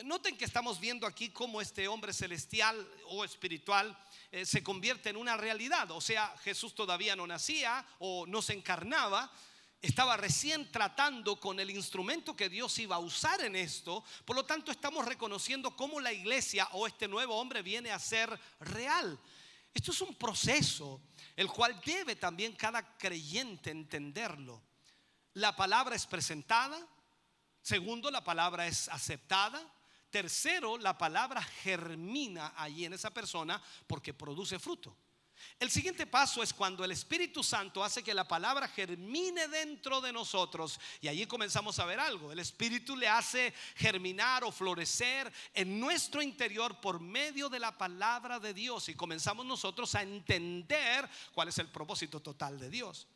Noten 0.03 0.37
que 0.37 0.45
estamos 0.45 0.79
viendo 0.79 1.05
aquí 1.05 1.29
cómo 1.29 1.59
este 1.59 1.87
hombre 1.87 2.13
celestial 2.13 2.87
o 3.07 3.25
espiritual 3.25 3.97
eh, 4.31 4.45
se 4.45 4.63
convierte 4.63 5.09
en 5.09 5.17
una 5.17 5.35
realidad. 5.35 5.91
O 5.91 5.99
sea, 5.99 6.35
Jesús 6.43 6.73
todavía 6.73 7.15
no 7.15 7.27
nacía 7.27 7.85
o 7.99 8.25
no 8.25 8.41
se 8.41 8.53
encarnaba, 8.53 9.29
estaba 9.81 10.15
recién 10.15 10.71
tratando 10.71 11.39
con 11.39 11.59
el 11.59 11.69
instrumento 11.69 12.35
que 12.35 12.49
Dios 12.49 12.77
iba 12.79 12.95
a 12.95 12.99
usar 12.99 13.41
en 13.41 13.55
esto. 13.55 14.03
Por 14.25 14.35
lo 14.35 14.45
tanto, 14.45 14.71
estamos 14.71 15.05
reconociendo 15.05 15.75
cómo 15.75 15.99
la 15.99 16.13
iglesia 16.13 16.67
o 16.73 16.87
este 16.87 17.07
nuevo 17.07 17.35
hombre 17.35 17.61
viene 17.61 17.91
a 17.91 17.99
ser 17.99 18.37
real. 18.59 19.19
Esto 19.73 19.91
es 19.91 20.01
un 20.01 20.15
proceso 20.15 21.01
el 21.35 21.47
cual 21.47 21.79
debe 21.85 22.15
también 22.15 22.53
cada 22.53 22.97
creyente 22.97 23.71
entenderlo. 23.71 24.61
La 25.33 25.55
palabra 25.55 25.95
es 25.95 26.05
presentada. 26.05 26.79
Segundo, 27.61 28.09
la 28.09 28.23
palabra 28.23 28.67
es 28.67 28.89
aceptada. 28.89 29.61
Tercero, 30.09 30.77
la 30.77 30.97
palabra 30.97 31.41
germina 31.41 32.53
allí 32.55 32.85
en 32.85 32.93
esa 32.93 33.11
persona 33.11 33.61
porque 33.87 34.13
produce 34.13 34.57
fruto. 34.57 34.95
El 35.59 35.69
siguiente 35.69 36.07
paso 36.07 36.41
es 36.41 36.53
cuando 36.53 36.83
el 36.83 36.91
Espíritu 36.91 37.43
Santo 37.43 37.83
hace 37.83 38.03
que 38.03 38.13
la 38.13 38.27
palabra 38.27 38.67
germine 38.67 39.47
dentro 39.47 40.01
de 40.01 40.13
nosotros 40.13 40.79
y 41.01 41.07
allí 41.07 41.25
comenzamos 41.25 41.79
a 41.79 41.85
ver 41.85 41.99
algo. 41.99 42.31
El 42.31 42.39
Espíritu 42.39 42.95
le 42.95 43.07
hace 43.07 43.53
germinar 43.75 44.43
o 44.43 44.51
florecer 44.51 45.31
en 45.53 45.79
nuestro 45.79 46.21
interior 46.21 46.79
por 46.81 46.99
medio 46.99 47.49
de 47.49 47.59
la 47.59 47.77
palabra 47.77 48.39
de 48.39 48.53
Dios 48.53 48.89
y 48.89 48.95
comenzamos 48.95 49.45
nosotros 49.45 49.95
a 49.95 50.01
entender 50.01 51.09
cuál 51.33 51.49
es 51.49 51.57
el 51.57 51.67
propósito 51.67 52.21
total 52.21 52.59
de 52.59 52.69
Dios. 52.69 53.07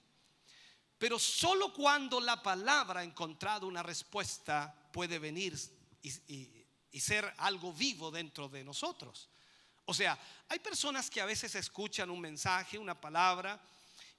Pero 1.03 1.19
solo 1.19 1.73
cuando 1.73 2.21
la 2.21 2.41
palabra 2.41 3.01
ha 3.01 3.03
encontrado 3.03 3.67
una 3.67 3.83
respuesta 3.83 4.73
puede 4.93 5.19
venir 5.19 5.53
y, 6.01 6.65
y 6.91 6.99
ser 7.01 7.33
algo 7.39 7.73
vivo 7.73 8.09
dentro 8.09 8.47
de 8.47 8.63
nosotros. 8.63 9.27
O 9.83 9.93
sea, 9.93 10.17
hay 10.47 10.59
personas 10.59 11.09
que 11.09 11.19
a 11.19 11.25
veces 11.25 11.55
escuchan 11.55 12.09
un 12.09 12.21
mensaje, 12.21 12.79
una 12.79 13.01
palabra, 13.01 13.61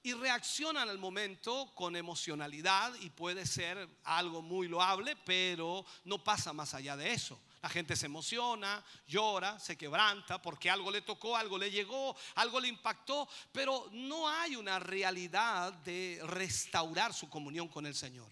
y 0.03 0.13
reaccionan 0.13 0.87
al 0.87 0.99
momento 0.99 1.73
con 1.73 1.95
emocionalidad 1.95 2.93
y 3.01 3.09
puede 3.09 3.47
ser 3.47 3.89
algo 4.03 4.43
muy 4.43 4.67
loable, 4.67 5.15
pero 5.25 5.83
no 6.03 6.23
pasa 6.23 6.53
más 6.53 6.75
allá 6.75 6.95
de 6.95 7.13
eso. 7.13 7.41
La 7.65 7.69
gente 7.69 7.95
se 7.95 8.05
emociona, 8.05 8.85
llora, 9.07 9.57
se 9.57 9.75
quebranta 9.75 10.39
porque 10.39 10.69
algo 10.69 10.91
le 10.91 11.01
tocó, 11.01 11.35
algo 11.35 11.57
le 11.57 11.71
llegó, 11.71 12.15
algo 12.35 12.59
le 12.59 12.67
impactó, 12.67 13.27
pero 13.51 13.89
no 13.91 14.29
hay 14.29 14.55
una 14.55 14.77
realidad 14.77 15.73
de 15.73 16.21
restaurar 16.25 17.11
su 17.11 17.27
comunión 17.27 17.67
con 17.67 17.87
el 17.87 17.95
Señor. 17.95 18.31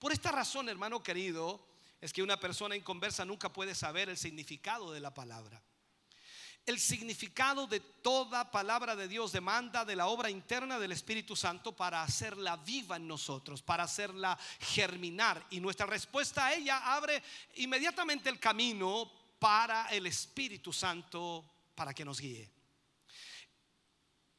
Por 0.00 0.10
esta 0.10 0.32
razón, 0.32 0.68
hermano 0.68 1.04
querido, 1.04 1.64
es 2.00 2.12
que 2.12 2.20
una 2.20 2.40
persona 2.40 2.74
inconversa 2.74 3.24
nunca 3.24 3.52
puede 3.52 3.76
saber 3.76 4.08
el 4.08 4.18
significado 4.18 4.90
de 4.90 4.98
la 4.98 5.14
palabra. 5.14 5.62
El 6.66 6.80
significado 6.80 7.66
de 7.66 7.80
toda 7.80 8.50
palabra 8.50 8.96
de 8.96 9.06
Dios 9.06 9.32
demanda 9.32 9.84
de 9.84 9.96
la 9.96 10.06
obra 10.06 10.30
interna 10.30 10.78
del 10.78 10.92
Espíritu 10.92 11.36
Santo 11.36 11.76
para 11.76 12.02
hacerla 12.02 12.56
viva 12.56 12.96
en 12.96 13.06
nosotros, 13.06 13.60
para 13.60 13.84
hacerla 13.84 14.38
germinar. 14.60 15.46
Y 15.50 15.60
nuestra 15.60 15.84
respuesta 15.84 16.46
a 16.46 16.54
ella 16.54 16.94
abre 16.94 17.22
inmediatamente 17.56 18.30
el 18.30 18.40
camino 18.40 19.10
para 19.38 19.88
el 19.88 20.06
Espíritu 20.06 20.72
Santo 20.72 21.44
para 21.74 21.92
que 21.92 22.04
nos 22.04 22.18
guíe. 22.18 22.50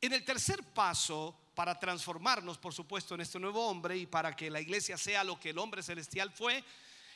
En 0.01 0.13
el 0.13 0.25
tercer 0.25 0.63
paso, 0.73 1.51
para 1.53 1.79
transformarnos, 1.79 2.57
por 2.57 2.73
supuesto, 2.73 3.15
en 3.15 3.21
este 3.21 3.39
nuevo 3.39 3.67
hombre 3.67 3.97
y 3.97 4.05
para 4.07 4.35
que 4.35 4.49
la 4.49 4.59
iglesia 4.59 4.97
sea 4.97 5.23
lo 5.23 5.39
que 5.39 5.51
el 5.51 5.57
hombre 5.59 5.83
celestial 5.83 6.31
fue, 6.31 6.63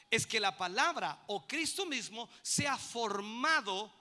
es 0.09 0.25
que 0.25 0.39
la 0.39 0.55
palabra 0.57 1.23
o 1.27 1.45
Cristo 1.47 1.85
mismo 1.85 2.29
sea 2.41 2.77
formado 2.77 3.98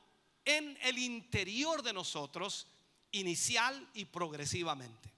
en 0.49 0.79
el 0.81 0.97
interior 0.99 1.83
de 1.83 1.93
nosotros, 1.93 2.67
inicial 3.13 3.87
y 3.93 4.07
progresivamente. 4.07 5.13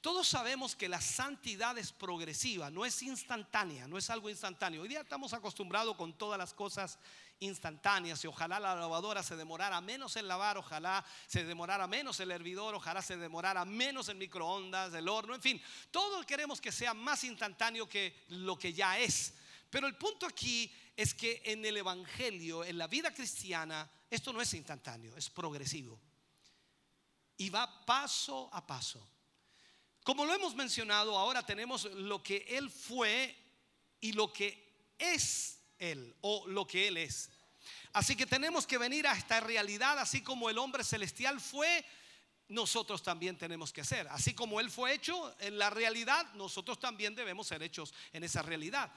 Todos 0.00 0.26
sabemos 0.26 0.74
que 0.74 0.88
la 0.88 1.00
santidad 1.00 1.78
es 1.78 1.92
progresiva, 1.92 2.68
no 2.68 2.84
es 2.84 3.00
instantánea, 3.04 3.86
no 3.86 3.96
es 3.96 4.10
algo 4.10 4.28
instantáneo. 4.28 4.82
Hoy 4.82 4.88
día 4.88 5.02
estamos 5.02 5.32
acostumbrados 5.32 5.96
con 5.96 6.18
todas 6.18 6.36
las 6.38 6.54
cosas 6.54 6.98
instantáneas 7.38 8.24
y 8.24 8.26
ojalá 8.26 8.58
la 8.58 8.74
lavadora 8.74 9.22
se 9.22 9.36
demorara 9.36 9.80
menos 9.80 10.16
en 10.16 10.26
lavar, 10.26 10.58
ojalá 10.58 11.04
se 11.28 11.44
demorara 11.44 11.86
menos 11.86 12.18
el 12.18 12.32
hervidor, 12.32 12.74
ojalá 12.74 13.00
se 13.00 13.16
demorara 13.16 13.64
menos 13.64 14.08
el 14.08 14.16
microondas, 14.16 14.92
el 14.92 15.08
horno, 15.08 15.36
en 15.36 15.42
fin, 15.42 15.62
todos 15.92 16.26
queremos 16.26 16.60
que 16.60 16.72
sea 16.72 16.94
más 16.94 17.22
instantáneo 17.22 17.88
que 17.88 18.24
lo 18.30 18.58
que 18.58 18.72
ya 18.72 18.98
es. 18.98 19.34
Pero 19.70 19.86
el 19.86 19.94
punto 19.94 20.26
aquí 20.26 20.72
es 20.96 21.14
que 21.14 21.42
en 21.44 21.64
el 21.64 21.76
Evangelio, 21.76 22.64
en 22.64 22.76
la 22.76 22.88
vida 22.88 23.14
cristiana, 23.14 23.88
esto 24.10 24.32
no 24.32 24.40
es 24.40 24.52
instantáneo, 24.54 25.16
es 25.16 25.28
progresivo. 25.30 26.00
Y 27.36 27.50
va 27.50 27.84
paso 27.84 28.48
a 28.52 28.66
paso. 28.66 29.06
Como 30.02 30.24
lo 30.24 30.34
hemos 30.34 30.54
mencionado, 30.54 31.16
ahora 31.16 31.44
tenemos 31.44 31.84
lo 31.84 32.22
que 32.22 32.44
Él 32.48 32.70
fue 32.70 33.36
y 34.00 34.12
lo 34.12 34.32
que 34.32 34.92
es 34.98 35.60
Él 35.78 36.16
o 36.22 36.46
lo 36.48 36.66
que 36.66 36.88
Él 36.88 36.96
es. 36.96 37.30
Así 37.92 38.16
que 38.16 38.26
tenemos 38.26 38.66
que 38.66 38.78
venir 38.78 39.06
a 39.06 39.12
esta 39.12 39.40
realidad, 39.40 39.98
así 39.98 40.22
como 40.22 40.48
el 40.48 40.58
hombre 40.58 40.84
celestial 40.84 41.40
fue, 41.40 41.84
nosotros 42.48 43.02
también 43.02 43.36
tenemos 43.36 43.72
que 43.72 43.84
ser. 43.84 44.08
Así 44.08 44.34
como 44.34 44.60
Él 44.60 44.70
fue 44.70 44.94
hecho 44.94 45.34
en 45.40 45.58
la 45.58 45.70
realidad, 45.70 46.32
nosotros 46.34 46.80
también 46.80 47.14
debemos 47.14 47.46
ser 47.46 47.62
hechos 47.62 47.92
en 48.12 48.24
esa 48.24 48.42
realidad. 48.42 48.90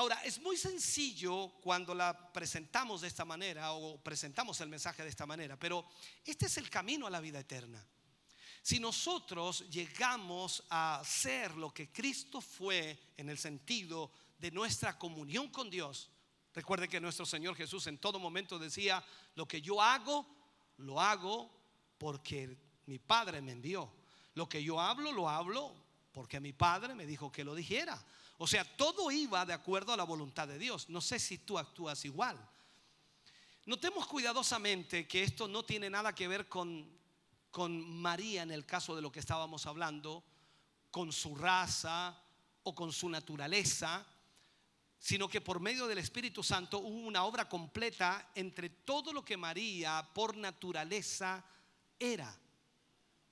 Ahora, 0.00 0.18
es 0.24 0.40
muy 0.40 0.56
sencillo 0.56 1.50
cuando 1.60 1.94
la 1.94 2.32
presentamos 2.32 3.02
de 3.02 3.08
esta 3.08 3.26
manera 3.26 3.72
o 3.74 3.98
presentamos 3.98 4.58
el 4.62 4.70
mensaje 4.70 5.02
de 5.02 5.10
esta 5.10 5.26
manera, 5.26 5.58
pero 5.58 5.84
este 6.24 6.46
es 6.46 6.56
el 6.56 6.70
camino 6.70 7.06
a 7.06 7.10
la 7.10 7.20
vida 7.20 7.38
eterna. 7.38 7.86
Si 8.62 8.80
nosotros 8.80 9.68
llegamos 9.68 10.64
a 10.70 11.02
ser 11.04 11.54
lo 11.54 11.74
que 11.74 11.92
Cristo 11.92 12.40
fue 12.40 13.12
en 13.18 13.28
el 13.28 13.36
sentido 13.36 14.10
de 14.38 14.50
nuestra 14.50 14.98
comunión 14.98 15.50
con 15.50 15.68
Dios, 15.68 16.08
recuerde 16.54 16.88
que 16.88 16.98
nuestro 16.98 17.26
Señor 17.26 17.54
Jesús 17.54 17.86
en 17.86 17.98
todo 17.98 18.18
momento 18.18 18.58
decía, 18.58 19.04
lo 19.34 19.46
que 19.46 19.60
yo 19.60 19.82
hago, 19.82 20.26
lo 20.78 20.98
hago 20.98 21.54
porque 21.98 22.56
mi 22.86 22.98
Padre 22.98 23.42
me 23.42 23.52
envió. 23.52 23.92
Lo 24.32 24.48
que 24.48 24.64
yo 24.64 24.80
hablo, 24.80 25.12
lo 25.12 25.28
hablo 25.28 25.74
porque 26.10 26.40
mi 26.40 26.54
Padre 26.54 26.94
me 26.94 27.04
dijo 27.04 27.30
que 27.30 27.44
lo 27.44 27.54
dijera. 27.54 28.02
O 28.42 28.46
sea, 28.46 28.64
todo 28.64 29.10
iba 29.10 29.44
de 29.44 29.52
acuerdo 29.52 29.92
a 29.92 29.98
la 29.98 30.04
voluntad 30.04 30.48
de 30.48 30.58
Dios. 30.58 30.88
No 30.88 31.02
sé 31.02 31.18
si 31.18 31.36
tú 31.36 31.58
actúas 31.58 32.06
igual. 32.06 32.38
Notemos 33.66 34.06
cuidadosamente 34.06 35.06
que 35.06 35.22
esto 35.22 35.46
no 35.46 35.62
tiene 35.62 35.90
nada 35.90 36.14
que 36.14 36.26
ver 36.26 36.48
con, 36.48 36.90
con 37.50 38.00
María 38.00 38.42
en 38.42 38.50
el 38.50 38.64
caso 38.64 38.96
de 38.96 39.02
lo 39.02 39.12
que 39.12 39.20
estábamos 39.20 39.66
hablando, 39.66 40.24
con 40.90 41.12
su 41.12 41.36
raza 41.36 42.18
o 42.62 42.74
con 42.74 42.94
su 42.94 43.10
naturaleza, 43.10 44.06
sino 44.98 45.28
que 45.28 45.42
por 45.42 45.60
medio 45.60 45.86
del 45.86 45.98
Espíritu 45.98 46.42
Santo 46.42 46.78
hubo 46.78 47.06
una 47.06 47.24
obra 47.24 47.46
completa 47.46 48.30
entre 48.34 48.70
todo 48.70 49.12
lo 49.12 49.22
que 49.22 49.36
María 49.36 50.08
por 50.14 50.34
naturaleza 50.34 51.44
era. 51.98 52.34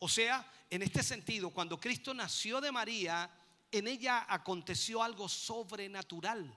O 0.01 0.09
sea, 0.09 0.53
en 0.69 0.83
este 0.83 1.03
sentido, 1.03 1.49
cuando 1.49 1.81
Cristo 1.81 2.13
nació 2.13 2.61
de 2.61 2.71
María, 2.71 3.38
en 3.71 3.89
ella 3.89 4.27
aconteció 4.29 5.03
algo 5.03 5.29
sobrenatural. 5.29 6.57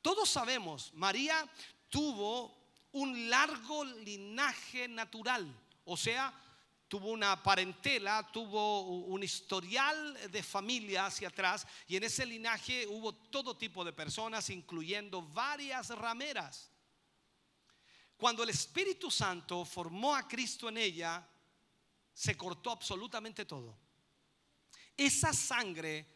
Todos 0.00 0.28
sabemos, 0.28 0.92
María 0.94 1.48
tuvo 1.88 2.62
un 2.92 3.30
largo 3.30 3.84
linaje 3.84 4.88
natural, 4.88 5.46
o 5.84 5.96
sea, 5.96 6.34
tuvo 6.88 7.10
una 7.10 7.42
parentela, 7.42 8.30
tuvo 8.30 8.82
un 8.82 9.22
historial 9.22 10.30
de 10.30 10.42
familia 10.42 11.06
hacia 11.06 11.28
atrás 11.28 11.66
y 11.86 11.96
en 11.96 12.04
ese 12.04 12.26
linaje 12.26 12.86
hubo 12.86 13.14
todo 13.14 13.56
tipo 13.56 13.84
de 13.84 13.92
personas, 13.92 14.50
incluyendo 14.50 15.22
varias 15.22 15.88
rameras. 15.90 16.70
Cuando 18.16 18.42
el 18.42 18.50
Espíritu 18.50 19.10
Santo 19.10 19.64
formó 19.64 20.14
a 20.14 20.28
Cristo 20.28 20.68
en 20.68 20.76
ella, 20.76 21.26
se 22.12 22.36
cortó 22.36 22.70
absolutamente 22.70 23.44
todo. 23.44 23.81
Esa 24.96 25.32
sangre, 25.32 26.06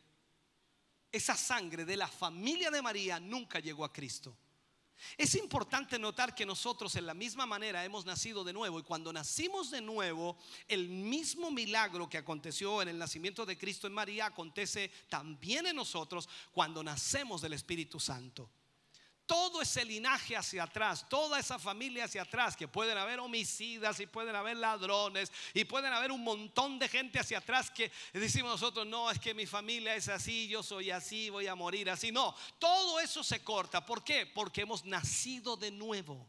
esa 1.10 1.36
sangre 1.36 1.84
de 1.84 1.96
la 1.96 2.08
familia 2.08 2.70
de 2.70 2.82
María 2.82 3.18
nunca 3.18 3.60
llegó 3.60 3.84
a 3.84 3.92
Cristo. 3.92 4.36
Es 5.18 5.34
importante 5.34 5.98
notar 5.98 6.34
que 6.34 6.46
nosotros 6.46 6.96
en 6.96 7.06
la 7.06 7.12
misma 7.12 7.44
manera 7.44 7.84
hemos 7.84 8.06
nacido 8.06 8.44
de 8.44 8.54
nuevo 8.54 8.78
y 8.78 8.82
cuando 8.82 9.12
nacimos 9.12 9.70
de 9.70 9.82
nuevo, 9.82 10.38
el 10.68 10.88
mismo 10.88 11.50
milagro 11.50 12.08
que 12.08 12.18
aconteció 12.18 12.80
en 12.80 12.88
el 12.88 12.98
nacimiento 12.98 13.44
de 13.44 13.58
Cristo 13.58 13.86
en 13.86 13.92
María 13.92 14.26
acontece 14.26 14.90
también 15.08 15.66
en 15.66 15.76
nosotros 15.76 16.28
cuando 16.52 16.82
nacemos 16.82 17.42
del 17.42 17.52
Espíritu 17.52 18.00
Santo 18.00 18.50
todo 19.26 19.60
ese 19.60 19.84
linaje 19.84 20.36
hacia 20.36 20.62
atrás, 20.62 21.06
toda 21.08 21.38
esa 21.38 21.58
familia 21.58 22.04
hacia 22.04 22.22
atrás, 22.22 22.56
que 22.56 22.68
pueden 22.68 22.96
haber 22.96 23.18
homicidas 23.20 23.98
y 24.00 24.06
pueden 24.06 24.36
haber 24.36 24.56
ladrones 24.56 25.32
y 25.52 25.64
pueden 25.64 25.92
haber 25.92 26.12
un 26.12 26.22
montón 26.22 26.78
de 26.78 26.88
gente 26.88 27.18
hacia 27.18 27.38
atrás 27.38 27.70
que 27.70 27.90
decimos 28.12 28.52
nosotros, 28.52 28.86
no, 28.86 29.10
es 29.10 29.18
que 29.18 29.34
mi 29.34 29.46
familia 29.46 29.94
es 29.96 30.08
así, 30.08 30.48
yo 30.48 30.62
soy 30.62 30.90
así, 30.90 31.28
voy 31.28 31.46
a 31.48 31.54
morir 31.54 31.90
así. 31.90 32.12
No, 32.12 32.34
todo 32.58 33.00
eso 33.00 33.22
se 33.24 33.42
corta. 33.42 33.84
¿Por 33.84 34.04
qué? 34.04 34.26
Porque 34.26 34.62
hemos 34.62 34.84
nacido 34.84 35.56
de 35.56 35.70
nuevo. 35.70 36.28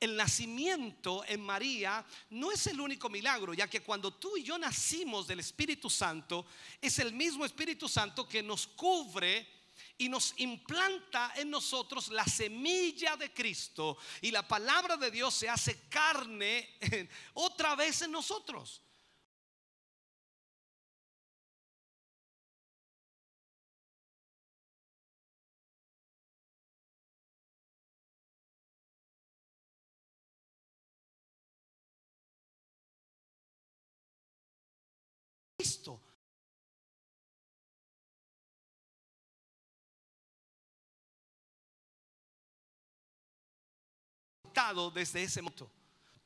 El 0.00 0.16
nacimiento 0.16 1.24
en 1.26 1.40
María 1.40 2.04
no 2.30 2.52
es 2.52 2.66
el 2.66 2.80
único 2.80 3.08
milagro, 3.08 3.54
ya 3.54 3.68
que 3.68 3.80
cuando 3.80 4.12
tú 4.12 4.36
y 4.36 4.42
yo 4.42 4.58
nacimos 4.58 5.26
del 5.26 5.40
Espíritu 5.40 5.88
Santo, 5.88 6.46
es 6.80 6.98
el 6.98 7.12
mismo 7.12 7.44
Espíritu 7.44 7.88
Santo 7.88 8.28
que 8.28 8.42
nos 8.42 8.66
cubre 8.66 9.53
y 9.98 10.08
nos 10.08 10.34
implanta 10.38 11.32
en 11.36 11.50
nosotros 11.50 12.08
la 12.08 12.24
semilla 12.24 13.16
de 13.16 13.32
Cristo 13.32 13.96
y 14.20 14.30
la 14.30 14.46
palabra 14.46 14.96
de 14.96 15.10
Dios 15.10 15.34
se 15.34 15.48
hace 15.48 15.88
carne 15.88 16.78
otra 17.34 17.74
vez 17.74 18.02
en 18.02 18.12
nosotros. 18.12 18.83
Desde 44.72 45.22
ese 45.22 45.42
momento. 45.42 45.70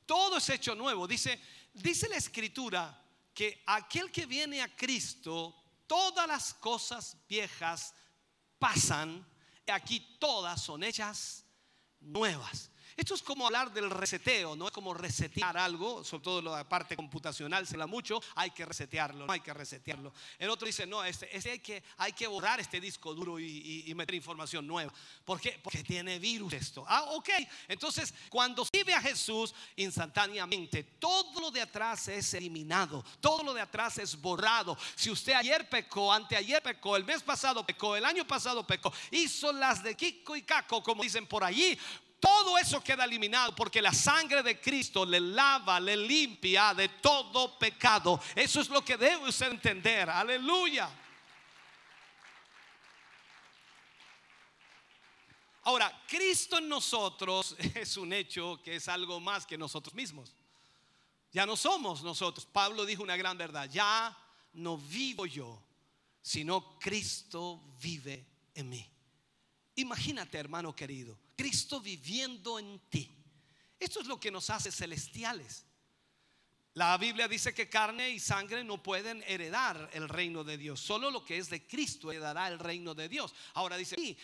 Todo 0.07 0.37
es 0.37 0.49
hecho 0.49 0.75
nuevo. 0.75 1.07
Dice, 1.07 1.41
dice 1.73 2.09
la 2.09 2.17
escritura 2.17 3.03
que 3.35 3.63
aquel 3.67 4.11
que 4.11 4.27
viene 4.27 4.63
a 4.63 4.75
Cristo, 4.75 5.55
todas 5.87 6.27
las 6.29 6.55
cosas 6.55 7.17
viejas 7.29 7.95
pasan, 8.59 9.27
aquí 9.67 10.01
todas 10.19 10.63
son 10.63 10.83
hechas 10.83 11.45
nuevas. 12.01 12.71
Esto 12.99 13.15
es 13.15 13.23
como 13.23 13.47
hablar 13.47 13.73
del 13.73 13.91
reseteo, 13.91 14.57
no 14.57 14.67
es 14.67 14.73
como 14.73 14.93
resetear 14.93 15.57
algo, 15.57 16.03
sobre 16.03 16.25
todo 16.25 16.43
la 16.43 16.69
parte 16.69 16.97
computacional 16.97 17.65
se 17.65 17.77
la 17.77 17.87
mucho, 17.87 18.21
hay 18.35 18.51
que 18.51 18.67
resetearlo, 18.67 19.25
no 19.25 19.33
hay 19.33 19.39
que 19.39 19.55
resetearlo. 19.55 20.13
El 20.37 20.51
otro 20.51 20.67
dice, 20.67 20.85
no, 20.85 21.05
este, 21.05 21.35
este 21.35 21.53
hay, 21.53 21.61
que, 21.61 21.85
hay 21.97 22.13
que 22.13 22.27
borrar 22.27 22.59
este 22.59 22.81
disco 22.81 23.15
duro 23.15 23.39
y, 23.39 23.95
meter 23.95 24.17
información 24.17 24.67
nueva. 24.67 24.93
¿Por 25.25 25.41
qué? 25.41 25.61
Porque 25.63 25.85
tiene 25.85 26.19
virus 26.19 26.53
esto. 26.55 26.85
Ah, 26.89 27.05
ok. 27.11 27.29
Entonces, 27.69 28.13
cuando 28.29 28.67
vive 28.73 28.93
a 28.93 29.01
Jesús, 29.01 29.55
instantáneamente, 29.77 30.83
todo 30.83 31.41
lo 31.41 31.51
de 31.53 31.61
atrás 31.61 32.09
es 32.09 32.35
eliminado, 32.35 33.05
todo 33.21 33.45
lo 33.45 33.55
de 33.55 33.61
atrás 33.61 33.99
es 33.99 34.21
borrado. 34.21 34.77
Si 34.97 35.09
usted 35.09 35.35
ayer 35.35 35.69
pecó, 35.69 36.13
anteayer 36.13 36.61
pecó, 36.61 36.97
el 36.97 37.05
mes 37.05 37.23
pasado 37.23 37.65
pecó, 37.65 37.95
el 37.95 38.05
año 38.05 38.27
pasado 38.27 38.67
pecó, 38.67 38.93
hizo 39.13 39.53
las 39.53 39.85
de 39.85 39.95
Kiko 39.95 40.35
y 40.35 40.43
Caco, 40.43 40.83
como 40.83 41.05
dicen 41.05 41.29
por 41.29 41.45
allí, 41.45 41.79
todo 42.21 42.59
eso 42.59 42.83
queda 42.83 43.05
eliminado 43.05 43.55
porque 43.55 43.81
la 43.81 43.93
sangre 43.93 44.43
de 44.43 44.61
Cristo 44.61 45.05
le 45.05 45.21
lava, 45.21 45.79
le 45.79 45.97
limpia 45.97 46.75
de 46.75 46.89
todo 46.89 47.59
pecado. 47.59 48.21
Eso 48.35 48.61
es 48.61 48.69
lo 48.69 48.85
que 48.85 48.97
debe 48.97 49.29
usted 49.29 49.51
entender. 49.51 50.11
Aleluya. 50.11 50.91
Ahora, 55.63 56.03
Cristo 56.09 56.59
en 56.59 56.69
nosotros 56.69 57.55
es 57.75 57.97
un 57.97 58.13
hecho 58.13 58.61
que 58.63 58.77
es 58.77 58.89
algo 58.89 59.21
más 59.21 59.47
que 59.47 59.59
nosotros 59.59 59.95
mismos. 59.95 60.35
Ya 61.31 61.45
no 61.45 61.57
somos 61.57 62.03
nosotros. 62.03 62.47
Pablo 62.47 62.85
dijo 62.87 63.03
una 63.03 63.17
gran 63.17 63.37
verdad. 63.37 63.69
Ya 63.71 64.17
no 64.55 64.79
vivo 64.79 65.27
yo, 65.27 65.63
sino 66.23 66.79
Cristo 66.79 67.63
vive 67.81 68.27
en 68.55 68.71
mí. 68.71 68.91
Imagínate, 69.77 70.39
hermano 70.39 70.75
querido, 70.75 71.19
Cristo 71.39 71.81
viviendo 71.81 72.59
en 72.59 72.81
ti. 72.91 73.09
Esto 73.79 74.01
es 74.01 74.09
lo 74.09 74.19
que 74.19 74.33
nos 74.33 74.51
hace 74.51 74.73
celestiales. 74.73 75.65
La 76.75 76.99
Biblia 76.99 77.29
dice 77.29 77.55
que 77.55 77.69
carne 77.69 78.11
y 78.11 78.19
sangre 78.19 78.65
no 78.65 78.83
pueden 78.83 79.23
heredar 79.25 79.89
el 79.93 80.09
reino 80.09 80.43
de 80.43 80.59
Dios. 80.59 80.81
Solo 80.81 81.13
lo 81.13 81.25
que 81.25 81.39
es 81.39 81.49
de 81.49 81.65
Cristo 81.65 82.11
heredará 82.11 82.49
el 82.49 82.59
reino 82.59 82.93
de 82.93 83.09
Dios. 83.09 83.33
Ahora 83.55 83.77
dice, 83.77 83.95
sí, 83.97 84.19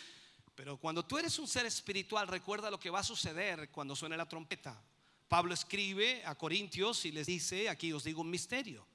pero 0.56 0.76
cuando 0.76 1.04
tú 1.04 1.16
eres 1.16 1.38
un 1.38 1.46
ser 1.46 1.66
espiritual, 1.66 2.26
recuerda 2.26 2.70
lo 2.70 2.80
que 2.80 2.90
va 2.90 2.98
a 2.98 3.04
suceder 3.04 3.70
cuando 3.70 3.94
suene 3.94 4.16
la 4.16 4.28
trompeta. 4.28 4.82
Pablo 5.28 5.54
escribe 5.54 6.24
a 6.24 6.34
Corintios 6.34 7.04
y 7.04 7.12
les 7.12 7.26
dice, 7.28 7.68
aquí 7.68 7.92
os 7.92 8.02
digo 8.02 8.22
un 8.22 8.30
misterio. 8.30 8.86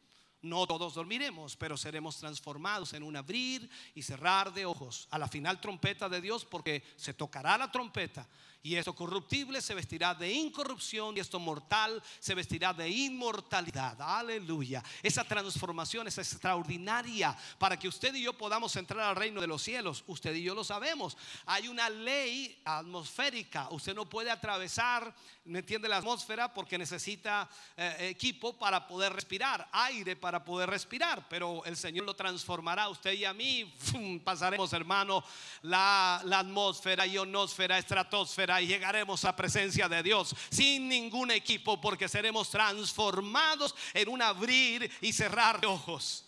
No 0.41 0.65
todos 0.65 0.93
dormiremos, 0.93 1.55
pero 1.57 1.75
seremos 1.75 2.17
transformados 2.17 2.93
en 2.93 3.03
un 3.03 3.15
abrir 3.15 3.69
y 3.93 4.01
cerrar 4.01 4.53
de 4.53 4.65
ojos 4.65 5.07
a 5.11 5.19
la 5.19 5.27
final 5.27 5.59
trompeta 5.59 6.07
de 6.07 6.21
Dios, 6.21 6.45
porque 6.45 6.83
se 6.95 7.13
tocará 7.13 7.57
la 7.57 7.71
trompeta 7.71 8.27
y 8.62 8.76
esto 8.76 8.93
corruptible 8.93 9.62
se 9.62 9.74
vestirá 9.74 10.14
de 10.14 10.34
incorrupción 10.34 11.16
y 11.16 11.22
esto 11.22 11.39
mortal 11.39 12.03
se 12.20 12.36
vestirá 12.36 12.74
de 12.74 12.89
inmortalidad. 12.89 13.95
Aleluya. 14.01 14.84
Esa 15.01 15.24
transformación 15.24 16.07
es 16.07 16.18
extraordinaria 16.18 17.38
para 17.57 17.80
que 17.80 17.88
usted 17.88 18.14
y 18.16 18.24
yo 18.24 18.34
podamos 18.34 18.76
entrar 18.76 18.99
al 18.99 19.16
reino 19.16 19.39
de 19.39 19.47
los 19.47 19.62
cielos. 19.62 20.03
Usted 20.07 20.36
y 20.36 20.43
yo 20.43 20.53
lo 20.53 20.66
sabemos. 20.66 21.16
Hay 21.45 21.70
una 21.70 21.89
ley 21.89 22.62
atmosférica. 22.66 23.70
Usted 23.72 23.95
no 23.95 24.10
puede 24.10 24.30
atravesar, 24.30 25.16
¿no 25.45 25.57
entiende 25.57 25.88
la 25.88 25.97
atmósfera? 25.97 26.53
Porque 26.53 26.78
necesita 26.78 27.49
eh, 27.78 28.10
equipo 28.10 28.57
para 28.57 28.86
poder 28.86 29.14
respirar, 29.14 29.70
aire 29.72 30.18
para 30.18 30.43
poder 30.43 30.70
respirar. 30.70 31.26
Pero 31.30 31.64
el 31.64 31.78
Señor 31.78 32.05
lo 32.05 32.14
transformará. 32.14 32.89
Usted 32.89 33.14
y 33.14 33.24
a 33.24 33.34
mí 33.34 33.74
pasaremos, 34.26 34.74
hermano, 34.74 35.24
la, 35.62 36.22
la 36.26 36.39
atmósfera, 36.39 37.07
ionosfera, 37.07 37.78
estratosfera 37.78 38.48
y 38.57 38.67
llegaremos 38.67 39.25
a 39.25 39.35
presencia 39.35 39.87
de 39.87 40.01
Dios 40.01 40.35
sin 40.49 40.89
ningún 40.89 41.29
equipo 41.29 41.79
porque 41.79 42.07
seremos 42.07 42.49
transformados 42.49 43.75
en 43.93 44.09
un 44.09 44.21
abrir 44.21 44.91
y 45.01 45.13
cerrar 45.13 45.61
de 45.61 45.67
ojos. 45.67 46.25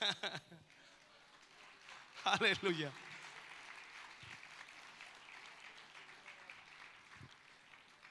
Aleluya. 2.24 2.90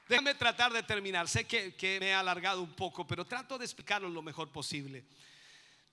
Déjame 0.07 0.35
tratar 0.35 0.71
de 0.71 0.83
terminar. 0.83 1.27
Sé 1.27 1.45
que, 1.45 1.75
que, 1.75 1.99
me 1.99 2.07
he 2.07 2.13
alargado 2.13 2.61
un 2.61 2.73
poco, 2.73 3.05
pero 3.05 3.25
trato 3.25 3.57
de 3.57 3.65
explicarlo 3.65 4.09
lo 4.09 4.21
mejor 4.21 4.51
posible. 4.51 5.05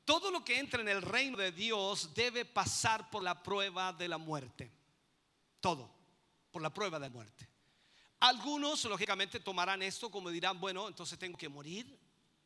Todo 0.04 0.30
lo 0.30 0.44
que 0.44 0.58
entra 0.58 0.82
en 0.82 0.88
el 0.88 1.02
reino 1.02 1.38
de 1.38 1.50
Dios 1.50 2.14
debe 2.14 2.44
pasar 2.44 3.10
por 3.10 3.22
la 3.22 3.42
prueba 3.42 3.92
de 3.92 4.06
la 4.06 4.18
muerte. 4.18 4.70
Todo, 5.60 5.90
por 6.52 6.62
la 6.62 6.72
prueba 6.72 7.00
de 7.00 7.10
muerte. 7.10 7.48
Algunos, 8.20 8.84
lógicamente, 8.84 9.40
tomarán 9.40 9.82
esto 9.82 10.10
como 10.10 10.30
dirán, 10.30 10.58
bueno, 10.60 10.88
entonces 10.88 11.18
tengo 11.18 11.36
que 11.36 11.48
morir. 11.48 11.98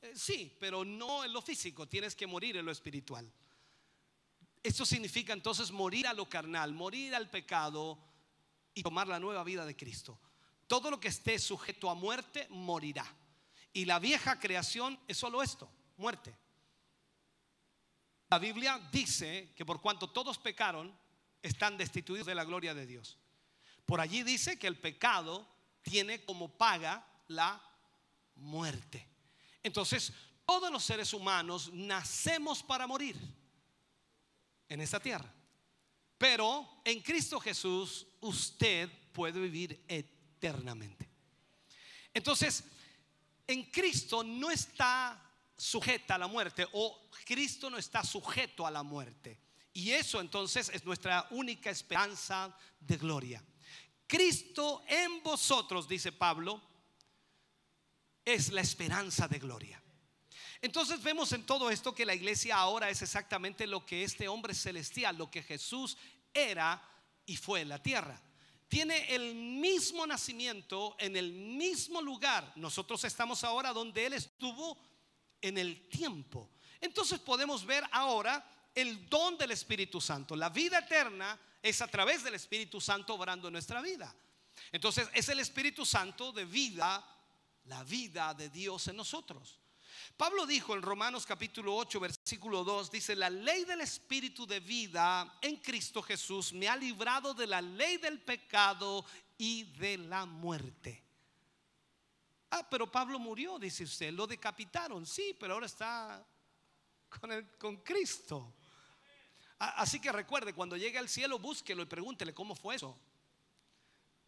Eh, 0.02 0.12
sí, 0.14 0.56
pero 0.58 0.84
no 0.84 1.24
en 1.24 1.32
lo 1.32 1.42
físico, 1.42 1.86
tienes 1.86 2.14
que 2.14 2.26
morir 2.26 2.56
en 2.56 2.64
lo 2.64 2.72
espiritual. 2.72 3.30
Esto 4.62 4.84
significa 4.84 5.32
entonces 5.32 5.70
morir 5.70 6.06
a 6.06 6.12
lo 6.12 6.28
carnal, 6.28 6.72
morir 6.72 7.14
al 7.14 7.30
pecado 7.30 7.98
y 8.74 8.82
tomar 8.82 9.08
la 9.08 9.20
nueva 9.20 9.44
vida 9.44 9.64
de 9.64 9.76
Cristo. 9.76 10.18
Todo 10.66 10.90
lo 10.90 11.00
que 11.00 11.08
esté 11.08 11.38
sujeto 11.38 11.88
a 11.88 11.94
muerte 11.94 12.46
morirá. 12.50 13.06
Y 13.72 13.84
la 13.84 13.98
vieja 13.98 14.38
creación 14.38 14.98
es 15.06 15.16
solo 15.16 15.42
esto, 15.42 15.70
muerte. 15.96 16.36
La 18.30 18.38
Biblia 18.38 18.78
dice 18.92 19.52
que 19.56 19.64
por 19.64 19.80
cuanto 19.80 20.10
todos 20.10 20.38
pecaron, 20.38 20.96
están 21.40 21.78
destituidos 21.78 22.26
de 22.26 22.34
la 22.34 22.44
gloria 22.44 22.74
de 22.74 22.86
Dios. 22.86 23.16
Por 23.86 24.00
allí 24.00 24.22
dice 24.22 24.58
que 24.58 24.66
el 24.66 24.78
pecado 24.78 25.48
tiene 25.88 26.24
como 26.24 26.48
paga 26.48 27.06
la 27.28 27.60
muerte. 28.36 29.08
Entonces, 29.62 30.12
todos 30.44 30.70
los 30.70 30.84
seres 30.84 31.12
humanos 31.12 31.70
nacemos 31.72 32.62
para 32.62 32.86
morir 32.86 33.16
en 34.68 34.80
esta 34.80 35.00
tierra. 35.00 35.32
Pero 36.16 36.80
en 36.84 37.00
Cristo 37.00 37.40
Jesús 37.40 38.06
usted 38.20 38.90
puede 39.12 39.40
vivir 39.40 39.84
eternamente. 39.88 41.08
Entonces, 42.12 42.64
en 43.46 43.64
Cristo 43.70 44.22
no 44.22 44.50
está 44.50 45.22
sujeta 45.56 46.16
a 46.16 46.18
la 46.18 46.26
muerte 46.26 46.66
o 46.72 47.10
Cristo 47.24 47.70
no 47.70 47.78
está 47.78 48.04
sujeto 48.04 48.66
a 48.66 48.70
la 48.70 48.82
muerte. 48.82 49.40
Y 49.72 49.92
eso 49.92 50.20
entonces 50.20 50.70
es 50.74 50.84
nuestra 50.84 51.26
única 51.30 51.70
esperanza 51.70 52.54
de 52.80 52.96
gloria. 52.96 53.42
Cristo 54.08 54.82
en 54.88 55.22
vosotros, 55.22 55.86
dice 55.86 56.10
Pablo, 56.10 56.60
es 58.24 58.50
la 58.50 58.62
esperanza 58.62 59.28
de 59.28 59.38
gloria. 59.38 59.80
Entonces 60.60 61.00
vemos 61.02 61.30
en 61.32 61.44
todo 61.46 61.70
esto 61.70 61.94
que 61.94 62.06
la 62.06 62.14
iglesia 62.14 62.56
ahora 62.56 62.90
es 62.90 63.02
exactamente 63.02 63.66
lo 63.66 63.86
que 63.86 64.02
este 64.02 64.26
hombre 64.26 64.54
celestial, 64.54 65.16
lo 65.16 65.30
que 65.30 65.42
Jesús 65.42 65.96
era 66.34 66.82
y 67.26 67.36
fue 67.36 67.60
en 67.60 67.68
la 67.68 67.82
tierra. 67.82 68.20
Tiene 68.66 69.14
el 69.14 69.34
mismo 69.34 70.06
nacimiento 70.06 70.96
en 70.98 71.16
el 71.16 71.32
mismo 71.32 72.02
lugar. 72.02 72.52
Nosotros 72.56 73.04
estamos 73.04 73.44
ahora 73.44 73.72
donde 73.72 74.06
Él 74.06 74.14
estuvo 74.14 74.76
en 75.40 75.58
el 75.58 75.88
tiempo. 75.88 76.50
Entonces 76.80 77.18
podemos 77.18 77.64
ver 77.64 77.84
ahora 77.92 78.44
el 78.74 79.08
don 79.08 79.36
del 79.36 79.50
Espíritu 79.50 80.00
Santo. 80.00 80.34
La 80.34 80.48
vida 80.48 80.78
eterna 80.78 81.38
es 81.62 81.82
a 81.82 81.88
través 81.88 82.22
del 82.22 82.34
Espíritu 82.34 82.80
Santo 82.80 83.14
obrando 83.14 83.48
en 83.48 83.52
nuestra 83.52 83.80
vida. 83.80 84.14
Entonces 84.72 85.08
es 85.14 85.28
el 85.28 85.40
Espíritu 85.40 85.84
Santo 85.84 86.32
de 86.32 86.44
vida, 86.44 87.04
la 87.64 87.84
vida 87.84 88.34
de 88.34 88.48
Dios 88.48 88.88
en 88.88 88.96
nosotros. 88.96 89.58
Pablo 90.16 90.46
dijo 90.46 90.74
en 90.74 90.82
Romanos 90.82 91.26
capítulo 91.26 91.76
8, 91.76 92.00
versículo 92.00 92.64
2, 92.64 92.90
dice, 92.90 93.14
la 93.14 93.30
ley 93.30 93.64
del 93.64 93.80
Espíritu 93.80 94.46
de 94.46 94.60
vida 94.60 95.38
en 95.40 95.56
Cristo 95.56 96.02
Jesús 96.02 96.52
me 96.52 96.68
ha 96.68 96.76
librado 96.76 97.34
de 97.34 97.46
la 97.46 97.60
ley 97.60 97.98
del 97.98 98.20
pecado 98.20 99.04
y 99.36 99.64
de 99.64 99.98
la 99.98 100.26
muerte. 100.26 101.04
Ah, 102.50 102.66
pero 102.68 102.90
Pablo 102.90 103.18
murió, 103.18 103.58
dice 103.58 103.84
usted, 103.84 104.12
lo 104.12 104.26
decapitaron, 104.26 105.06
sí, 105.06 105.36
pero 105.38 105.54
ahora 105.54 105.66
está 105.66 106.26
con, 107.08 107.50
con 107.58 107.76
Cristo. 107.78 108.54
Así 109.58 110.00
que 110.00 110.12
recuerde, 110.12 110.54
cuando 110.54 110.76
llegue 110.76 110.98
al 110.98 111.08
cielo, 111.08 111.38
búsquelo 111.38 111.82
y 111.82 111.86
pregúntele 111.86 112.32
cómo 112.32 112.54
fue 112.54 112.76
eso. 112.76 112.96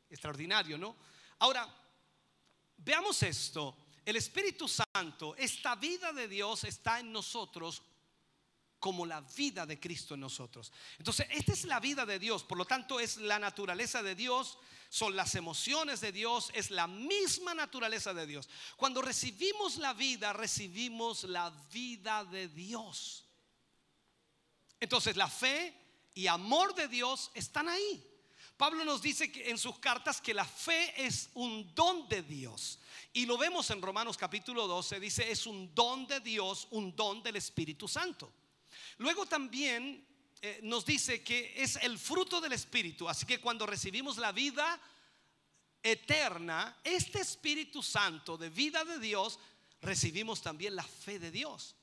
Extraordinario, 0.09 0.76
¿no? 0.76 0.97
Ahora, 1.39 1.68
veamos 2.78 3.22
esto 3.22 3.76
el 4.05 4.16
Espíritu 4.16 4.66
Santo, 4.66 5.35
esta 5.37 5.74
vida 5.76 6.12
de 6.12 6.26
Dios 6.26 6.64
está 6.64 7.01
en 7.01 7.12
nosotros 7.12 7.83
como 8.78 9.05
la 9.05 9.20
vida 9.20 9.66
de 9.66 9.78
Cristo 9.78 10.14
en 10.14 10.20
nosotros. 10.20 10.72
Entonces, 10.99 11.26
esta 11.31 11.53
es 11.53 11.64
la 11.64 11.81
vida 11.81 12.07
de 12.07 12.18
Dios, 12.18 12.43
por 12.43 12.57
lo 12.57 12.64
tanto 12.64 12.99
es 12.99 13.18
la 13.18 13.39
naturaleza 13.39 14.03
de 14.03 14.14
Dios, 14.14 14.59
son 14.89 15.14
las 15.14 15.35
emociones 15.35 16.01
de 16.01 16.12
Dios, 16.12 16.51
es 16.55 16.70
la 16.70 16.87
misma 16.87 17.55
naturaleza 17.55 18.14
de 18.14 18.26
Dios. 18.26 18.49
Cuando 18.76 19.03
recibimos 19.03 19.76
la 19.76 19.93
vida, 19.93 20.33
recibimos 20.33 21.24
la 21.24 21.51
vida 21.72 22.24
de 22.24 22.49
Dios. 22.49 23.26
Entonces, 24.81 25.16
la 25.16 25.28
fe 25.28 25.74
y 26.14 26.26
amor 26.26 26.74
de 26.74 26.89
Dios 26.89 27.31
están 27.35 27.68
ahí. 27.68 28.07
Pablo 28.57 28.85
nos 28.85 29.01
dice 29.01 29.33
que 29.33 29.49
en 29.49 29.57
sus 29.57 29.78
cartas 29.78 30.20
que 30.20 30.35
la 30.35 30.45
fe 30.45 30.93
es 31.07 31.31
un 31.35 31.74
don 31.74 32.09
de 32.09 32.22
Dios. 32.22 32.78
Y 33.12 33.24
lo 33.24 33.39
vemos 33.39 33.70
en 33.70 33.81
Romanos 33.81 34.16
capítulo 34.16 34.66
12, 34.66 35.01
dice, 35.01 35.31
es 35.31 35.47
un 35.47 35.74
don 35.74 36.07
de 36.07 36.20
Dios, 36.20 36.68
un 36.70 36.95
don 36.95 37.22
del 37.22 37.37
Espíritu 37.37 37.89
Santo. 37.89 38.33
Luego 38.99 39.24
también 39.24 40.07
eh, 40.43 40.61
nos 40.62 40.85
dice 40.85 41.22
que 41.22 41.55
es 41.57 41.76
el 41.76 41.99
fruto 41.99 42.41
del 42.41 42.53
Espíritu. 42.53 43.09
Así 43.09 43.26
que 43.26 43.41
cuando 43.41 43.66
recibimos 43.66 44.18
la 44.18 44.33
vida 44.33 44.81
eterna, 45.83 46.78
este 46.85 47.20
Espíritu 47.20 47.83
Santo 47.83 48.37
de 48.37 48.51
vida 48.51 48.85
de 48.85 48.99
Dios, 48.99 49.39
recibimos 49.81 50.43
también 50.43 50.76
la 50.76 50.85
fe 50.85 51.18
de 51.18 51.31
Dios. 51.31 51.76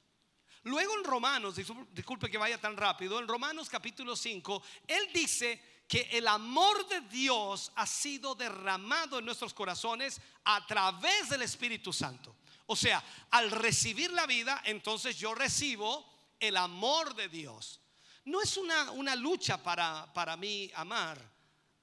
Luego 0.67 0.97
en 0.97 1.05
Romanos, 1.05 1.55
disculpe 1.55 2.29
que 2.29 2.37
vaya 2.37 2.59
tan 2.59 2.75
rápido, 2.75 3.19
en 3.19 3.27
Romanos 3.27 3.69
capítulo 3.69 4.17
5, 4.17 4.61
él 4.85 5.09
dice 5.13 5.61
que 5.87 6.09
el 6.11 6.27
amor 6.27 6.85
de 6.89 6.99
Dios 7.01 7.71
ha 7.75 7.87
sido 7.87 8.35
derramado 8.35 9.19
en 9.19 9.25
nuestros 9.25 9.53
corazones 9.53 10.19
a 10.43 10.65
través 10.67 11.29
del 11.29 11.43
Espíritu 11.43 11.93
Santo. 11.93 12.35
O 12.65 12.75
sea, 12.75 13.01
al 13.29 13.49
recibir 13.49 14.11
la 14.11 14.25
vida, 14.25 14.61
entonces 14.65 15.17
yo 15.17 15.33
recibo 15.33 16.05
el 16.37 16.57
amor 16.57 17.15
de 17.15 17.29
Dios. 17.29 17.79
No 18.25 18.41
es 18.41 18.57
una, 18.57 18.91
una 18.91 19.15
lucha 19.15 19.63
para, 19.63 20.11
para 20.13 20.35
mí 20.35 20.69
amar, 20.75 21.17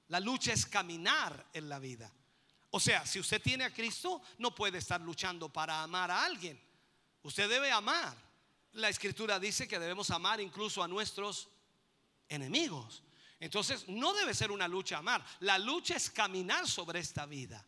la 0.09 0.19
lucha 0.19 0.53
es 0.53 0.67
caminar 0.67 1.43
en 1.53 1.69
la 1.69 1.79
vida. 1.79 2.13
O 2.69 2.79
sea, 2.79 3.03
si 3.07 3.19
usted 3.19 3.41
tiene 3.41 3.63
a 3.63 3.73
Cristo, 3.73 4.21
no 4.37 4.53
puede 4.53 4.77
estar 4.77 5.01
luchando 5.01 5.49
para 5.49 5.81
amar 5.81 6.11
a 6.11 6.23
alguien. 6.23 6.61
Usted 7.23 7.49
debe 7.49 7.71
amar. 7.71 8.24
La 8.75 8.89
escritura 8.89 9.39
dice 9.39 9.67
que 9.67 9.79
debemos 9.79 10.11
amar 10.11 10.39
incluso 10.39 10.83
a 10.83 10.87
nuestros 10.87 11.49
enemigos. 12.29 13.03
Entonces, 13.39 13.87
no 13.87 14.13
debe 14.13 14.33
ser 14.33 14.51
una 14.51 14.67
lucha 14.67 14.97
amar. 14.97 15.25
La 15.41 15.57
lucha 15.57 15.95
es 15.95 16.09
caminar 16.09 16.67
sobre 16.67 16.99
esta 16.99 17.25
vida. 17.25 17.65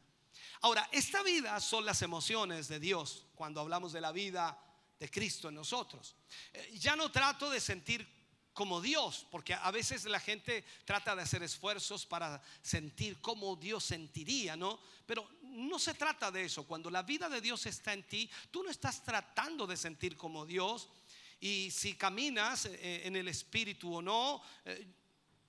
Ahora, 0.61 0.87
esta 0.91 1.23
vida 1.23 1.59
son 1.59 1.85
las 1.85 2.01
emociones 2.01 2.67
de 2.67 2.79
Dios 2.79 3.25
cuando 3.35 3.61
hablamos 3.61 3.93
de 3.93 4.01
la 4.01 4.11
vida 4.11 4.57
de 4.99 5.09
Cristo 5.09 5.49
en 5.49 5.55
nosotros. 5.55 6.15
Eh, 6.53 6.77
ya 6.79 6.95
no 6.95 7.11
trato 7.11 7.49
de 7.49 7.59
sentir 7.59 8.07
como 8.53 8.81
Dios, 8.81 9.27
porque 9.29 9.53
a 9.53 9.69
veces 9.69 10.05
la 10.05 10.19
gente 10.19 10.65
trata 10.83 11.15
de 11.15 11.21
hacer 11.21 11.43
esfuerzos 11.43 12.07
para 12.07 12.41
sentir 12.63 13.21
como 13.21 13.55
Dios 13.55 13.83
sentiría, 13.83 14.55
¿no? 14.55 14.79
Pero 15.05 15.29
no 15.57 15.79
se 15.79 15.93
trata 15.93 16.31
de 16.31 16.45
eso. 16.45 16.65
Cuando 16.65 16.89
la 16.89 17.03
vida 17.03 17.27
de 17.29 17.41
Dios 17.41 17.65
está 17.65 17.93
en 17.93 18.03
ti, 18.03 18.29
tú 18.51 18.63
no 18.63 18.69
estás 18.69 19.03
tratando 19.03 19.67
de 19.67 19.75
sentir 19.75 20.15
como 20.15 20.45
Dios. 20.45 20.89
Y 21.39 21.69
si 21.71 21.95
caminas 21.95 22.65
eh, 22.65 23.01
en 23.05 23.15
el 23.15 23.27
Espíritu 23.27 23.95
o 23.95 24.01
no, 24.01 24.41
eh, 24.65 24.87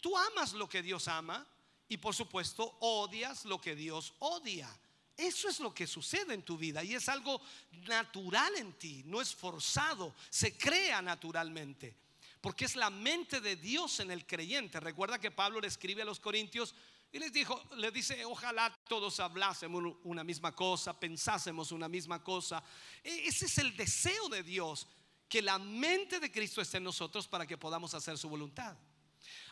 Tú 0.00 0.16
amas 0.16 0.52
lo 0.52 0.68
que 0.68 0.82
Dios 0.82 1.08
ama 1.08 1.46
y 1.88 1.96
por 1.96 2.14
supuesto 2.14 2.76
odias 2.80 3.44
lo 3.44 3.60
que 3.60 3.74
Dios 3.74 4.14
odia. 4.20 4.68
Eso 5.16 5.48
es 5.48 5.58
lo 5.58 5.74
que 5.74 5.86
sucede 5.86 6.34
en 6.34 6.42
tu 6.42 6.56
vida 6.56 6.84
y 6.84 6.94
es 6.94 7.08
algo 7.08 7.40
natural 7.88 8.54
en 8.56 8.72
ti, 8.74 9.02
no 9.06 9.20
es 9.20 9.34
forzado, 9.34 10.14
se 10.30 10.56
crea 10.56 11.02
naturalmente. 11.02 11.96
Porque 12.40 12.66
es 12.66 12.76
la 12.76 12.88
mente 12.88 13.40
de 13.40 13.56
Dios 13.56 13.98
en 13.98 14.12
el 14.12 14.24
creyente. 14.24 14.78
Recuerda 14.78 15.18
que 15.18 15.32
Pablo 15.32 15.60
le 15.60 15.66
escribe 15.66 16.02
a 16.02 16.04
los 16.04 16.20
corintios 16.20 16.72
y 17.10 17.18
les 17.18 17.32
dijo, 17.32 17.62
le 17.76 17.90
dice, 17.90 18.24
ojalá 18.24 18.74
todos 18.86 19.18
hablásemos 19.20 19.96
una 20.04 20.22
misma 20.22 20.54
cosa, 20.54 20.98
pensásemos 20.98 21.72
una 21.72 21.88
misma 21.88 22.22
cosa. 22.22 22.62
E, 23.02 23.28
ese 23.28 23.46
es 23.46 23.58
el 23.58 23.76
deseo 23.76 24.28
de 24.28 24.42
Dios, 24.42 24.86
que 25.28 25.40
la 25.40 25.58
mente 25.58 26.20
de 26.20 26.30
Cristo 26.30 26.60
esté 26.60 26.76
en 26.78 26.84
nosotros 26.84 27.26
para 27.26 27.46
que 27.46 27.56
podamos 27.56 27.94
hacer 27.94 28.18
su 28.18 28.28
voluntad. 28.28 28.76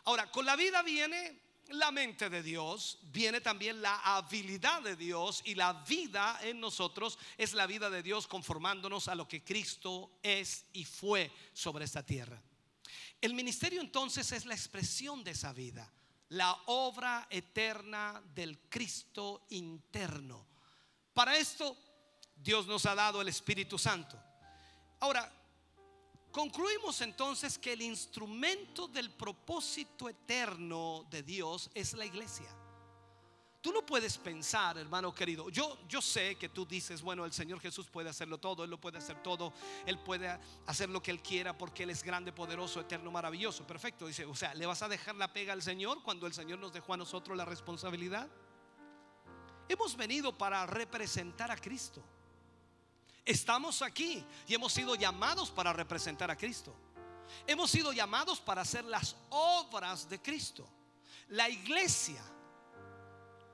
Ahora, 0.05 0.31
con 0.31 0.45
la 0.45 0.57
vida 0.57 0.83
viene 0.83 1.41
la 1.69 1.91
mente 1.91 2.31
de 2.31 2.43
Dios, 2.43 2.99
viene 3.05 3.41
también 3.41 3.83
la 3.83 3.99
habilidad 4.17 4.83
de 4.83 4.97
Dios 4.97 5.43
y 5.45 5.55
la 5.55 5.73
vida 5.73 6.39
en 6.43 6.61
nosotros 6.61 7.19
es 7.37 7.55
la 7.55 7.67
vida 7.67 7.91
de 7.91 8.03
Dios 8.03 8.27
conformándonos 8.27 9.09
a 9.09 9.15
lo 9.15 9.27
que 9.27 9.43
Cristo 9.43 10.19
es 10.23 10.67
y 10.73 10.85
fue 10.85 11.33
sobre 11.53 11.85
esta 11.85 12.05
tierra. 12.05 12.41
El 13.21 13.35
ministerio 13.35 13.81
entonces 13.81 14.31
es 14.33 14.47
la 14.47 14.55
expresión 14.55 15.25
de 15.25 15.33
esa 15.33 15.53
vida, 15.53 15.91
la 16.31 16.57
obra 16.67 17.27
eterna 17.31 18.23
del 18.35 18.59
Cristo 18.69 19.47
interno. 19.51 20.47
Para 21.15 21.37
esto 21.37 21.77
Dios 22.35 22.67
nos 22.67 22.87
ha 22.87 22.95
dado 22.95 23.21
el 23.21 23.29
Espíritu 23.29 23.79
Santo. 23.79 24.19
Ahora, 25.01 25.33
Concluimos 26.37 27.01
entonces 27.01 27.57
que 27.57 27.73
el 27.73 27.81
instrumento 27.81 28.89
del 28.89 29.11
propósito 29.11 30.07
eterno 30.07 31.07
de 31.09 31.23
Dios 31.23 31.71
es 31.73 31.95
la 31.95 32.05
iglesia. 32.05 32.45
Tú 33.67 33.73
no 33.73 33.85
puedes 33.85 34.17
pensar, 34.17 34.79
hermano 34.79 35.13
querido, 35.13 35.49
yo, 35.51 35.77
yo 35.89 36.01
sé 36.01 36.37
que 36.37 36.49
tú 36.49 36.65
dices, 36.65 37.03
bueno, 37.03 37.25
el 37.25 37.33
Señor 37.33 37.59
Jesús 37.59 37.89
puede 37.89 38.09
hacerlo 38.09 38.39
todo, 38.39 38.63
Él 38.63 38.71
lo 38.71 38.81
puede 38.81 38.99
hacer 38.99 39.21
todo, 39.25 39.53
Él 39.87 39.99
puede 39.99 40.39
hacer 40.67 40.89
lo 40.89 41.03
que 41.03 41.11
Él 41.11 41.21
quiera 41.21 41.59
porque 41.59 41.83
Él 41.83 41.91
es 41.91 42.05
grande, 42.05 42.31
poderoso, 42.31 42.79
eterno, 42.79 43.11
maravilloso. 43.11 43.67
Perfecto, 43.67 44.07
dice, 44.07 44.25
o 44.25 44.37
sea, 44.37 44.55
¿le 44.55 44.67
vas 44.67 44.83
a 44.83 44.89
dejar 44.89 45.17
la 45.17 45.33
pega 45.33 45.53
al 45.53 45.63
Señor 45.63 46.01
cuando 46.05 46.29
el 46.29 46.33
Señor 46.33 46.61
nos 46.61 46.73
dejó 46.73 46.95
a 46.95 46.97
nosotros 46.97 47.37
la 47.37 47.45
responsabilidad? 47.45 48.29
Hemos 49.69 49.97
venido 49.97 50.39
para 50.39 50.65
representar 50.67 51.51
a 51.51 51.57
Cristo. 51.57 52.01
Estamos 53.25 53.83
aquí 53.83 54.25
y 54.47 54.55
hemos 54.55 54.73
sido 54.73 54.95
llamados 54.95 55.51
para 55.51 55.73
representar 55.73 56.31
a 56.31 56.37
Cristo. 56.37 56.73
Hemos 57.49 57.69
sido 57.69 57.93
llamados 57.93 58.39
para 58.39 58.63
hacer 58.63 58.85
las 58.85 59.17
obras 59.31 60.09
de 60.09 60.23
Cristo. 60.23 60.69
La 61.31 61.49
iglesia 61.49 62.23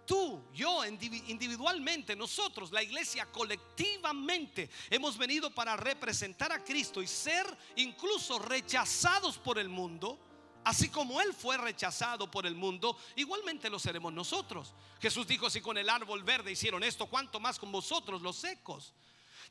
tú, 0.07 0.42
yo 0.55 0.84
individualmente, 0.84 2.16
nosotros, 2.16 2.72
la 2.72 2.82
iglesia 2.82 3.26
colectivamente, 3.26 4.70
hemos 4.90 5.16
venido 5.16 5.50
para 5.50 5.76
representar 5.76 6.53
a 6.53 6.62
Cristo 6.62 7.03
y 7.03 7.07
ser 7.07 7.46
incluso 7.76 8.38
rechazados 8.38 9.38
por 9.38 9.59
el 9.59 9.68
mundo, 9.68 10.18
así 10.64 10.88
como 10.88 11.20
Él 11.20 11.32
fue 11.34 11.57
rechazado 11.57 12.30
por 12.30 12.46
el 12.46 12.55
mundo, 12.55 12.96
igualmente 13.16 13.70
lo 13.70 13.78
seremos 13.78 14.12
nosotros. 14.12 14.74
Jesús 15.00 15.26
dijo, 15.26 15.50
si 15.50 15.61
con 15.61 15.76
el 15.78 15.88
árbol 15.88 16.22
verde 16.22 16.53
hicieron 16.53 16.82
esto, 16.82 17.07
¿cuánto 17.07 17.40
más 17.40 17.59
con 17.59 17.72
vosotros 17.72 18.22
los 18.22 18.36
secos? 18.36 18.92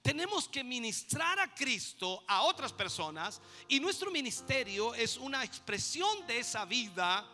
Tenemos 0.02 0.48
que 0.48 0.64
ministrar 0.64 1.40
a 1.40 1.54
Cristo 1.54 2.24
a 2.28 2.42
otras 2.42 2.74
personas 2.74 3.40
y 3.68 3.80
nuestro 3.80 4.10
ministerio 4.10 4.96
es 4.96 5.18
una 5.18 5.44
expresión 5.44 6.26
de 6.26 6.40
esa 6.40 6.66
vida 6.66 7.28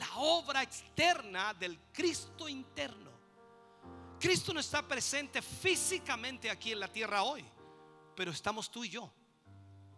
la 0.00 0.16
obra 0.16 0.62
externa 0.62 1.52
del 1.52 1.78
Cristo 1.92 2.48
interno. 2.48 3.10
Cristo 4.18 4.52
no 4.54 4.60
está 4.60 4.86
presente 4.86 5.42
físicamente 5.42 6.50
aquí 6.50 6.72
en 6.72 6.80
la 6.80 6.88
tierra 6.88 7.22
hoy, 7.22 7.44
pero 8.16 8.30
estamos 8.30 8.70
tú 8.70 8.82
y 8.82 8.88
yo, 8.88 9.12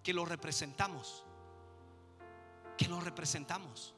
que 0.03 0.13
lo 0.13 0.25
representamos, 0.25 1.25
que 2.77 2.89
lo 2.89 3.01
representamos. 3.01 3.95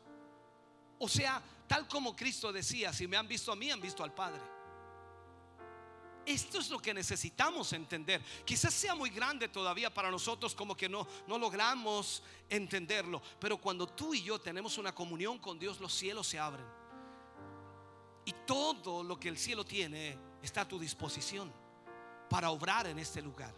O 0.99 1.09
sea, 1.09 1.43
tal 1.67 1.89
como 1.89 2.15
Cristo 2.15 2.53
decía, 2.53 2.93
si 2.93 3.07
me 3.07 3.17
han 3.17 3.27
visto 3.27 3.51
a 3.51 3.57
mí, 3.57 3.71
han 3.71 3.81
visto 3.81 4.05
al 4.05 4.13
Padre. 4.13 4.54
Esto 6.27 6.59
es 6.59 6.71
lo 6.71 6.79
que 6.79 6.95
necesitamos 6.95 7.73
entender. 7.73 8.23
Quizás 8.45 8.73
sea 8.73 8.95
muy 8.95 9.11
grande 9.11 9.49
todavía 9.49 9.93
para 9.93 10.11
nosotros 10.11 10.55
como 10.55 10.77
que 10.77 10.89
no, 10.89 11.07
no 11.27 11.39
logramos 11.39 12.23
entenderlo. 12.49 13.21
Pero 13.39 13.59
cuando 13.59 13.87
tú 13.87 14.15
y 14.15 14.23
yo 14.23 14.41
tenemos 14.41 14.79
una 14.79 14.95
comunión 14.95 15.39
con 15.39 15.59
Dios, 15.59 15.81
los 15.81 15.93
cielos 15.93 16.27
se 16.27 16.39
abren. 16.39 16.65
Y 18.25 18.33
todo 18.47 19.03
lo 19.03 19.21
que 19.21 19.29
el 19.29 19.37
cielo 19.37 19.65
tiene 19.65 20.19
está 20.43 20.63
a 20.63 20.69
tu 20.69 20.79
disposición 20.79 21.53
para 22.31 22.51
obrar 22.51 22.87
en 22.87 22.99
este 22.99 23.21
lugar. 23.21 23.55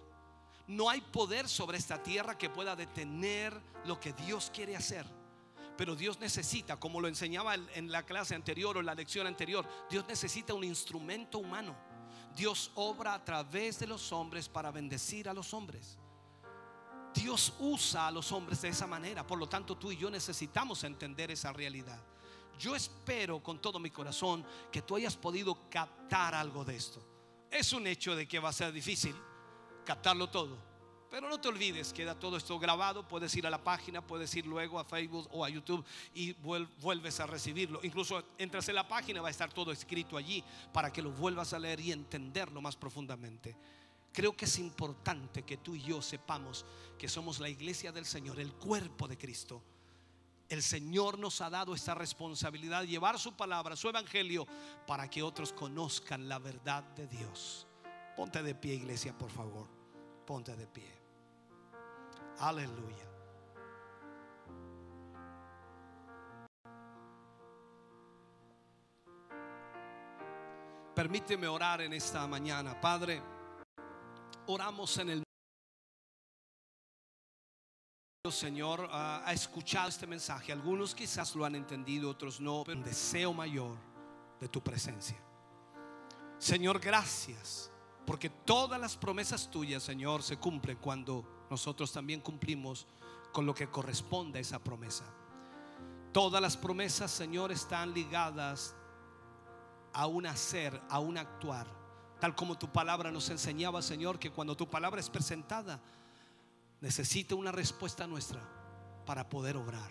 No 0.66 0.90
hay 0.90 1.00
poder 1.00 1.48
sobre 1.48 1.78
esta 1.78 2.02
tierra 2.02 2.36
que 2.36 2.50
pueda 2.50 2.74
detener 2.74 3.58
lo 3.84 4.00
que 4.00 4.12
Dios 4.12 4.50
quiere 4.52 4.74
hacer. 4.74 5.06
Pero 5.76 5.94
Dios 5.94 6.18
necesita, 6.18 6.80
como 6.80 7.00
lo 7.00 7.06
enseñaba 7.06 7.54
en 7.54 7.92
la 7.92 8.02
clase 8.04 8.34
anterior 8.34 8.76
o 8.76 8.80
en 8.80 8.86
la 8.86 8.94
lección 8.94 9.26
anterior, 9.26 9.68
Dios 9.88 10.04
necesita 10.08 10.54
un 10.54 10.64
instrumento 10.64 11.38
humano 11.38 11.76
Dios 12.36 12.70
obra 12.74 13.14
a 13.14 13.24
través 13.24 13.78
de 13.78 13.86
los 13.86 14.12
hombres 14.12 14.48
para 14.48 14.70
bendecir 14.70 15.28
a 15.28 15.32
los 15.32 15.54
hombres. 15.54 15.98
Dios 17.14 17.54
usa 17.58 18.08
a 18.08 18.10
los 18.10 18.30
hombres 18.30 18.60
de 18.60 18.68
esa 18.68 18.86
manera. 18.86 19.26
Por 19.26 19.38
lo 19.38 19.48
tanto, 19.48 19.76
tú 19.76 19.90
y 19.90 19.96
yo 19.96 20.10
necesitamos 20.10 20.84
entender 20.84 21.30
esa 21.30 21.50
realidad. 21.50 21.98
Yo 22.58 22.76
espero 22.76 23.42
con 23.42 23.58
todo 23.60 23.78
mi 23.78 23.90
corazón 23.90 24.44
que 24.70 24.82
tú 24.82 24.96
hayas 24.96 25.16
podido 25.16 25.68
captar 25.70 26.34
algo 26.34 26.62
de 26.62 26.76
esto. 26.76 27.02
Es 27.50 27.72
un 27.72 27.86
hecho 27.86 28.14
de 28.14 28.28
que 28.28 28.38
va 28.38 28.50
a 28.50 28.52
ser 28.52 28.70
difícil 28.70 29.16
captarlo 29.86 30.28
todo. 30.28 30.75
Pero 31.10 31.28
no 31.28 31.40
te 31.40 31.48
olvides, 31.48 31.92
queda 31.92 32.18
todo 32.18 32.36
esto 32.36 32.58
grabado, 32.58 33.06
puedes 33.06 33.34
ir 33.36 33.46
a 33.46 33.50
la 33.50 33.62
página, 33.62 34.04
puedes 34.04 34.34
ir 34.34 34.44
luego 34.46 34.78
a 34.78 34.84
Facebook 34.84 35.28
o 35.30 35.44
a 35.44 35.48
YouTube 35.48 35.84
y 36.14 36.32
vuelves 36.32 37.20
a 37.20 37.26
recibirlo. 37.26 37.80
Incluso 37.84 38.22
entras 38.38 38.68
en 38.68 38.74
la 38.74 38.88
página, 38.88 39.22
va 39.22 39.28
a 39.28 39.30
estar 39.30 39.52
todo 39.52 39.70
escrito 39.70 40.16
allí 40.16 40.42
para 40.72 40.92
que 40.92 41.02
lo 41.02 41.10
vuelvas 41.12 41.52
a 41.52 41.58
leer 41.58 41.80
y 41.80 41.92
entenderlo 41.92 42.60
más 42.60 42.76
profundamente. 42.76 43.56
Creo 44.12 44.36
que 44.36 44.46
es 44.46 44.58
importante 44.58 45.42
que 45.42 45.58
tú 45.58 45.74
y 45.74 45.82
yo 45.82 46.02
sepamos 46.02 46.64
que 46.98 47.08
somos 47.08 47.38
la 47.38 47.48
iglesia 47.48 47.92
del 47.92 48.06
Señor, 48.06 48.40
el 48.40 48.54
cuerpo 48.54 49.06
de 49.06 49.18
Cristo. 49.18 49.62
El 50.48 50.62
Señor 50.62 51.18
nos 51.18 51.40
ha 51.40 51.50
dado 51.50 51.74
esta 51.74 51.94
responsabilidad 51.94 52.80
de 52.80 52.88
llevar 52.88 53.18
su 53.18 53.34
palabra, 53.34 53.76
su 53.76 53.88
evangelio, 53.88 54.46
para 54.86 55.10
que 55.10 55.22
otros 55.22 55.52
conozcan 55.52 56.28
la 56.28 56.38
verdad 56.38 56.82
de 56.94 57.06
Dios. 57.06 57.66
Ponte 58.16 58.42
de 58.42 58.54
pie, 58.54 58.74
iglesia, 58.74 59.16
por 59.16 59.30
favor. 59.30 59.68
Ponte 60.24 60.56
de 60.56 60.66
pie. 60.66 60.95
Aleluya. 62.38 63.04
Permíteme 70.94 71.46
orar 71.46 71.82
en 71.82 71.92
esta 71.92 72.26
mañana. 72.26 72.80
Padre, 72.80 73.22
oramos 74.46 74.96
en 74.98 75.10
el 75.10 75.22
Señor 78.30 78.88
ha 78.90 79.32
escuchado 79.32 79.88
este 79.88 80.06
mensaje. 80.06 80.52
Algunos 80.52 80.94
quizás 80.94 81.34
lo 81.36 81.44
han 81.44 81.54
entendido, 81.54 82.10
otros 82.10 82.40
no, 82.40 82.62
pero 82.64 82.78
un 82.78 82.84
deseo 82.84 83.32
mayor 83.32 83.76
de 84.40 84.48
tu 84.48 84.62
presencia. 84.62 85.16
Señor, 86.38 86.80
gracias, 86.80 87.70
porque 88.06 88.28
todas 88.28 88.80
las 88.80 88.96
promesas 88.96 89.50
tuyas, 89.50 89.82
Señor, 89.82 90.22
se 90.22 90.38
cumplen 90.38 90.76
cuando 90.78 91.35
nosotros 91.50 91.92
también 91.92 92.20
cumplimos 92.20 92.86
con 93.32 93.46
lo 93.46 93.54
que 93.54 93.68
corresponde 93.68 94.38
a 94.38 94.42
esa 94.42 94.58
promesa. 94.58 95.04
Todas 96.12 96.40
las 96.40 96.56
promesas, 96.56 97.10
Señor, 97.10 97.52
están 97.52 97.92
ligadas 97.92 98.74
a 99.92 100.06
un 100.06 100.26
hacer, 100.26 100.80
a 100.88 100.98
un 100.98 101.18
actuar. 101.18 101.66
Tal 102.20 102.34
como 102.34 102.56
tu 102.56 102.72
palabra 102.72 103.10
nos 103.10 103.28
enseñaba, 103.28 103.82
Señor, 103.82 104.18
que 104.18 104.30
cuando 104.30 104.56
tu 104.56 104.68
palabra 104.68 105.00
es 105.00 105.10
presentada, 105.10 105.80
necesita 106.80 107.34
una 107.34 107.52
respuesta 107.52 108.06
nuestra 108.06 108.40
para 109.04 109.28
poder 109.28 109.56
obrar. 109.56 109.90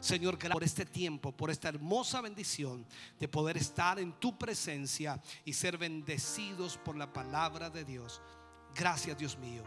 Señor, 0.00 0.36
gracias 0.36 0.52
por 0.52 0.64
este 0.64 0.84
tiempo, 0.84 1.32
por 1.32 1.50
esta 1.50 1.68
hermosa 1.68 2.20
bendición 2.20 2.84
de 3.20 3.28
poder 3.28 3.56
estar 3.56 3.98
en 3.98 4.12
tu 4.14 4.36
presencia 4.36 5.22
y 5.44 5.52
ser 5.52 5.78
bendecidos 5.78 6.76
por 6.76 6.96
la 6.96 7.12
palabra 7.12 7.70
de 7.70 7.84
Dios. 7.84 8.20
Gracias, 8.74 9.16
Dios 9.16 9.38
mío. 9.38 9.62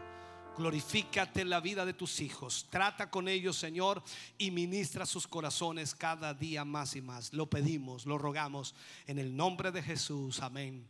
Glorifícate 0.56 1.42
en 1.42 1.50
la 1.50 1.60
vida 1.60 1.84
de 1.84 1.92
tus 1.92 2.20
hijos. 2.20 2.66
Trata 2.70 3.10
con 3.10 3.28
ellos, 3.28 3.56
Señor, 3.56 4.02
y 4.38 4.50
ministra 4.50 5.04
sus 5.04 5.26
corazones 5.26 5.94
cada 5.94 6.32
día 6.32 6.64
más 6.64 6.96
y 6.96 7.02
más. 7.02 7.32
Lo 7.32 7.50
pedimos, 7.50 8.06
lo 8.06 8.16
rogamos 8.16 8.74
en 9.06 9.18
el 9.18 9.36
nombre 9.36 9.70
de 9.70 9.82
Jesús. 9.82 10.40
Amén. 10.40 10.88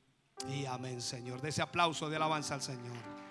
Y 0.48 0.66
amén, 0.66 1.00
Señor. 1.00 1.40
De 1.40 1.48
ese 1.48 1.62
aplauso 1.62 2.08
de 2.08 2.16
alabanza 2.16 2.54
al 2.54 2.62
Señor. 2.62 3.25